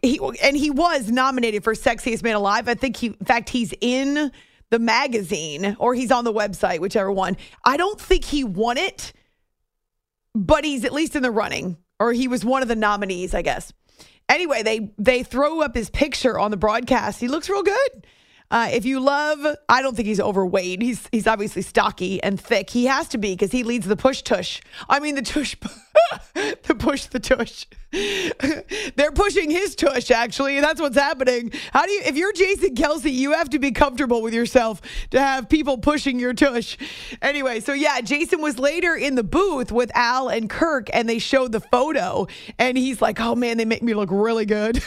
he 0.00 0.18
and 0.42 0.56
he 0.56 0.70
was 0.70 1.10
nominated 1.10 1.64
for 1.64 1.74
Sexiest 1.74 2.22
Man 2.22 2.34
Alive. 2.34 2.66
I 2.66 2.72
think 2.72 2.96
he, 2.96 3.08
in 3.08 3.26
fact, 3.26 3.50
he's 3.50 3.74
in 3.82 4.32
the 4.72 4.80
magazine 4.80 5.76
or 5.78 5.94
he's 5.94 6.10
on 6.10 6.24
the 6.24 6.32
website, 6.32 6.80
whichever 6.80 7.12
one. 7.12 7.36
I 7.64 7.76
don't 7.76 8.00
think 8.00 8.24
he 8.24 8.42
won 8.42 8.76
it 8.76 9.12
but 10.34 10.64
he's 10.64 10.84
at 10.84 10.92
least 10.92 11.16
in 11.16 11.22
the 11.22 11.30
running, 11.30 11.76
or 12.00 12.12
he 12.12 12.28
was 12.28 12.44
one 12.44 12.62
of 12.62 12.68
the 12.68 12.76
nominees, 12.76 13.34
I 13.34 13.42
guess. 13.42 13.72
Anyway, 14.28 14.62
they 14.62 14.92
they 14.98 15.22
throw 15.22 15.60
up 15.60 15.74
his 15.74 15.90
picture 15.90 16.38
on 16.38 16.50
the 16.50 16.56
broadcast. 16.56 17.20
He 17.20 17.28
looks 17.28 17.48
real 17.48 17.62
good. 17.62 18.06
Uh, 18.52 18.68
if 18.70 18.84
you 18.84 19.00
love, 19.00 19.56
I 19.66 19.80
don't 19.80 19.96
think 19.96 20.06
he's 20.06 20.20
overweight. 20.20 20.82
He's 20.82 21.08
he's 21.10 21.26
obviously 21.26 21.62
stocky 21.62 22.22
and 22.22 22.38
thick. 22.38 22.68
He 22.68 22.84
has 22.84 23.08
to 23.08 23.18
be 23.18 23.32
because 23.32 23.50
he 23.50 23.62
leads 23.62 23.86
the 23.86 23.96
push 23.96 24.20
tush. 24.20 24.60
I 24.90 25.00
mean 25.00 25.14
the 25.14 25.22
tush, 25.22 25.56
the 26.34 26.74
push 26.78 27.06
the 27.06 27.18
tush. 27.18 27.64
They're 28.96 29.12
pushing 29.12 29.50
his 29.50 29.74
tush 29.74 30.10
actually, 30.10 30.60
that's 30.60 30.82
what's 30.82 30.98
happening. 30.98 31.50
How 31.72 31.86
do 31.86 31.92
you? 31.92 32.02
If 32.04 32.16
you're 32.16 32.34
Jason 32.34 32.74
Kelce, 32.74 33.10
you 33.10 33.32
have 33.32 33.48
to 33.50 33.58
be 33.58 33.72
comfortable 33.72 34.20
with 34.20 34.34
yourself 34.34 34.82
to 35.12 35.20
have 35.20 35.48
people 35.48 35.78
pushing 35.78 36.20
your 36.20 36.34
tush. 36.34 36.76
Anyway, 37.22 37.60
so 37.60 37.72
yeah, 37.72 38.02
Jason 38.02 38.42
was 38.42 38.58
later 38.58 38.94
in 38.94 39.14
the 39.14 39.24
booth 39.24 39.72
with 39.72 39.90
Al 39.94 40.28
and 40.28 40.50
Kirk, 40.50 40.90
and 40.92 41.08
they 41.08 41.18
showed 41.18 41.52
the 41.52 41.60
photo, 41.60 42.26
and 42.58 42.76
he's 42.76 43.00
like, 43.00 43.18
"Oh 43.18 43.34
man, 43.34 43.56
they 43.56 43.64
make 43.64 43.82
me 43.82 43.94
look 43.94 44.10
really 44.12 44.44
good." 44.44 44.82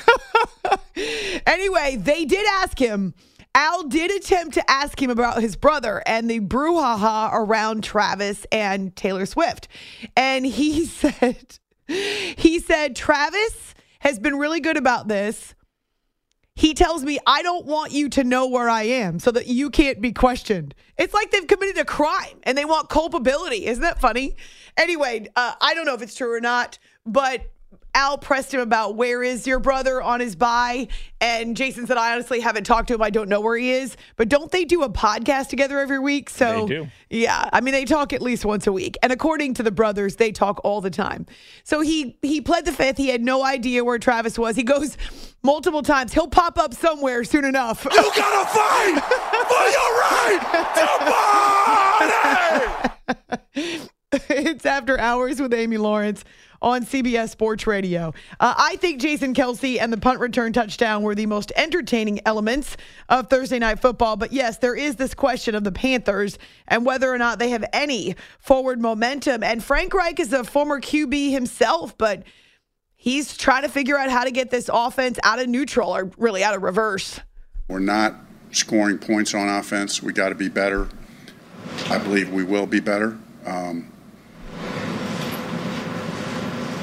anyway, 1.47 1.97
they 1.99 2.25
did 2.25 2.45
ask 2.61 2.77
him. 2.77 3.15
Al 3.55 3.83
did 3.83 4.11
attempt 4.11 4.53
to 4.55 4.69
ask 4.69 5.01
him 5.01 5.09
about 5.09 5.41
his 5.41 5.55
brother 5.55 6.03
and 6.05 6.29
the 6.29 6.41
brouhaha 6.41 7.31
around 7.31 7.85
Travis 7.85 8.45
and 8.51 8.93
Taylor 8.97 9.25
Swift. 9.25 9.69
And 10.15 10.45
he 10.45 10.85
said, 10.85 11.57
he 11.87 12.59
said, 12.59 12.97
Travis 12.97 13.73
has 13.99 14.19
been 14.19 14.35
really 14.35 14.59
good 14.59 14.75
about 14.75 15.07
this. 15.07 15.55
He 16.53 16.73
tells 16.73 17.03
me, 17.03 17.17
I 17.25 17.41
don't 17.43 17.65
want 17.65 17.93
you 17.93 18.09
to 18.09 18.23
know 18.23 18.47
where 18.47 18.69
I 18.69 18.83
am 18.83 19.19
so 19.19 19.31
that 19.31 19.47
you 19.47 19.69
can't 19.69 20.01
be 20.01 20.11
questioned. 20.11 20.75
It's 20.97 21.13
like 21.13 21.31
they've 21.31 21.47
committed 21.47 21.77
a 21.77 21.85
crime 21.85 22.39
and 22.43 22.57
they 22.57 22.65
want 22.65 22.89
culpability. 22.89 23.65
Isn't 23.65 23.83
that 23.83 23.99
funny? 23.99 24.35
Anyway, 24.77 25.27
uh, 25.35 25.53
I 25.61 25.73
don't 25.73 25.85
know 25.85 25.93
if 25.93 26.01
it's 26.01 26.15
true 26.15 26.33
or 26.33 26.41
not, 26.41 26.77
but 27.05 27.41
Al 27.95 28.17
pressed 28.17 28.53
him 28.53 28.59
about 28.59 28.95
where 28.95 29.23
is 29.23 29.47
your 29.47 29.59
brother 29.59 30.01
on 30.01 30.19
his 30.19 30.35
bye. 30.35 30.89
And 31.21 31.55
Jason 31.55 31.87
said, 31.87 31.95
I 31.97 32.11
honestly 32.13 32.41
haven't 32.41 32.65
talked 32.65 32.89
to 32.89 32.93
him. 32.93 33.01
I 33.01 33.09
don't 33.09 33.29
know 33.29 33.39
where 33.39 33.55
he 33.57 33.71
is. 33.71 33.95
But 34.17 34.27
don't 34.29 34.51
they 34.51 34.65
do 34.65 34.83
a 34.83 34.89
podcast 34.89 35.47
together 35.47 35.79
every 35.79 35.97
week? 35.97 36.29
So, 36.29 36.67
They 36.67 36.75
do. 36.75 36.87
yeah, 37.09 37.49
I 37.53 37.61
mean, 37.61 37.71
they 37.71 37.85
talk 37.85 38.11
at 38.11 38.21
least 38.21 38.43
once 38.43 38.67
a 38.67 38.71
week. 38.73 38.97
And 39.01 39.13
according 39.13 39.53
to 39.55 39.63
the 39.63 39.71
brothers, 39.71 40.17
they 40.17 40.31
talk 40.33 40.59
all 40.65 40.81
the 40.81 40.89
time. 40.91 41.25
So 41.63 41.79
he 41.79 42.17
he 42.21 42.41
pled 42.41 42.65
the 42.65 42.73
fifth. 42.73 42.97
He 42.97 43.07
had 43.07 43.21
no 43.23 43.43
idea 43.45 43.83
where 43.85 43.97
Travis 43.97 44.37
was. 44.37 44.57
He 44.57 44.63
goes 44.63 44.97
multiple 45.41 45.81
times. 45.81 46.13
He'll 46.13 46.27
pop 46.27 46.59
up 46.59 46.73
somewhere 46.73 47.23
soon 47.23 47.45
enough. 47.45 47.85
You 47.85 47.91
gotta 47.91 48.45
fight 48.49 49.03
for 49.47 49.67
your 49.71 49.91
right 50.01 50.39
to 50.75 50.87
party! 53.55 53.89
it's 54.29 54.65
after 54.65 54.99
hours 54.99 55.39
with 55.41 55.53
Amy 55.53 55.77
Lawrence 55.77 56.23
on 56.65 56.83
CBS 56.83 57.29
Sports 57.29 57.67
Radio. 57.67 58.11
Uh, 58.39 58.55
I 58.57 58.75
think 58.77 58.99
Jason 58.99 59.35
Kelce 59.35 59.79
and 59.79 59.93
the 59.93 59.97
punt 59.97 60.19
return 60.19 60.51
touchdown 60.51 61.03
were 61.03 61.13
the 61.13 61.27
most 61.27 61.51
entertaining 61.55 62.19
elements 62.25 62.75
of 63.07 63.29
Thursday 63.29 63.59
Night 63.59 63.79
Football. 63.79 64.17
But 64.17 64.33
yes, 64.33 64.57
there 64.57 64.75
is 64.75 64.95
this 64.95 65.13
question 65.13 65.53
of 65.53 65.63
the 65.63 65.71
Panthers 65.71 66.39
and 66.67 66.83
whether 66.83 67.13
or 67.13 67.19
not 67.19 67.37
they 67.37 67.49
have 67.51 67.63
any 67.71 68.15
forward 68.39 68.81
momentum. 68.81 69.43
And 69.43 69.63
Frank 69.63 69.93
Reich 69.93 70.19
is 70.19 70.33
a 70.33 70.43
former 70.43 70.81
QB 70.81 71.31
himself, 71.31 71.95
but 71.99 72.23
he's 72.95 73.37
trying 73.37 73.61
to 73.61 73.69
figure 73.69 73.97
out 73.97 74.09
how 74.09 74.23
to 74.23 74.31
get 74.31 74.49
this 74.49 74.67
offense 74.73 75.19
out 75.23 75.39
of 75.39 75.47
neutral 75.47 75.95
or 75.95 76.09
really 76.17 76.43
out 76.43 76.55
of 76.55 76.63
reverse. 76.63 77.19
We're 77.67 77.77
not 77.77 78.15
scoring 78.51 78.97
points 78.97 79.35
on 79.35 79.47
offense. 79.47 80.01
We 80.01 80.13
got 80.13 80.29
to 80.29 80.35
be 80.35 80.49
better. 80.49 80.89
I 81.89 81.99
believe 81.99 82.33
we 82.33 82.43
will 82.43 82.65
be 82.65 82.79
better. 82.79 83.19
Um, 83.45 83.91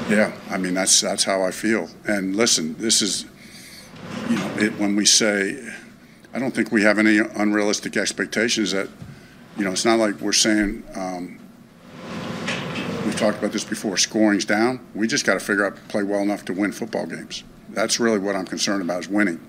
yeah, 0.09 0.33
I 0.49 0.57
mean 0.57 0.73
that's 0.73 1.01
that's 1.01 1.23
how 1.23 1.43
I 1.43 1.51
feel. 1.51 1.89
And 2.05 2.35
listen, 2.35 2.75
this 2.77 3.01
is, 3.01 3.25
you 4.29 4.35
know, 4.35 4.55
it, 4.57 4.77
when 4.79 4.95
we 4.95 5.05
say, 5.05 5.57
I 6.33 6.39
don't 6.39 6.53
think 6.53 6.71
we 6.71 6.83
have 6.83 6.99
any 6.99 7.17
unrealistic 7.17 7.97
expectations. 7.97 8.71
That, 8.71 8.89
you 9.57 9.63
know, 9.63 9.71
it's 9.71 9.85
not 9.85 9.99
like 9.99 10.19
we're 10.19 10.33
saying. 10.33 10.83
Um, 10.95 11.39
we've 13.05 13.15
talked 13.17 13.37
about 13.39 13.51
this 13.51 13.63
before. 13.63 13.97
Scoring's 13.97 14.45
down. 14.45 14.79
We 14.93 15.07
just 15.07 15.25
got 15.25 15.33
to 15.35 15.39
figure 15.39 15.65
out 15.65 15.75
play 15.87 16.03
well 16.03 16.21
enough 16.21 16.45
to 16.45 16.53
win 16.53 16.71
football 16.71 17.05
games. 17.05 17.43
That's 17.69 17.99
really 17.99 18.19
what 18.19 18.35
I'm 18.35 18.45
concerned 18.45 18.81
about 18.81 19.01
is 19.01 19.09
winning. 19.09 19.39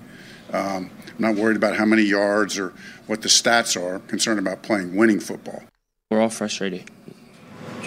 Um, 0.52 0.90
I'm 1.06 1.14
not 1.18 1.34
worried 1.34 1.56
about 1.56 1.76
how 1.76 1.84
many 1.84 2.02
yards 2.02 2.58
or 2.58 2.72
what 3.06 3.22
the 3.22 3.28
stats 3.28 3.80
are. 3.80 3.96
I'm 3.96 4.06
concerned 4.06 4.38
about 4.38 4.62
playing 4.62 4.94
winning 4.94 5.20
football. 5.20 5.62
We're 6.10 6.20
all 6.20 6.30
frustrated. 6.30 6.90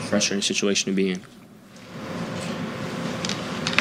Frustrating 0.10 0.42
situation 0.42 0.92
to 0.92 0.96
be 0.96 1.12
in. 1.12 1.22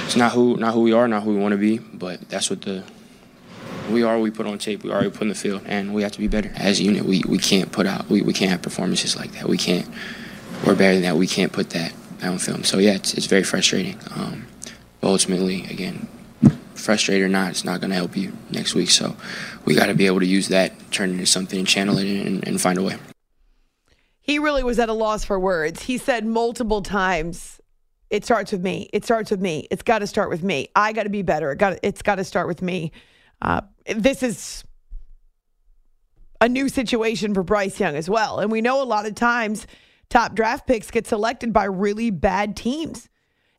It's 0.07 0.17
not 0.17 0.33
who 0.33 0.57
not 0.57 0.73
who 0.73 0.81
we 0.81 0.93
are, 0.93 1.07
not 1.09 1.25
who 1.25 1.35
we 1.35 1.41
want 1.41 1.53
to 1.53 1.59
be, 1.59 1.79
but 1.79 2.29
that's 2.29 2.49
what 2.49 2.63
the 2.63 2.85
we 3.91 4.03
are. 4.03 4.19
We 4.19 4.31
put 4.31 4.47
on 4.47 4.59
tape. 4.59 4.85
We 4.85 4.91
are. 4.91 5.03
We 5.03 5.11
put 5.11 5.23
in 5.23 5.29
the 5.29 5.35
field, 5.35 5.63
and 5.67 5.93
we 5.95 6.03
have 6.03 6.13
to 6.13 6.19
be 6.19 6.29
better 6.29 6.51
as 6.55 6.81
a 6.81 6.85
unit. 6.85 7.05
We 7.05 7.23
we 7.29 7.39
can't 7.39 7.73
put 7.73 7.87
out. 7.87 8.09
We, 8.09 8.23
we 8.23 8.33
can't 8.33 8.51
have 8.51 8.63
performances 8.63 9.17
like 9.17 9.33
that. 9.33 9.49
We 9.49 9.59
can't. 9.59 9.89
We're 10.65 10.75
better 10.75 10.95
than 10.95 11.03
that. 11.03 11.17
We 11.17 11.27
can't 11.27 11.53
put 11.53 11.71
that 11.71 11.93
on 12.23 12.39
film. 12.39 12.65
So 12.65 12.79
yeah, 12.79 12.95
it's 12.95 13.15
it's 13.15 13.27
very 13.27 13.43
frustrating. 13.43 13.99
Um, 14.15 14.47
but 15.01 15.09
ultimately, 15.09 15.65
again, 15.65 16.09
frustrated 16.75 17.25
or 17.25 17.29
not, 17.29 17.51
it's 17.51 17.65
not 17.65 17.81
going 17.81 17.91
to 17.91 17.97
help 17.97 18.17
you 18.17 18.33
next 18.51 18.75
week. 18.75 18.91
So 18.91 19.17
we 19.65 19.75
got 19.75 19.87
to 19.87 19.95
be 19.95 20.07
able 20.07 20.21
to 20.21 20.27
use 20.27 20.49
that, 20.49 20.73
turn 20.93 21.11
it 21.11 21.15
into 21.15 21.27
something, 21.27 21.59
and 21.59 21.69
channel 21.69 21.99
it, 21.99 22.07
and, 22.07 22.47
and 22.47 22.61
find 22.61 22.79
a 22.79 22.83
way. 22.83 22.97
He 24.21 24.39
really 24.39 24.65
was 24.65 24.79
at 24.79 24.89
a 24.89 24.93
loss 24.93 25.25
for 25.25 25.39
words. 25.39 25.83
He 25.83 25.99
said 25.99 26.27
multiple 26.27 26.83
times, 26.83 27.61
"It 28.11 28.25
starts 28.25 28.53
with 28.53 28.63
me. 28.63 28.89
It 28.93 29.05
starts 29.05 29.31
with 29.31 29.41
me. 29.41 29.67
It's 29.71 29.83
got 29.83 30.01
to 30.01 30.07
start 30.07 30.31
with 30.31 30.43
me. 30.43 30.69
I 30.75 30.93
got 30.93 31.05
to 31.05 31.11
be 31.11 31.23
better. 31.23 31.53
It 31.53 31.59
got. 31.59 31.79
It's 31.83 32.03
got 32.03 32.17
to 32.17 32.25
start 32.25 32.49
with 32.49 32.63
me." 32.63 32.93
Uh, 33.43 33.61
this 33.95 34.23
is 34.23 34.65
a 36.41 36.49
new 36.49 36.69
situation 36.69 37.35
for 37.35 37.43
Bryce 37.43 37.79
Young 37.81 37.97
as 37.97 38.09
well, 38.09 38.39
and 38.39 38.51
we 38.51 38.61
know 38.61 38.83
a 38.83 38.85
lot 38.85 39.07
of 39.07 39.15
times 39.15 39.67
top 40.09 40.35
draft 40.35 40.67
picks 40.67 40.91
get 40.91 41.07
selected 41.07 41.53
by 41.53 41.65
really 41.65 42.11
bad 42.11 42.57
teams. 42.57 43.09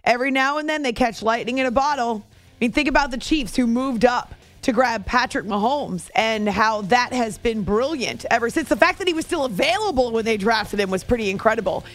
Every 0.04 0.32
now 0.32 0.58
and 0.58 0.70
then 0.70 0.84
they 0.84 0.93
catch 0.93 1.22
lightning 1.22 1.58
in 1.58 1.66
a 1.66 1.72
bottle. 1.72 2.26
I 2.32 2.56
mean, 2.62 2.72
think 2.72 2.88
about 2.88 3.12
the 3.12 3.18
Chiefs 3.18 3.56
who 3.56 3.68
moved 3.68 4.06
up 4.06 4.34
to 4.62 4.72
grab 4.72 5.06
Patrick 5.06 5.45
Mahomes 5.45 6.10
and 6.16 6.48
how 6.48 6.82
that 6.84 7.14
has 7.14 7.38
been 7.38 7.64
brilliant 7.64 8.26
ever 8.32 8.50
since. 8.50 8.70
The 8.70 8.76
fact 8.76 9.00
that 9.00 9.08
he 9.08 9.14
was 9.14 9.26
still 9.26 9.45
available 9.45 10.12
when 10.12 10.26
they 10.26 10.38
drafted 10.38 10.80
him 10.80 10.89
was 10.89 11.04
pretty 11.04 11.30
incredible. 11.30 11.86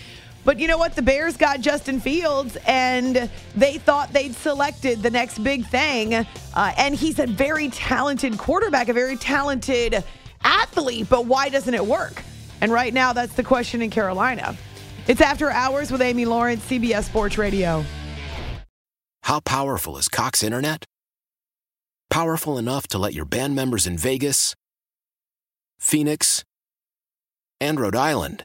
But 0.45 0.59
you 0.59 0.67
know 0.67 0.79
what? 0.79 0.97
The 0.97 1.03
Bears 1.03 1.37
got 1.37 1.61
Justin 1.61 2.01
Fields 2.01 2.57
and 2.67 3.31
they 3.55 3.79
thought 3.79 4.13
they'd 4.13 4.35
selected 4.35 5.03
the 5.03 5.11
next 5.11 5.39
big 5.39 5.67
thing. 5.67 6.15
Uh, 6.15 6.27
and 6.77 6.95
he's 6.95 7.19
a 7.19 7.27
very 7.27 7.69
talented 7.69 8.39
quarterback, 8.39 8.89
a 8.89 8.93
very 8.93 9.17
talented 9.17 10.03
athlete. 10.43 11.09
But 11.09 11.27
why 11.27 11.49
doesn't 11.49 11.75
it 11.75 11.87
work? 11.87 12.23
And 12.61 12.73
right 12.73 12.93
now, 12.93 13.13
that's 13.13 13.35
the 13.35 13.45
question 13.45 13.83
in 13.83 13.91
Carolina. 13.91 14.57
It's 15.07 15.21
After 15.21 15.51
Hours 15.51 15.91
with 15.91 16.01
Amy 16.01 16.25
Lawrence, 16.25 16.65
CBS 16.69 17.05
Sports 17.05 17.39
Radio. 17.39 17.85
How 19.25 19.41
powerful 19.41 19.97
is 19.97 20.09
Cox 20.09 20.43
Internet? 20.43 20.85
Powerful 22.11 22.59
enough 22.59 22.89
to 22.89 22.99
let 22.99 23.15
your 23.15 23.25
band 23.25 23.55
members 23.55 23.87
in 23.87 23.97
Vegas, 23.97 24.55
Phoenix, 25.79 26.45
and 27.61 27.81
Rhode 27.81 27.97
Island 27.97 28.45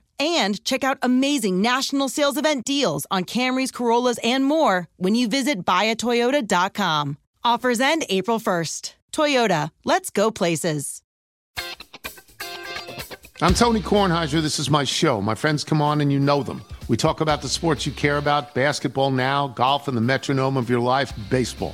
and 0.21 0.63
check 0.63 0.83
out 0.83 0.99
amazing 1.01 1.61
national 1.61 2.07
sales 2.07 2.37
event 2.37 2.63
deals 2.63 3.07
on 3.09 3.25
Camrys, 3.25 3.73
Corollas, 3.73 4.19
and 4.23 4.45
more 4.45 4.87
when 4.97 5.15
you 5.15 5.27
visit 5.27 5.65
buyatoyota.com. 5.65 7.17
Offers 7.43 7.79
end 7.79 8.05
April 8.09 8.39
1st. 8.39 8.93
Toyota, 9.11 9.71
let's 9.83 10.09
go 10.11 10.29
places. 10.31 11.01
I'm 13.43 13.55
Tony 13.55 13.79
Kornheiser. 13.79 14.39
This 14.39 14.59
is 14.59 14.69
my 14.69 14.83
show. 14.83 15.19
My 15.19 15.33
friends 15.33 15.63
come 15.63 15.81
on 15.81 15.99
and 15.99 16.13
you 16.13 16.19
know 16.19 16.43
them. 16.43 16.61
We 16.87 16.95
talk 16.95 17.21
about 17.21 17.41
the 17.41 17.49
sports 17.49 17.87
you 17.87 17.91
care 17.91 18.17
about 18.17 18.53
basketball 18.53 19.09
now, 19.09 19.47
golf, 19.47 19.87
and 19.87 19.97
the 19.97 20.01
metronome 20.01 20.57
of 20.57 20.69
your 20.69 20.79
life, 20.79 21.11
baseball. 21.31 21.73